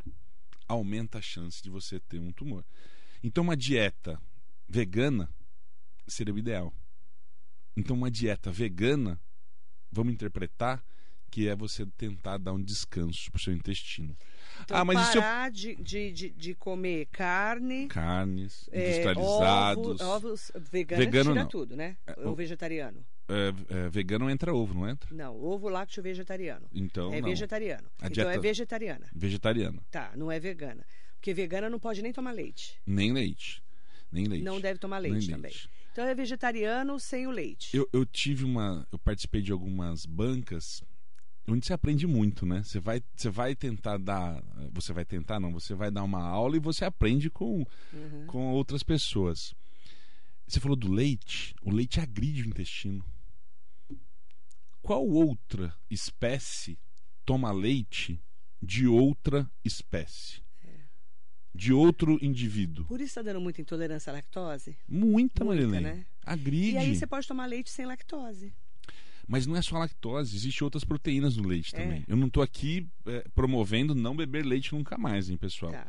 Aumenta 0.68 1.18
a 1.18 1.22
chance 1.22 1.60
de 1.60 1.68
você 1.68 1.98
ter 1.98 2.20
um 2.20 2.32
tumor. 2.32 2.64
Então, 3.22 3.42
uma 3.42 3.56
dieta 3.56 4.20
vegana 4.68 5.28
seria 6.06 6.32
o 6.32 6.38
ideal. 6.38 6.72
Então, 7.76 7.96
uma 7.96 8.10
dieta 8.10 8.52
vegana, 8.52 9.20
vamos 9.90 10.12
interpretar 10.12 10.84
que 11.30 11.48
é 11.48 11.54
você 11.54 11.86
tentar 11.96 12.38
dar 12.38 12.52
um 12.52 12.62
descanso 12.62 13.30
pro 13.30 13.40
seu 13.40 13.52
intestino. 13.54 14.16
Então, 14.62 14.76
ah, 14.76 14.84
mas 14.84 14.98
se 15.08 15.16
eu- 15.18 15.22
parar 15.22 15.50
de, 15.50 15.74
de, 15.76 16.30
de, 16.30 16.54
comer 16.54 17.06
carne, 17.06 17.86
Carnes, 17.86 18.68
é, 18.72 18.88
industrializados. 18.88 20.00
ovo- 20.00 20.04
ovos, 20.10 20.52
vegano, 20.70 21.02
Vegano 21.04 21.30
tira 21.30 21.42
não. 21.42 21.48
tudo, 21.48 21.76
né? 21.76 21.96
É, 22.06 22.14
Ou 22.26 22.32
o- 22.32 22.34
vegetariano. 22.34 23.04
É, 23.28 23.84
é, 23.86 23.88
vegano 23.90 24.28
entra 24.28 24.52
ovo, 24.52 24.74
não 24.74 24.88
entra? 24.88 25.08
Não, 25.14 25.36
ovo 25.40 25.68
lácteo 25.68 26.02
vegetariano. 26.02 26.66
Então, 26.74 27.12
é 27.14 27.20
não. 27.20 27.28
vegetariano. 27.28 27.88
A 28.00 28.08
Então 28.08 28.24
é 28.24 28.26
dieta- 28.32 28.40
vegetariana. 28.40 29.06
Vegetariano. 29.14 29.82
Tá, 29.90 30.12
não 30.16 30.30
é 30.32 30.40
vegana. 30.40 30.84
Porque 31.14 31.32
vegana 31.32 31.70
não 31.70 31.78
pode 31.78 32.02
nem 32.02 32.12
tomar 32.12 32.32
leite. 32.32 32.80
Nem 32.86 33.12
leite. 33.12 33.62
Nem 34.10 34.26
leite. 34.26 34.42
Não 34.44 34.60
deve 34.60 34.78
tomar 34.80 35.00
Nem 35.00 35.12
leite 35.12 35.30
também. 35.30 35.52
Então 35.92 36.04
é 36.04 36.14
vegetariano 36.14 36.98
sem 36.98 37.26
o 37.26 37.30
leite. 37.30 37.76
Eu, 37.76 37.88
eu 37.92 38.04
tive 38.04 38.44
uma. 38.44 38.86
Eu 38.90 38.98
participei 38.98 39.42
de 39.42 39.52
algumas 39.52 40.04
bancas 40.06 40.82
onde 41.48 41.66
você 41.66 41.72
aprende 41.72 42.06
muito, 42.06 42.46
né? 42.46 42.62
Você 42.62 42.78
vai, 42.78 43.02
você 43.16 43.28
vai 43.30 43.54
tentar 43.56 43.98
dar. 43.98 44.42
Você 44.72 44.92
vai 44.92 45.04
tentar, 45.04 45.40
não, 45.40 45.52
você 45.52 45.74
vai 45.74 45.90
dar 45.90 46.02
uma 46.04 46.22
aula 46.22 46.56
e 46.56 46.60
você 46.60 46.84
aprende 46.84 47.28
com, 47.30 47.66
Uhum. 47.92 48.26
com 48.26 48.52
outras 48.52 48.82
pessoas. 48.82 49.54
Você 50.46 50.58
falou 50.60 50.76
do 50.76 50.90
leite. 50.92 51.54
O 51.62 51.70
leite 51.70 52.00
agride 52.00 52.42
o 52.42 52.46
intestino. 52.46 53.04
Qual 54.82 55.06
outra 55.06 55.74
espécie 55.90 56.78
toma 57.24 57.52
leite 57.52 58.20
de 58.62 58.86
outra 58.86 59.48
espécie? 59.64 60.42
De 61.54 61.72
outro 61.72 62.16
indivíduo? 62.24 62.84
Por 62.86 63.00
isso 63.00 63.08
está 63.10 63.22
dando 63.22 63.40
muita 63.40 63.60
intolerância 63.60 64.10
à 64.10 64.14
lactose. 64.14 64.76
Muita, 64.88 65.44
Muita, 65.44 65.66
Marilene. 65.66 65.82
né? 65.82 66.06
Agride. 66.24 66.72
E 66.72 66.78
aí 66.78 66.96
você 66.96 67.06
pode 67.08 67.26
tomar 67.26 67.46
leite 67.46 67.70
sem 67.70 67.84
lactose. 67.86 68.52
Mas 69.32 69.46
não 69.46 69.54
é 69.54 69.62
só 69.62 69.76
a 69.76 69.80
lactose, 69.80 70.34
existem 70.34 70.64
outras 70.64 70.82
proteínas 70.82 71.36
no 71.36 71.46
leite 71.46 71.72
É. 71.76 71.78
também. 71.80 72.04
Eu 72.08 72.16
não 72.16 72.28
tô 72.28 72.42
aqui 72.42 72.88
é, 73.06 73.24
promovendo 73.32 73.94
não 73.94 74.16
beber 74.16 74.44
leite 74.44 74.72
nunca 74.74 74.98
mais, 74.98 75.30
hein, 75.30 75.36
pessoal? 75.36 75.70
Tá. 75.70 75.86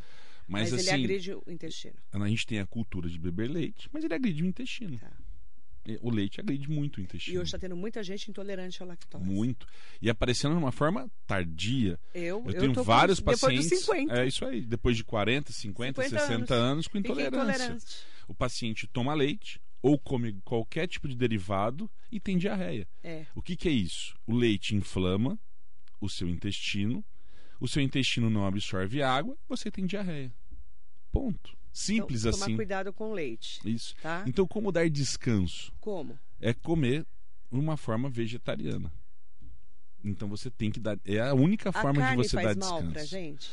Mas, 0.47 0.69
Mas, 0.71 0.81
assim, 0.81 0.93
ele 0.93 1.03
agride 1.05 1.33
o 1.33 1.43
intestino. 1.47 1.95
a 2.11 2.27
gente 2.27 2.45
tem 2.45 2.59
a 2.59 2.67
cultura 2.67 3.09
de 3.09 3.17
beber 3.17 3.49
leite, 3.49 3.89
mas 3.91 4.03
ele 4.03 4.13
agride 4.13 4.43
o 4.43 4.45
intestino. 4.45 4.97
Tá. 4.99 5.11
O 6.01 6.11
leite 6.11 6.39
agride 6.39 6.69
muito 6.69 6.97
o 6.97 6.99
E 6.99 7.03
intestino. 7.03 7.39
hoje 7.41 7.47
está 7.47 7.57
tendo 7.57 7.75
muita 7.75 8.03
gente 8.03 8.29
intolerante 8.29 8.83
à 8.83 8.85
lactose. 8.85 9.25
Muito. 9.25 9.65
E 9.99 10.07
aparecendo 10.11 10.51
de 10.51 10.59
uma 10.59 10.71
forma 10.71 11.09
tardia. 11.25 11.99
Eu, 12.13 12.43
Eu, 12.45 12.51
eu 12.51 12.59
tenho 12.59 12.75
com- 12.75 12.83
vários 12.83 13.17
depois 13.17 13.39
pacientes. 13.39 13.69
dos 13.71 13.79
50. 13.79 14.21
É 14.21 14.27
isso 14.27 14.45
aí. 14.45 14.61
Depois 14.61 14.95
de 14.95 15.03
40, 15.03 15.51
50, 15.51 16.03
50 16.03 16.25
60 16.27 16.53
anos, 16.53 16.87
com 16.87 16.99
Fiquei 16.99 17.11
intolerância. 17.11 17.53
intolerante. 17.63 17.85
O 18.27 18.35
paciente 18.35 18.85
toma 18.85 19.15
leite 19.15 19.59
ou 19.81 19.97
come 19.97 20.33
qualquer 20.43 20.87
tipo 20.87 21.07
de 21.07 21.15
derivado 21.15 21.89
e 22.11 22.19
tem 22.19 22.37
diarreia. 22.37 22.87
É. 23.03 23.25
O 23.35 23.41
que, 23.41 23.55
que 23.55 23.67
é 23.67 23.71
isso? 23.71 24.15
O 24.27 24.35
leite 24.35 24.75
inflama 24.75 25.39
o 25.99 26.09
seu 26.09 26.27
intestino, 26.27 27.03
o 27.59 27.67
seu 27.67 27.81
intestino 27.81 28.29
não 28.29 28.45
absorve 28.45 29.01
água, 29.03 29.37
você 29.47 29.69
tem 29.69 29.85
diarreia. 29.85 30.33
Ponto. 31.11 31.55
Simples 31.71 32.21
então, 32.21 32.31
Tomar 32.33 32.45
assim. 32.45 32.55
cuidado 32.55 32.91
com 32.91 33.11
o 33.11 33.13
leite, 33.13 33.59
Isso. 33.63 33.95
tá? 34.01 34.25
Então, 34.27 34.45
como 34.45 34.71
dar 34.73 34.89
descanso? 34.89 35.71
Como? 35.79 36.19
É 36.39 36.53
comer 36.53 37.05
uma 37.49 37.77
forma 37.77 38.09
vegetariana. 38.09 38.91
Então 40.03 40.27
você 40.27 40.49
tem 40.49 40.71
que 40.71 40.79
dar. 40.79 40.99
É 41.05 41.19
a 41.19 41.33
única 41.33 41.69
A 41.69 41.73
forma 41.73 41.93
de 42.01 42.07
carne 42.07 42.23
você 42.23 42.35
dar 42.35 42.43
faz 42.43 42.57
mal 42.57 42.71
descanso. 42.81 42.91
pra 42.93 43.05
gente? 43.05 43.49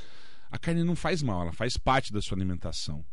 A 0.51 0.59
carne 0.59 0.83
não 0.83 0.97
faz 0.97 1.23
mal, 1.23 1.43
ela 1.43 1.53
faz 1.53 1.77
parte 1.77 2.13
da 2.13 2.23
sua 2.23 2.37
alimentação. 2.37 3.05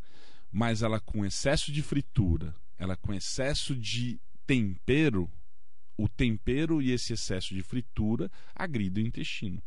Mas 0.51 0.81
ela 0.81 0.99
com 1.01 1.25
excesso 1.25 1.71
de 1.71 1.81
fritura, 1.83 2.55
ela 2.77 2.95
com 2.97 3.13
excesso 3.13 3.75
de 3.75 4.19
tempero, 4.45 5.31
o 5.97 6.07
tempero 6.09 6.81
e 6.81 6.91
esse 6.91 7.13
excesso 7.13 7.53
de 7.53 7.61
fritura 7.63 8.31
agride 8.53 9.01
o 9.01 9.05
intestino. 9.05 9.61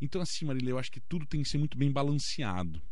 Então, 0.00 0.20
assim, 0.20 0.44
Marília, 0.44 0.70
eu 0.70 0.78
acho 0.78 0.90
que 0.90 1.00
tudo 1.00 1.26
tem 1.26 1.42
que 1.42 1.48
ser 1.48 1.58
muito 1.58 1.76
bem 1.76 1.90
balanceado. 1.90 2.82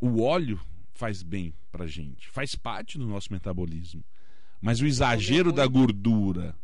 O 0.00 0.20
óleo 0.22 0.60
faz 0.94 1.22
bem 1.22 1.52
pra 1.70 1.86
gente, 1.86 2.28
faz 2.28 2.54
parte 2.54 2.98
do 2.98 3.06
nosso 3.06 3.32
metabolismo. 3.32 4.04
Mas 4.60 4.80
o 4.80 4.86
exagero 4.86 5.52
da 5.52 5.66
gordura, 5.66 6.56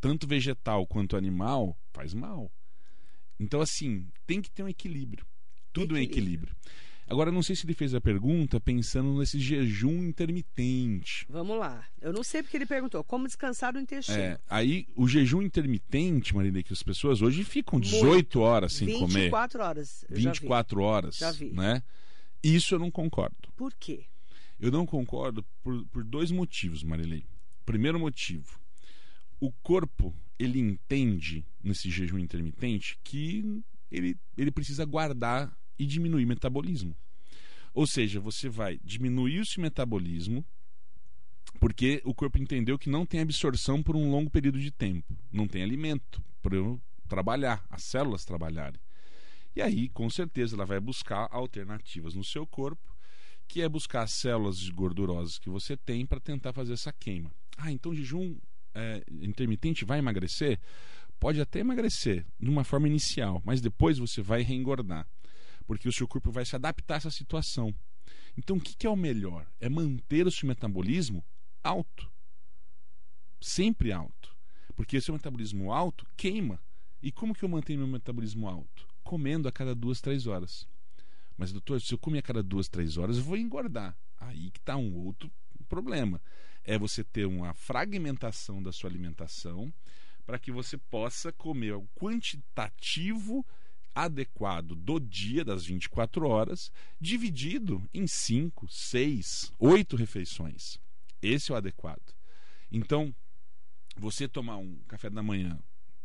tanto 0.00 0.26
vegetal 0.26 0.86
quanto 0.86 1.16
animal, 1.16 1.78
faz 1.92 2.12
mal. 2.12 2.50
Então, 3.40 3.60
assim, 3.60 4.06
tem 4.26 4.42
que 4.42 4.50
ter 4.50 4.62
um 4.62 4.68
equilíbrio. 4.68 5.26
Tudo 5.72 5.96
é 5.96 6.02
Equilíbrio. 6.02 6.50
equilíbrio. 6.50 6.56
Agora, 7.08 7.32
não 7.32 7.42
sei 7.42 7.56
se 7.56 7.64
ele 7.64 7.72
fez 7.72 7.94
a 7.94 8.00
pergunta 8.00 8.60
pensando 8.60 9.18
nesse 9.18 9.40
jejum 9.40 10.02
intermitente. 10.06 11.24
Vamos 11.28 11.58
lá. 11.58 11.86
Eu 12.02 12.12
não 12.12 12.22
sei 12.22 12.42
porque 12.42 12.56
ele 12.58 12.66
perguntou. 12.66 13.02
Como 13.02 13.26
descansar 13.26 13.74
o 13.74 13.80
intestino? 13.80 14.18
É, 14.18 14.38
aí, 14.48 14.86
o 14.94 15.08
jejum 15.08 15.40
intermitente, 15.40 16.36
Marília, 16.36 16.62
que 16.62 16.72
as 16.72 16.82
pessoas 16.82 17.22
hoje 17.22 17.44
ficam 17.44 17.80
18 17.80 18.40
horas 18.40 18.74
sem 18.74 18.98
comer. 18.98 19.22
24 19.22 19.62
horas. 19.62 20.04
eu 20.10 20.16
já 20.20 20.32
vi. 20.32 20.38
24 20.38 20.82
horas, 20.82 21.16
Já 21.16 21.32
vi. 21.32 21.50
né? 21.50 21.82
Isso 22.42 22.74
eu 22.74 22.78
não 22.78 22.90
concordo. 22.90 23.36
Por 23.56 23.72
quê? 23.74 24.04
Eu 24.60 24.70
não 24.70 24.84
concordo 24.84 25.44
por, 25.62 25.86
por 25.86 26.04
dois 26.04 26.30
motivos, 26.30 26.82
Marilei. 26.82 27.24
Primeiro 27.64 27.98
motivo, 27.98 28.58
o 29.40 29.50
corpo, 29.62 30.14
ele 30.38 30.58
entende 30.58 31.44
nesse 31.62 31.90
jejum 31.90 32.18
intermitente 32.18 32.98
que 33.02 33.62
ele, 33.90 34.16
ele 34.36 34.50
precisa 34.50 34.84
guardar 34.84 35.56
e 35.78 35.86
diminuir 35.86 36.24
o 36.24 36.28
metabolismo. 36.28 36.96
Ou 37.74 37.86
seja, 37.86 38.20
você 38.20 38.48
vai 38.48 38.80
diminuir 38.82 39.40
o 39.40 39.46
seu 39.46 39.62
metabolismo 39.62 40.44
porque 41.60 42.00
o 42.04 42.14
corpo 42.14 42.38
entendeu 42.38 42.78
que 42.78 42.90
não 42.90 43.04
tem 43.04 43.20
absorção 43.20 43.82
por 43.82 43.96
um 43.96 44.10
longo 44.10 44.30
período 44.30 44.60
de 44.60 44.70
tempo. 44.70 45.16
Não 45.32 45.48
tem 45.48 45.62
alimento 45.62 46.22
para 46.42 46.56
trabalhar, 47.08 47.64
as 47.68 47.84
células 47.84 48.24
trabalharem. 48.24 48.80
E 49.56 49.62
aí, 49.62 49.88
com 49.88 50.08
certeza, 50.08 50.54
ela 50.54 50.64
vai 50.64 50.78
buscar 50.78 51.28
alternativas 51.32 52.14
no 52.14 52.22
seu 52.22 52.46
corpo, 52.46 52.94
que 53.48 53.60
é 53.62 53.68
buscar 53.68 54.02
as 54.02 54.12
células 54.12 54.68
gordurosas 54.68 55.38
que 55.38 55.48
você 55.48 55.76
tem 55.76 56.06
para 56.06 56.20
tentar 56.20 56.52
fazer 56.52 56.74
essa 56.74 56.92
queima. 56.92 57.32
Ah, 57.56 57.72
então 57.72 57.94
jejum 57.94 58.36
é, 58.74 59.02
intermitente 59.10 59.84
vai 59.84 59.98
emagrecer? 59.98 60.60
Pode 61.18 61.40
até 61.40 61.58
emagrecer 61.60 62.24
de 62.38 62.48
uma 62.48 62.62
forma 62.62 62.86
inicial, 62.86 63.42
mas 63.44 63.60
depois 63.60 63.98
você 63.98 64.22
vai 64.22 64.42
reengordar, 64.42 65.08
porque 65.68 65.86
o 65.86 65.92
seu 65.92 66.08
corpo 66.08 66.32
vai 66.32 66.46
se 66.46 66.56
adaptar 66.56 66.94
a 66.94 66.96
essa 66.96 67.10
situação. 67.10 67.74
Então, 68.38 68.56
o 68.56 68.60
que, 68.60 68.86
é 68.86 68.90
o 68.90 68.96
melhor? 68.96 69.46
É 69.60 69.68
manter 69.68 70.26
o 70.26 70.30
seu 70.30 70.48
metabolismo 70.48 71.22
alto. 71.62 72.10
Sempre 73.38 73.92
alto. 73.92 74.34
Porque 74.74 74.96
o 74.96 75.02
seu 75.02 75.12
metabolismo 75.12 75.70
alto 75.70 76.06
queima. 76.16 76.58
E 77.02 77.12
como 77.12 77.34
que 77.34 77.44
eu 77.44 77.50
mantenho 77.50 77.80
meu 77.80 77.86
metabolismo 77.86 78.48
alto? 78.48 78.88
Comendo 79.04 79.46
a 79.46 79.52
cada 79.52 79.74
duas, 79.74 80.00
três 80.00 80.26
horas. 80.26 80.66
Mas, 81.36 81.52
doutor, 81.52 81.82
se 81.82 81.92
eu 81.92 81.98
comer 81.98 82.20
a 82.20 82.22
cada 82.22 82.42
duas, 82.42 82.66
três 82.66 82.96
horas, 82.96 83.18
eu 83.18 83.22
vou 83.22 83.36
engordar. 83.36 83.94
Aí 84.16 84.50
que 84.50 84.58
está 84.60 84.74
um 84.74 84.96
outro 84.96 85.30
problema. 85.68 86.18
É 86.64 86.78
você 86.78 87.04
ter 87.04 87.26
uma 87.26 87.52
fragmentação 87.52 88.62
da 88.62 88.72
sua 88.72 88.88
alimentação 88.88 89.70
para 90.24 90.38
que 90.38 90.50
você 90.50 90.78
possa 90.78 91.30
comer 91.30 91.74
o 91.74 91.86
quantitativo 91.94 93.44
adequado 94.04 94.76
do 94.76 95.00
dia, 95.00 95.44
das 95.44 95.64
24 95.64 96.26
horas, 96.28 96.70
dividido 97.00 97.82
em 97.92 98.06
5, 98.06 98.68
6, 98.68 99.52
8 99.58 99.96
refeições. 99.96 100.78
Esse 101.20 101.50
é 101.50 101.54
o 101.54 101.56
adequado. 101.56 102.14
Então, 102.70 103.14
você 103.96 104.28
tomar 104.28 104.58
um 104.58 104.76
café 104.86 105.10
da 105.10 105.22
manhã 105.22 105.58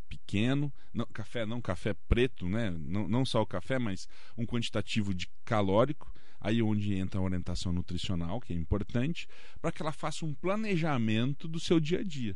pequeno, 0.10 0.74
não, 0.94 1.06
café 1.06 1.46
não 1.46 1.62
café 1.62 1.94
preto, 2.08 2.50
né? 2.50 2.72
Não, 2.72 3.08
não 3.08 3.26
só 3.26 3.42
o 3.42 3.48
café, 3.48 3.78
mas 3.78 4.08
um 4.36 4.46
quantitativo 4.46 5.14
de 5.14 5.28
calórico, 5.46 6.12
aí 6.40 6.62
onde 6.62 6.96
entra 6.96 7.20
a 7.20 7.24
orientação 7.24 7.72
nutricional, 7.72 8.42
que 8.42 8.54
é 8.54 8.56
importante, 8.56 9.28
para 9.62 9.72
que 9.72 9.82
ela 9.82 9.92
faça 9.92 10.26
um 10.26 10.34
planejamento 10.34 11.48
do 11.48 11.60
seu 11.60 11.80
dia 11.80 12.00
a 12.00 12.04
dia, 12.04 12.36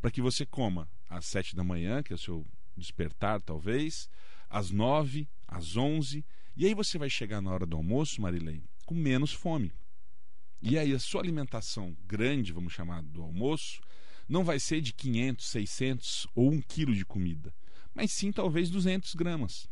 para 0.00 0.10
que 0.10 0.22
você 0.22 0.46
coma 0.46 0.88
às 1.08 1.26
sete 1.26 1.54
da 1.54 1.62
manhã, 1.62 2.02
que 2.02 2.12
é 2.12 2.16
o 2.16 2.18
seu 2.18 2.46
despertar 2.76 3.40
talvez, 3.40 4.08
às 4.48 4.70
nove, 4.70 5.28
às 5.46 5.76
onze, 5.76 6.24
e 6.56 6.66
aí 6.66 6.74
você 6.74 6.98
vai 6.98 7.10
chegar 7.10 7.40
na 7.40 7.50
hora 7.50 7.66
do 7.66 7.76
almoço, 7.76 8.20
Marilei, 8.20 8.64
com 8.84 8.94
menos 8.94 9.32
fome. 9.32 9.72
E 10.62 10.78
aí 10.78 10.92
a 10.92 10.98
sua 10.98 11.20
alimentação 11.20 11.96
grande, 12.06 12.52
vamos 12.52 12.72
chamar 12.72 13.02
do 13.02 13.22
almoço, 13.22 13.80
não 14.28 14.42
vai 14.42 14.58
ser 14.58 14.80
de 14.80 14.92
500, 14.92 15.46
600 15.46 16.26
ou 16.34 16.50
1 16.50 16.62
quilo 16.62 16.94
de 16.94 17.04
comida, 17.04 17.54
mas 17.94 18.12
sim 18.12 18.32
talvez 18.32 18.70
200 18.70 19.14
gramas. 19.14 19.68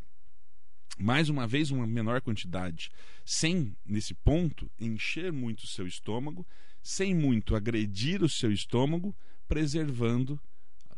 Mais 0.96 1.28
uma 1.28 1.46
vez, 1.46 1.70
uma 1.70 1.86
menor 1.86 2.20
quantidade, 2.20 2.90
sem, 3.24 3.76
nesse 3.84 4.14
ponto, 4.14 4.70
encher 4.78 5.32
muito 5.32 5.64
o 5.64 5.66
seu 5.66 5.86
estômago, 5.86 6.46
sem 6.82 7.14
muito 7.14 7.56
agredir 7.56 8.22
o 8.22 8.28
seu 8.28 8.52
estômago, 8.52 9.16
preservando, 9.48 10.40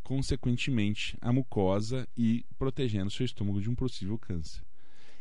consequentemente, 0.06 1.16
a 1.20 1.32
mucosa 1.32 2.08
e 2.16 2.44
protegendo 2.56 3.08
o 3.08 3.10
seu 3.10 3.26
estômago 3.26 3.60
de 3.60 3.68
um 3.68 3.74
possível 3.74 4.16
câncer. 4.16 4.62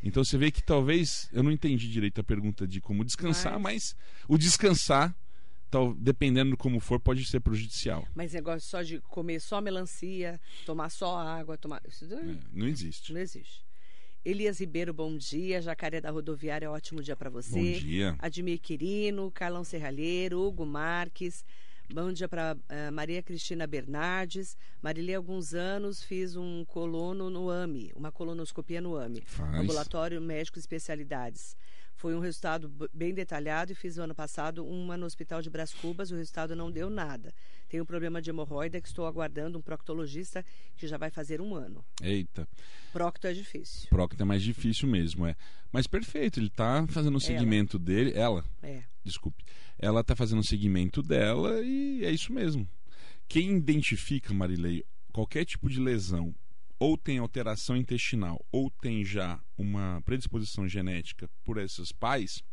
Então 0.03 0.23
você 0.23 0.37
vê 0.37 0.51
que 0.51 0.61
talvez 0.61 1.27
eu 1.33 1.41
não 1.41 1.51
entendi 1.51 1.89
direito 1.89 2.21
a 2.21 2.23
pergunta 2.23 2.67
de 2.67 2.79
como 2.79 3.03
descansar, 3.03 3.53
Mas- 3.59 3.95
mas 3.95 3.95
o 4.27 4.37
descansar 4.37 5.15
tal, 5.71 5.95
dependendo 5.95 6.51
de 6.51 6.57
como 6.57 6.79
for, 6.79 6.99
pode 6.99 7.25
ser 7.25 7.39
prejudicial. 7.39 8.07
Mas 8.13 8.33
negócio 8.33 8.69
só 8.69 8.83
de 8.83 8.99
comer 9.01 9.39
só 9.41 9.59
melancia, 9.59 10.39
tomar 10.65 10.89
só 10.89 11.17
água, 11.17 11.57
tomar. 11.57 11.81
Isso 11.87 12.05
daí 12.07 12.19
É, 12.31 12.37
não 12.53 12.67
existe. 12.67 13.11
não 13.11 13.19
existe. 13.19 13.65
Elias 14.23 14.59
Ribeiro, 14.59 14.93
bom 14.93 15.17
dia. 15.17 15.61
Jacaré 15.61 15.99
da 16.01 16.11
Rodoviária, 16.11 16.69
ótimo 16.71 17.01
dia 17.01 17.15
para 17.15 17.29
você. 17.29 17.51
Bom 17.73 17.79
dia. 17.79 18.15
Admir 18.19 18.59
Quirino, 18.59 19.31
Carlão 19.31 19.63
Serralheiro, 19.63 20.39
Hugo 20.41 20.65
Marques. 20.65 21.43
Bom 21.93 22.11
dia 22.11 22.27
para 22.27 22.57
Maria 22.91 23.21
Cristina 23.21 23.67
Bernardes. 23.67 24.57
Marilê, 24.81 25.13
há 25.13 25.17
alguns 25.17 25.53
anos 25.53 26.03
fiz 26.03 26.35
um 26.35 26.65
colono 26.65 27.29
no 27.29 27.49
AMI, 27.49 27.91
uma 27.95 28.11
colonoscopia 28.11 28.81
no 28.81 28.97
AMI, 28.97 29.23
Faz. 29.25 29.55
Ambulatório 29.55 30.19
Médico 30.19 30.57
Especialidades. 30.57 31.55
Foi 31.95 32.13
um 32.13 32.19
resultado 32.19 32.71
bem 32.93 33.13
detalhado 33.13 33.71
e 33.71 33.75
fiz 33.75 33.95
no 33.97 34.03
ano 34.03 34.13
passado 34.13 34.65
uma 34.65 34.97
no 34.97 35.05
Hospital 35.05 35.41
de 35.41 35.49
Brás 35.49 35.73
Cubas. 35.73 36.11
O 36.11 36.15
resultado 36.15 36.55
não 36.55 36.69
deu 36.69 36.89
nada. 36.89 37.33
Tenho 37.69 37.83
um 37.83 37.85
problema 37.85 38.21
de 38.21 38.29
hemorroida 38.29 38.81
que 38.81 38.87
estou 38.87 39.05
aguardando 39.07 39.57
um 39.57 39.61
proctologista 39.61 40.45
que 40.75 40.87
já 40.87 40.97
vai 40.97 41.09
fazer 41.09 41.39
um 41.39 41.55
ano. 41.55 41.83
Eita. 42.01 42.47
Procto 42.91 43.27
é 43.27 43.33
difícil. 43.33 43.87
Prócto 43.89 44.21
é 44.21 44.25
mais 44.25 44.43
difícil 44.43 44.87
mesmo, 44.89 45.25
é. 45.25 45.35
Mas 45.71 45.87
perfeito, 45.87 46.39
ele 46.39 46.49
tá 46.49 46.85
fazendo 46.89 47.15
o 47.15 47.21
segmento 47.21 47.79
dele. 47.79 48.11
Ela, 48.13 48.43
É. 48.61 48.83
desculpe. 49.03 49.43
Ela 49.79 50.03
tá 50.03 50.15
fazendo 50.15 50.39
o 50.39 50.45
segmento 50.45 51.01
dela 51.01 51.61
e 51.61 52.03
é 52.03 52.11
isso 52.11 52.31
mesmo. 52.33 52.67
Quem 53.27 53.55
identifica, 53.57 54.33
Marilei, 54.33 54.83
qualquer 55.13 55.45
tipo 55.45 55.69
de 55.69 55.79
lesão, 55.79 56.35
ou 56.79 56.97
tem 56.97 57.17
alteração 57.17 57.75
intestinal, 57.75 58.43
ou 58.51 58.69
tem 58.69 59.03
já 59.03 59.41
uma 59.57 60.01
predisposição 60.03 60.67
genética 60.67 61.29
por 61.43 61.57
esses 61.57 61.91
pais, 61.91 62.43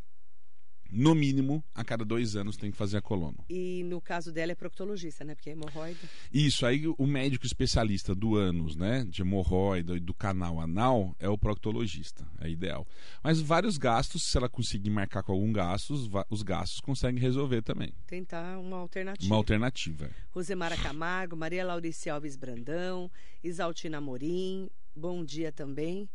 no 0.92 1.14
mínimo, 1.14 1.64
a 1.74 1.82
cada 1.82 2.04
dois 2.04 2.36
anos 2.36 2.56
tem 2.56 2.70
que 2.70 2.76
fazer 2.76 2.98
a 2.98 3.02
colono. 3.02 3.44
E 3.48 3.82
no 3.84 4.00
caso 4.00 4.30
dela 4.30 4.52
é 4.52 4.54
proctologista, 4.54 5.24
né? 5.24 5.34
Porque 5.34 5.48
é 5.48 5.52
hemorroida. 5.52 5.98
Isso, 6.32 6.66
aí 6.66 6.86
o 6.86 7.06
médico 7.06 7.46
especialista 7.46 8.14
do 8.14 8.36
ânus, 8.36 8.76
né, 8.76 9.04
de 9.08 9.22
hemorroida 9.22 9.96
e 9.96 10.00
do 10.00 10.12
canal 10.12 10.60
anal 10.60 11.16
é 11.18 11.28
o 11.28 11.38
proctologista, 11.38 12.26
é 12.40 12.50
ideal. 12.50 12.86
Mas 13.24 13.40
vários 13.40 13.78
gastos, 13.78 14.22
se 14.24 14.36
ela 14.36 14.48
conseguir 14.48 14.90
marcar 14.90 15.22
com 15.22 15.32
algum 15.32 15.52
gasto, 15.52 15.94
os 16.28 16.42
gastos 16.42 16.80
conseguem 16.80 17.20
resolver 17.20 17.62
também. 17.62 17.94
Tentar 18.06 18.58
uma 18.58 18.76
alternativa. 18.76 19.26
Uma 19.26 19.36
alternativa. 19.36 20.10
Rosemara 20.30 20.76
Camargo, 20.76 21.36
Maria 21.36 21.64
Laurice 21.64 22.10
Alves 22.10 22.36
Brandão, 22.36 23.10
Isaltina 23.42 24.00
Morim, 24.00 24.68
bom 24.94 25.24
dia 25.24 25.50
também. 25.50 26.08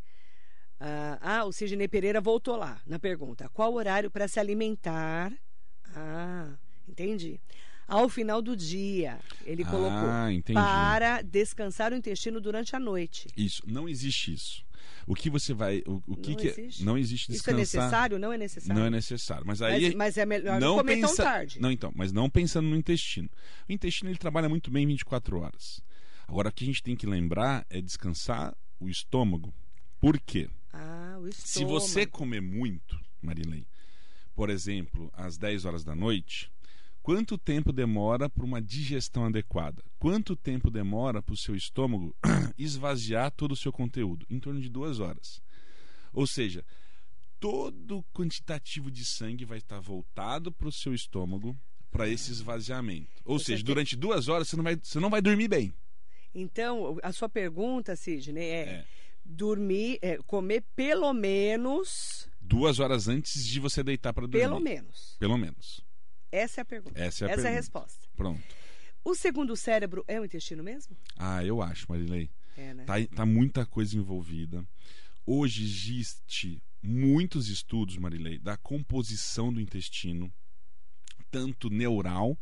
Ah, 0.80 1.18
ah, 1.22 1.46
o 1.46 1.52
Sidney 1.52 1.88
Pereira 1.88 2.22
voltou 2.22 2.56
lá 2.56 2.80
na 2.86 3.00
pergunta. 3.00 3.50
Qual 3.50 3.74
horário 3.74 4.12
para 4.12 4.28
se 4.28 4.40
alimentar? 4.40 5.34
Ah, 5.96 6.54
entendi. 6.88 7.40
Ao 7.88 8.10
final 8.10 8.42
do 8.42 8.56
dia, 8.56 9.18
ele 9.46 9.64
Ah, 9.64 9.72
colocou 9.72 10.30
entendi. 10.30 10.60
para 10.60 11.22
descansar 11.22 11.94
o 11.94 11.96
intestino 11.96 12.42
durante 12.42 12.76
a 12.76 12.80
noite. 12.80 13.28
Isso, 13.36 13.64
não 13.66 13.88
existe 13.88 14.34
isso. 14.34 14.66
O 15.08 15.16
que 15.16 15.30
você 15.30 15.54
vai, 15.54 15.82
o, 15.88 16.04
o 16.06 16.16
que 16.18 16.32
Não 16.32 16.38
que 16.38 16.48
existe? 16.48 16.84
não 16.84 16.98
existe 16.98 17.32
Isso 17.32 17.50
é 17.50 17.54
descansar. 17.54 17.84
necessário? 17.86 18.20
Não 18.20 18.34
é 18.34 18.38
necessário? 18.38 18.76
Não 18.80 18.86
é 18.86 18.90
necessário. 18.90 19.48
Mas 19.48 19.62
aí 19.62 19.86
mas, 19.86 19.96
mas 19.96 20.18
é 20.18 20.26
melhor 20.26 20.60
não 20.60 20.76
comer 20.78 20.96
pensa... 20.96 21.16
tão 21.16 21.26
tarde. 21.26 21.62
Não, 21.62 21.72
então, 21.72 21.92
mas 21.96 22.12
não 22.12 22.30
pensando 22.30 22.68
no 22.68 22.76
intestino. 22.76 23.30
O 23.68 23.72
intestino 23.72 24.10
ele 24.10 24.18
trabalha 24.18 24.50
muito 24.50 24.70
bem 24.70 24.86
24 24.86 25.40
horas. 25.40 25.82
Agora 26.28 26.50
o 26.50 26.52
que 26.52 26.66
a 26.66 26.68
gente 26.68 26.84
tem 26.84 26.96
que 26.96 27.06
lembrar 27.08 27.66
é 27.70 27.82
descansar 27.82 28.54
o 28.82 28.90
estômago. 28.90 29.54
Por 29.98 30.20
quê? 30.20 30.50
Ah, 30.80 31.18
o 31.20 31.32
Se 31.32 31.60
estômago. 31.64 31.72
você 31.80 32.06
comer 32.06 32.42
muito, 32.42 33.00
Marilei, 33.22 33.66
por 34.36 34.50
exemplo, 34.50 35.10
às 35.14 35.38
10 35.38 35.66
horas 35.66 35.84
da 35.84 35.96
noite, 35.96 36.52
quanto 37.02 37.38
tempo 37.38 37.72
demora 37.72 38.30
para 38.30 38.46
uma 38.46 38.62
digestão 38.62 39.26
adequada? 39.26 39.84
Quanto 39.98 40.36
tempo 40.36 40.70
demora 40.70 41.22
para 41.22 41.34
o 41.34 41.38
seu 41.38 41.56
estômago 41.56 42.16
esvaziar 42.58 43.32
todo 43.32 43.54
o 43.54 43.56
seu 43.56 43.72
conteúdo? 43.74 44.26
Em 44.30 44.40
torno 44.40 44.62
de 44.62 44.70
duas 44.70 45.00
horas. 45.00 45.42
Ou 46.14 46.28
seja, 46.28 46.64
todo 47.40 48.00
o 48.00 48.04
quantitativo 48.14 48.92
de 48.92 49.04
sangue 49.06 49.46
vai 49.46 49.58
estar 49.58 49.80
voltado 49.80 50.52
para 50.52 50.68
o 50.68 50.72
seu 50.72 50.94
estômago 50.94 51.58
para 51.92 52.08
esse 52.08 52.32
esvaziamento. 52.32 53.10
Ou 53.26 53.40
Você 53.40 53.46
seja, 53.46 53.58
tem- 53.58 53.66
durante 53.66 53.96
duas 53.96 54.28
horas 54.28 54.48
você 54.48 54.56
não 54.56 54.64
vai, 54.64 54.76
você 54.82 55.00
não 55.00 55.10
vai 55.10 55.22
dormir 55.22 55.48
bem. 55.48 55.74
Então, 56.36 57.00
a 57.02 57.12
sua 57.12 57.28
pergunta, 57.30 57.96
Sidney, 57.96 58.44
é, 58.44 58.62
É. 58.70 58.86
dormir, 59.28 60.00
é, 60.02 60.18
comer 60.26 60.64
pelo 60.76 61.14
menos, 61.14 62.30
Duas 62.40 62.80
horas 62.80 63.10
antes 63.10 63.46
de 63.46 63.60
você 63.60 63.84
deitar 63.84 64.14
para 64.14 64.26
dormir. 64.26 64.40
pelo 64.48 64.60
menos. 64.60 65.18
Pelo 65.20 65.38
menos. 65.38 65.86
Essa 66.32 66.62
é 66.62 66.64
a 66.64 66.66
pergunta. 66.66 66.98
Essa 66.98 67.04
é 67.04 67.06
a 67.06 67.10
Essa 67.10 67.22
é 67.24 67.26
a 67.26 67.36
pergunta. 67.36 67.50
resposta. 67.50 68.08
Pronto. 68.16 68.42
O 69.04 69.14
segundo 69.16 69.56
cérebro 69.56 70.04
é 70.08 70.20
o 70.20 70.26
intestino 70.26 70.64
mesmo? 70.64 70.96
Ah, 71.18 71.44
eu 71.44 71.62
acho, 71.62 71.86
Marilei. 71.90 72.30
É, 72.56 72.74
né? 72.74 72.86
Tá, 72.86 72.94
tá 73.16 73.26
muita 73.26 73.66
coisa 73.66 73.98
envolvida. 73.98 74.66
Hoje 75.26 75.64
existe 75.64 76.64
muitos 76.82 77.50
estudos, 77.50 77.98
Marilei, 77.98 78.38
da 78.40 78.56
composição 78.56 79.52
do 79.52 79.60
intestino, 79.60 80.34
tanto 81.30 81.70
neural 81.70 82.38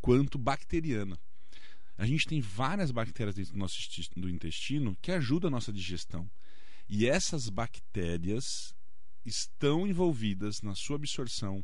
quanto 0.00 0.38
bacteriana. 0.38 1.18
A 2.00 2.06
gente 2.06 2.26
tem 2.26 2.40
várias 2.40 2.90
bactérias 2.90 3.36
dentro 3.36 3.52
do 3.52 3.58
nosso 3.58 3.76
do 4.16 4.30
intestino 4.30 4.96
que 5.02 5.12
ajudam 5.12 5.48
a 5.48 5.50
nossa 5.50 5.70
digestão. 5.70 6.30
E 6.88 7.06
essas 7.06 7.50
bactérias 7.50 8.74
estão 9.22 9.86
envolvidas 9.86 10.62
na 10.62 10.74
sua 10.74 10.96
absorção, 10.96 11.62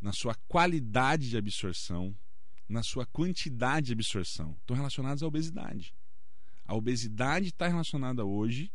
na 0.00 0.12
sua 0.12 0.34
qualidade 0.48 1.30
de 1.30 1.36
absorção, 1.36 2.12
na 2.68 2.82
sua 2.82 3.06
quantidade 3.06 3.86
de 3.86 3.92
absorção. 3.92 4.56
Estão 4.62 4.74
relacionadas 4.74 5.22
à 5.22 5.28
obesidade. 5.28 5.94
A 6.64 6.74
obesidade 6.74 7.46
está 7.46 7.68
relacionada 7.68 8.24
hoje 8.24 8.72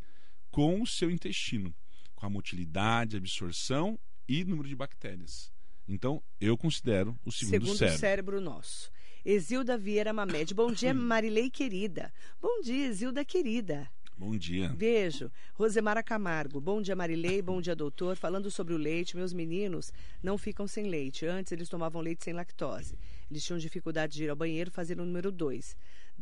com 0.49 0.81
o 0.81 0.87
seu 0.87 1.11
intestino, 1.11 1.75
com 2.15 2.25
a 2.25 2.29
motilidade, 2.29 3.17
absorção 3.17 3.99
e 4.25 4.45
número 4.45 4.69
de 4.69 4.75
bactérias. 4.77 5.51
Então, 5.85 6.23
eu 6.39 6.57
considero 6.57 7.19
o 7.25 7.31
segundo, 7.31 7.65
Segundo 7.65 7.77
cérebro. 7.77 7.99
cérebro 7.99 8.41
nosso. 8.41 8.89
Exilda 9.25 9.77
Vieira 9.77 10.11
Mamed. 10.13 10.53
Bom 10.53 10.71
dia, 10.71 10.93
Marilei 10.95 11.49
querida. 11.49 12.11
Bom 12.41 12.61
dia, 12.61 12.87
Exilda 12.87 13.23
querida. 13.23 13.87
Bom 14.17 14.37
dia. 14.37 14.69
Beijo. 14.69 15.31
Rosemara 15.55 16.03
Camargo. 16.03 16.61
Bom 16.61 16.79
dia, 16.79 16.95
Marilei. 16.95 17.41
Bom 17.41 17.59
dia, 17.59 17.75
doutor. 17.75 18.15
Falando 18.15 18.51
sobre 18.51 18.71
o 18.73 18.77
leite, 18.77 19.17
meus 19.17 19.33
meninos 19.33 19.91
não 20.21 20.37
ficam 20.37 20.67
sem 20.67 20.85
leite. 20.87 21.25
Antes 21.25 21.51
eles 21.51 21.67
tomavam 21.67 22.01
leite 22.03 22.23
sem 22.23 22.31
lactose. 22.33 22.95
Eles 23.31 23.43
tinham 23.43 23.57
dificuldade 23.57 24.13
de 24.13 24.25
ir 24.25 24.29
ao 24.29 24.35
banheiro, 24.35 24.69
fazer 24.69 24.99
o 24.99 25.05
número 25.05 25.31
2. 25.31 25.75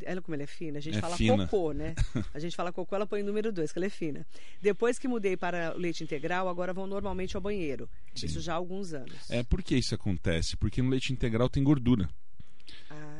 Olha 0.08 0.22
como 0.22 0.34
ela 0.34 0.44
é 0.44 0.48
fina. 0.48 0.78
A 0.78 0.82
gente 0.82 0.98
É 0.98 1.02
fala 1.02 1.18
fina. 1.18 1.46
cocô, 1.46 1.74
né? 1.74 1.94
A 2.34 2.40
gente 2.40 2.56
fala 2.56 2.72
cocô, 2.72 2.96
ela 2.96 3.06
põe 3.06 3.22
o 3.22 3.26
número 3.26 3.52
2, 3.52 3.74
que 3.74 3.80
ela 3.80 3.88
é 3.88 3.90
fina. 3.90 4.26
Depois 4.62 4.98
que 4.98 5.06
mudei 5.06 5.36
para 5.36 5.76
o 5.76 5.78
leite 5.78 6.02
integral, 6.02 6.48
agora 6.48 6.72
vão 6.74 6.88
normalmente 6.88 7.36
ao 7.36 7.42
banheiro. 7.42 7.90
Sim. 8.16 8.28
Isso 8.28 8.40
já 8.40 8.54
há 8.54 8.56
alguns 8.56 8.94
anos. 8.94 9.30
É 9.30 9.44
por 9.44 9.62
que 9.62 9.76
isso 9.76 9.94
acontece? 9.94 10.56
Porque 10.56 10.82
no 10.82 10.90
leite 10.90 11.12
integral 11.12 11.50
tem 11.50 11.62
gordura. 11.66 12.10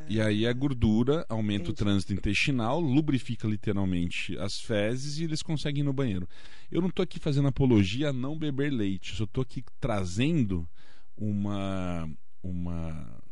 E 0.08 0.20
aí 0.20 0.46
a 0.46 0.52
gordura 0.52 1.24
aumenta 1.28 1.68
o 1.68 1.72
Entendi. 1.72 1.78
trânsito 1.78 2.12
intestinal, 2.12 2.80
lubrifica 2.80 3.46
literalmente 3.46 4.36
as 4.38 4.60
fezes 4.60 5.18
e 5.18 5.24
eles 5.24 5.42
conseguem 5.42 5.82
ir 5.82 5.84
no 5.84 5.92
banheiro. 5.92 6.28
Eu 6.70 6.80
não 6.80 6.88
estou 6.88 7.02
aqui 7.02 7.18
fazendo 7.18 7.48
apologia 7.48 8.08
a 8.08 8.12
não 8.12 8.38
beber 8.38 8.72
leite, 8.72 9.10
eu 9.10 9.16
só 9.16 9.24
estou 9.24 9.42
aqui 9.42 9.62
trazendo 9.80 10.68
uma, 11.16 12.10
uma, 12.42 13.22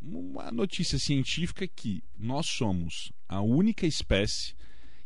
uma 0.00 0.50
notícia 0.50 0.98
científica 0.98 1.68
que 1.68 2.02
nós 2.18 2.46
somos 2.46 3.12
a 3.28 3.40
única 3.40 3.86
espécie 3.86 4.54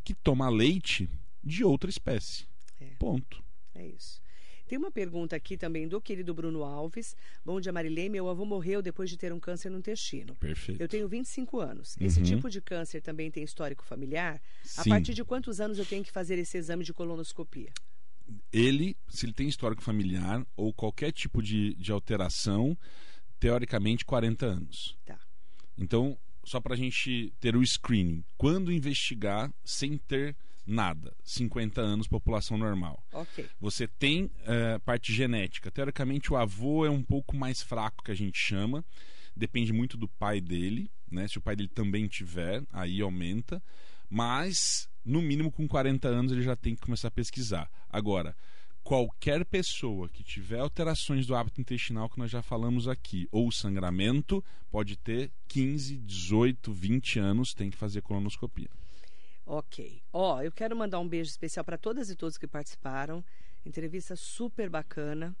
que 0.03 0.13
toma 0.13 0.49
leite 0.49 1.09
de 1.43 1.63
outra 1.63 1.89
espécie. 1.89 2.47
É. 2.79 2.85
Ponto. 2.97 3.43
É 3.75 3.85
isso. 3.85 4.21
Tem 4.69 4.77
uma 4.77 4.91
pergunta 4.91 5.35
aqui 5.35 5.57
também 5.57 5.87
do 5.87 5.99
querido 5.99 6.31
Bruno 6.31 6.63
Alves. 6.63 7.15
Bom 7.43 7.59
dia, 7.59 7.71
Marilei. 7.73 8.07
Meu 8.07 8.29
avô 8.29 8.45
morreu 8.45 8.83
depois 8.83 9.09
de 9.09 9.17
ter 9.17 9.33
um 9.33 9.39
câncer 9.39 9.71
no 9.71 9.79
intestino. 9.79 10.35
Perfeito. 10.35 10.79
Eu 10.79 10.87
tenho 10.87 11.07
25 11.09 11.59
anos. 11.59 11.97
Esse 11.99 12.19
Uhum. 12.19 12.25
tipo 12.25 12.47
de 12.51 12.61
câncer 12.61 13.01
também 13.01 13.31
tem 13.31 13.43
histórico 13.43 13.83
familiar? 13.83 14.39
A 14.77 14.83
Sim. 14.83 14.91
partir 14.91 15.15
de 15.15 15.23
quantos 15.23 15.59
anos 15.59 15.79
eu 15.79 15.85
tenho 15.87 16.03
que 16.03 16.11
fazer 16.11 16.37
esse 16.37 16.55
exame 16.55 16.83
de 16.85 16.93
colonoscopia? 16.93 17.71
ele, 18.53 18.95
se 19.07 19.25
ele 19.25 19.33
tem 19.33 19.47
histórico 19.49 19.81
familiar 19.81 20.45
ou 20.55 20.71
qualquer 20.71 21.11
tipo 21.11 21.41
de, 21.41 21.73
de 21.73 21.91
alteração, 21.91 22.77
teoricamente 23.39 24.05
40 24.05 24.45
anos. 24.45 24.95
Tá. 25.03 25.17
Então, 25.75 26.15
só 26.43 26.61
para 26.61 26.75
a 26.75 26.77
gente 26.77 27.33
ter 27.39 27.55
o 27.55 27.63
screening, 27.65 28.23
quando 28.37 28.71
investigar 28.71 29.51
sem 29.65 29.97
ter 29.97 30.35
nada, 30.69 31.15
50 31.23 31.81
anos, 31.81 32.07
população 32.07 32.57
normal. 32.57 33.03
Ok. 33.11 33.45
Você 33.59 33.87
tem 33.87 34.29
eh, 34.45 34.77
parte 34.79 35.11
genética. 35.11 35.71
Teoricamente, 35.71 36.31
o 36.31 36.37
avô 36.37 36.85
é 36.85 36.89
um 36.89 37.01
pouco 37.01 37.35
mais 37.35 37.61
fraco, 37.61 38.03
que 38.03 38.11
a 38.11 38.15
gente 38.15 38.37
chama. 38.37 38.85
Depende 39.35 39.73
muito 39.73 39.97
do 39.97 40.07
pai 40.07 40.39
dele. 40.39 40.91
Né? 41.09 41.27
Se 41.27 41.39
o 41.39 41.41
pai 41.41 41.55
dele 41.55 41.69
também 41.69 42.07
tiver, 42.07 42.63
aí 42.71 43.01
aumenta. 43.01 43.61
Mas, 44.09 44.87
no 45.03 45.21
mínimo, 45.21 45.51
com 45.51 45.67
40 45.67 46.07
anos, 46.07 46.31
ele 46.31 46.43
já 46.43 46.55
tem 46.55 46.75
que 46.75 46.81
começar 46.81 47.07
a 47.07 47.11
pesquisar. 47.11 47.69
Agora, 47.89 48.35
qualquer 48.83 49.43
pessoa 49.45 50.07
que 50.07 50.23
tiver 50.23 50.59
alterações 50.59 51.25
do 51.25 51.35
hábito 51.35 51.61
intestinal 51.61 52.09
que 52.09 52.19
nós 52.19 52.29
já 52.29 52.41
falamos 52.41 52.87
aqui, 52.87 53.27
ou 53.31 53.51
sangramento, 53.51 54.43
pode 54.69 54.95
ter 54.97 55.31
15, 55.47 55.97
18, 55.97 56.71
20 56.71 57.19
anos, 57.19 57.53
tem 57.53 57.69
que 57.69 57.77
fazer 57.77 58.01
colonoscopia. 58.01 58.69
Ok. 59.51 60.03
Ó, 60.13 60.43
eu 60.43 60.51
quero 60.51 60.75
mandar 60.75 60.99
um 60.99 61.09
beijo 61.09 61.27
especial 61.27 61.65
para 61.65 61.75
todas 61.75 62.11
e 62.11 62.15
todos 62.15 62.37
que 62.37 62.45
participaram. 62.45 63.25
Entrevista 63.65 64.15
super 64.15 64.69
bacana. 64.69 65.35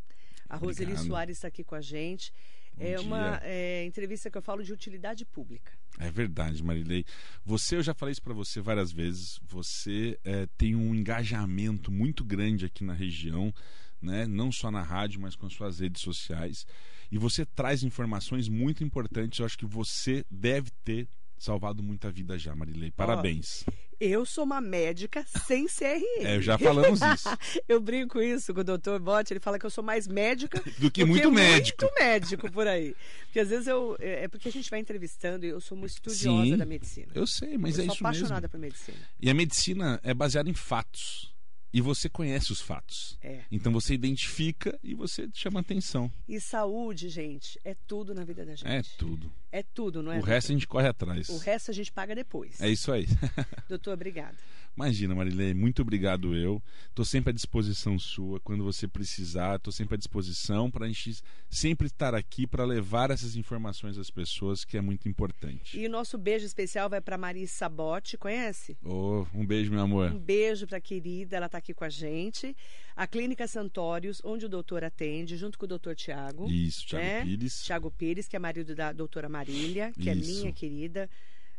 A 0.49 0.55
Roseli 0.57 0.93
Obrigado. 0.93 1.07
Soares 1.07 1.37
está 1.37 1.47
aqui 1.47 1.63
com 1.63 1.75
a 1.75 1.81
gente. 1.81 2.33
Bom 2.73 2.83
é 2.83 2.95
dia. 2.95 3.01
uma 3.01 3.39
é, 3.43 3.85
entrevista 3.85 4.31
que 4.31 4.35
eu 4.35 4.41
falo 4.41 4.63
de 4.63 4.73
utilidade 4.73 5.23
pública. 5.25 5.71
É 5.99 6.09
verdade, 6.09 6.63
Marilei. 6.63 7.05
Você, 7.45 7.75
eu 7.75 7.83
já 7.83 7.93
falei 7.93 8.13
isso 8.13 8.23
para 8.23 8.33
você 8.33 8.59
várias 8.59 8.91
vezes. 8.91 9.39
Você 9.43 10.19
é, 10.23 10.47
tem 10.57 10.75
um 10.75 10.95
engajamento 10.95 11.91
muito 11.91 12.25
grande 12.25 12.65
aqui 12.65 12.83
na 12.83 12.93
região, 12.93 13.53
né? 14.01 14.25
Não 14.25 14.51
só 14.51 14.71
na 14.71 14.81
rádio, 14.81 15.21
mas 15.21 15.35
com 15.35 15.45
as 15.45 15.53
suas 15.53 15.79
redes 15.81 16.01
sociais. 16.01 16.65
E 17.11 17.19
você 17.19 17.45
traz 17.45 17.83
informações 17.83 18.49
muito 18.49 18.83
importantes. 18.83 19.37
Eu 19.37 19.45
acho 19.45 19.57
que 19.57 19.67
você 19.67 20.25
deve 20.31 20.71
ter 20.83 21.07
salvado 21.37 21.83
muita 21.83 22.11
vida 22.11 22.39
já, 22.39 22.55
Marilei. 22.55 22.89
Parabéns. 22.89 23.63
Eu 23.99 24.25
sou 24.25 24.43
uma 24.43 24.61
médica 24.61 25.25
sem 25.47 25.67
CRM. 25.67 26.25
É, 26.25 26.41
já 26.41 26.57
falamos 26.57 26.99
isso. 27.15 27.29
Eu 27.67 27.81
brinco 27.81 28.21
isso 28.21 28.53
com 28.53 28.61
o 28.61 28.63
doutor 28.63 28.99
Botti, 28.99 29.33
ele 29.33 29.39
fala 29.39 29.59
que 29.59 29.65
eu 29.65 29.69
sou 29.69 29.83
mais 29.83 30.07
médica 30.07 30.63
Do 30.79 30.89
que 30.89 31.03
muito 31.03 31.31
médico. 31.31 31.83
Muito 31.83 31.99
médico 31.99 32.51
por 32.51 32.67
aí. 32.67 32.95
Porque 33.25 33.39
às 33.39 33.49
vezes 33.49 33.67
eu. 33.67 33.95
É 33.99 34.19
é 34.23 34.27
porque 34.27 34.49
a 34.49 34.51
gente 34.51 34.69
vai 34.69 34.79
entrevistando 34.79 35.45
e 35.45 35.49
eu 35.49 35.61
sou 35.61 35.77
uma 35.77 35.87
estudiosa 35.87 36.43
Sim, 36.43 36.57
da 36.57 36.65
medicina. 36.65 37.11
Eu 37.15 37.25
sei, 37.25 37.57
mas 37.57 37.77
eu 37.77 37.83
é 37.83 37.85
sou 37.85 37.93
isso 37.95 38.03
apaixonada 38.03 38.41
mesmo. 38.41 38.49
por 38.49 38.59
medicina. 38.59 38.97
E 39.19 39.29
a 39.29 39.33
medicina 39.33 39.99
é 40.03 40.13
baseada 40.13 40.49
em 40.49 40.53
fatos. 40.53 41.33
E 41.71 41.81
você 41.81 42.09
conhece 42.09 42.51
os 42.51 42.61
fatos. 42.61 43.17
É. 43.21 43.41
Então 43.51 43.71
você 43.71 43.93
identifica 43.93 44.77
e 44.83 44.95
você 44.95 45.29
chama 45.33 45.59
atenção. 45.59 46.11
E 46.27 46.39
saúde, 46.39 47.09
gente, 47.09 47.59
é 47.63 47.75
tudo 47.87 48.13
na 48.13 48.23
vida 48.23 48.45
da 48.45 48.55
gente. 48.55 48.67
É 48.67 48.81
tudo. 48.97 49.31
É 49.51 49.63
tudo, 49.63 50.01
não 50.01 50.11
é? 50.11 50.19
O 50.19 50.23
resto 50.23 50.51
a 50.51 50.53
gente 50.53 50.67
corre 50.67 50.87
atrás. 50.87 51.29
O 51.29 51.37
resto 51.37 51.71
a 51.71 51.73
gente 51.73 51.91
paga 51.91 52.15
depois. 52.15 52.59
É 52.61 52.69
isso 52.69 52.91
aí. 52.91 53.07
Doutor, 53.69 53.93
obrigada. 53.93 54.37
Imagina, 54.79 55.13
Marilei, 55.13 55.53
muito 55.53 55.81
obrigado 55.81 56.33
eu. 56.33 56.63
Estou 56.87 57.03
sempre 57.03 57.31
à 57.31 57.33
disposição 57.33 57.99
sua. 57.99 58.39
Quando 58.39 58.63
você 58.63 58.87
precisar, 58.87 59.57
estou 59.57 59.73
sempre 59.73 59.95
à 59.95 59.97
disposição 59.97 60.71
para 60.71 60.85
a 60.85 60.87
gente 60.87 61.21
sempre 61.49 61.87
estar 61.87 62.15
aqui 62.15 62.47
para 62.47 62.63
levar 62.63 63.11
essas 63.11 63.35
informações 63.35 63.97
às 63.97 64.09
pessoas, 64.09 64.63
que 64.63 64.77
é 64.77 64.81
muito 64.81 65.09
importante. 65.09 65.77
E 65.77 65.85
o 65.85 65.89
nosso 65.89 66.17
beijo 66.17 66.45
especial 66.45 66.89
vai 66.89 67.01
para 67.01 67.17
Marisa 67.17 67.51
Sabote, 67.51 68.17
conhece? 68.17 68.77
Oh, 68.81 69.25
um 69.33 69.45
beijo, 69.45 69.69
meu 69.69 69.81
amor. 69.81 70.13
Um 70.13 70.17
beijo 70.17 70.65
para 70.65 70.77
a 70.77 70.81
querida, 70.81 71.35
ela 71.35 71.47
está 71.47 71.57
aqui 71.57 71.73
com 71.73 71.83
a 71.83 71.89
gente. 71.89 72.55
A 72.95 73.05
Clínica 73.05 73.49
Santórios, 73.49 74.21
onde 74.23 74.45
o 74.45 74.49
doutor 74.49 74.85
atende, 74.85 75.35
junto 75.35 75.59
com 75.59 75.65
o 75.65 75.67
doutor 75.67 75.93
Tiago. 75.93 76.49
Isso, 76.49 76.87
Thiago 76.87 77.05
né? 77.05 77.25
Pires. 77.25 77.63
Tiago 77.65 77.91
Pires, 77.91 78.29
que 78.29 78.35
é 78.37 78.39
marido 78.39 78.73
da 78.73 78.93
doutora 78.93 79.27
Marília, 79.27 79.91
que 79.91 80.09
é 80.09 80.13
Isso. 80.15 80.39
minha 80.39 80.53
querida, 80.53 81.09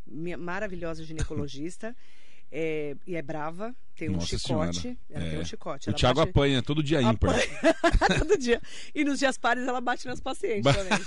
minha 0.07 0.39
maravilhosa 0.39 1.05
ginecologista. 1.05 1.95
É, 2.51 2.97
e 3.07 3.17
é 3.17 3.23
brava, 3.23 3.75
tem 4.01 4.09
um 4.09 4.13
Nossa 4.15 4.39
chicote. 4.39 4.81
Senhora. 4.81 4.99
Ela 5.11 5.27
É. 5.27 5.31
tem 5.31 5.39
um 5.41 5.45
chicote. 5.45 5.91
O 5.91 5.93
Thiago 5.93 6.21
bate- 6.21 6.31
apanha 6.31 6.63
todo 6.63 6.83
dia 6.83 7.03
ímpar. 7.03 7.35
todo 8.19 8.39
dia. 8.39 8.61
E 8.95 9.05
nos 9.05 9.19
dias 9.19 9.37
pares 9.37 9.67
ela 9.69 9.81
bate 9.81 10.07
nas 10.07 10.21
pacientes 10.21 10.63
Ba- 10.63 10.73
também. 10.73 10.99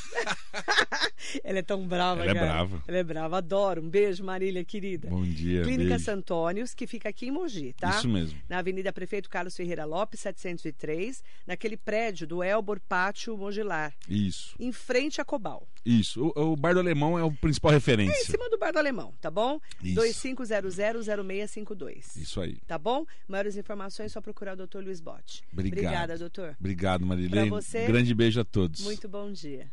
ela 1.43 1.59
é 1.59 1.61
tão 1.63 1.87
brava, 1.87 2.21
Ela 2.21 2.31
é 2.31 2.33
cara. 2.35 2.45
brava. 2.47 2.83
Ela 2.87 2.97
é 2.97 3.03
brava. 3.03 3.37
Adoro. 3.37 3.81
Um 3.81 3.89
beijo, 3.89 4.23
Marília, 4.23 4.63
querida. 4.63 5.09
Bom 5.09 5.23
dia. 5.23 5.63
Clínica 5.63 5.89
beijo. 5.89 6.05
Santônios, 6.05 6.73
que 6.75 6.85
fica 6.85 7.09
aqui 7.09 7.25
em 7.27 7.31
Mogi, 7.31 7.73
tá? 7.79 7.89
Isso 7.89 8.07
mesmo. 8.07 8.39
Na 8.47 8.59
Avenida 8.59 8.93
Prefeito 8.93 9.27
Carlos 9.29 9.55
Ferreira 9.55 9.85
Lopes, 9.85 10.19
703, 10.19 11.23
naquele 11.47 11.77
prédio 11.77 12.27
do 12.27 12.43
Elbor 12.43 12.79
Pátio 12.87 13.35
Mogilar, 13.35 13.91
Isso, 14.07 14.55
em 14.59 14.71
frente 14.71 15.19
a 15.19 15.25
Cobal. 15.25 15.67
isso. 15.83 16.31
O, 16.35 16.51
o 16.51 16.55
Bar 16.55 16.73
do 16.73 16.79
Alemão 16.79 17.17
é 17.17 17.23
o 17.23 17.31
principal 17.31 17.71
É 17.71 17.73
em 17.73 17.77
referência. 17.77 18.25
cima 18.31 18.47
do 18.49 18.57
Bar 18.59 18.71
do 18.71 18.77
Alemão, 18.79 19.13
tá 19.19 19.31
bom? 19.31 19.59
Isso. 19.83 19.95
25000652. 19.95 22.15
Isso 22.17 22.39
aí. 22.41 22.57
Tá 22.67 22.77
bom? 22.83 23.05
Maiores 23.27 23.55
informações 23.57 24.07
é 24.07 24.09
só 24.09 24.21
procurar 24.21 24.53
o 24.53 24.57
doutor 24.57 24.83
Luiz. 24.83 24.99
Obrigado. 25.01 25.41
Obrigada, 25.51 26.17
doutor. 26.17 26.55
Obrigado, 26.59 27.05
Marilene. 27.05 27.49
Você- 27.49 27.87
Grande 27.87 28.13
beijo 28.13 28.39
a 28.41 28.45
todos. 28.45 28.81
Muito 28.81 29.07
bom 29.09 29.31
dia. 29.31 29.71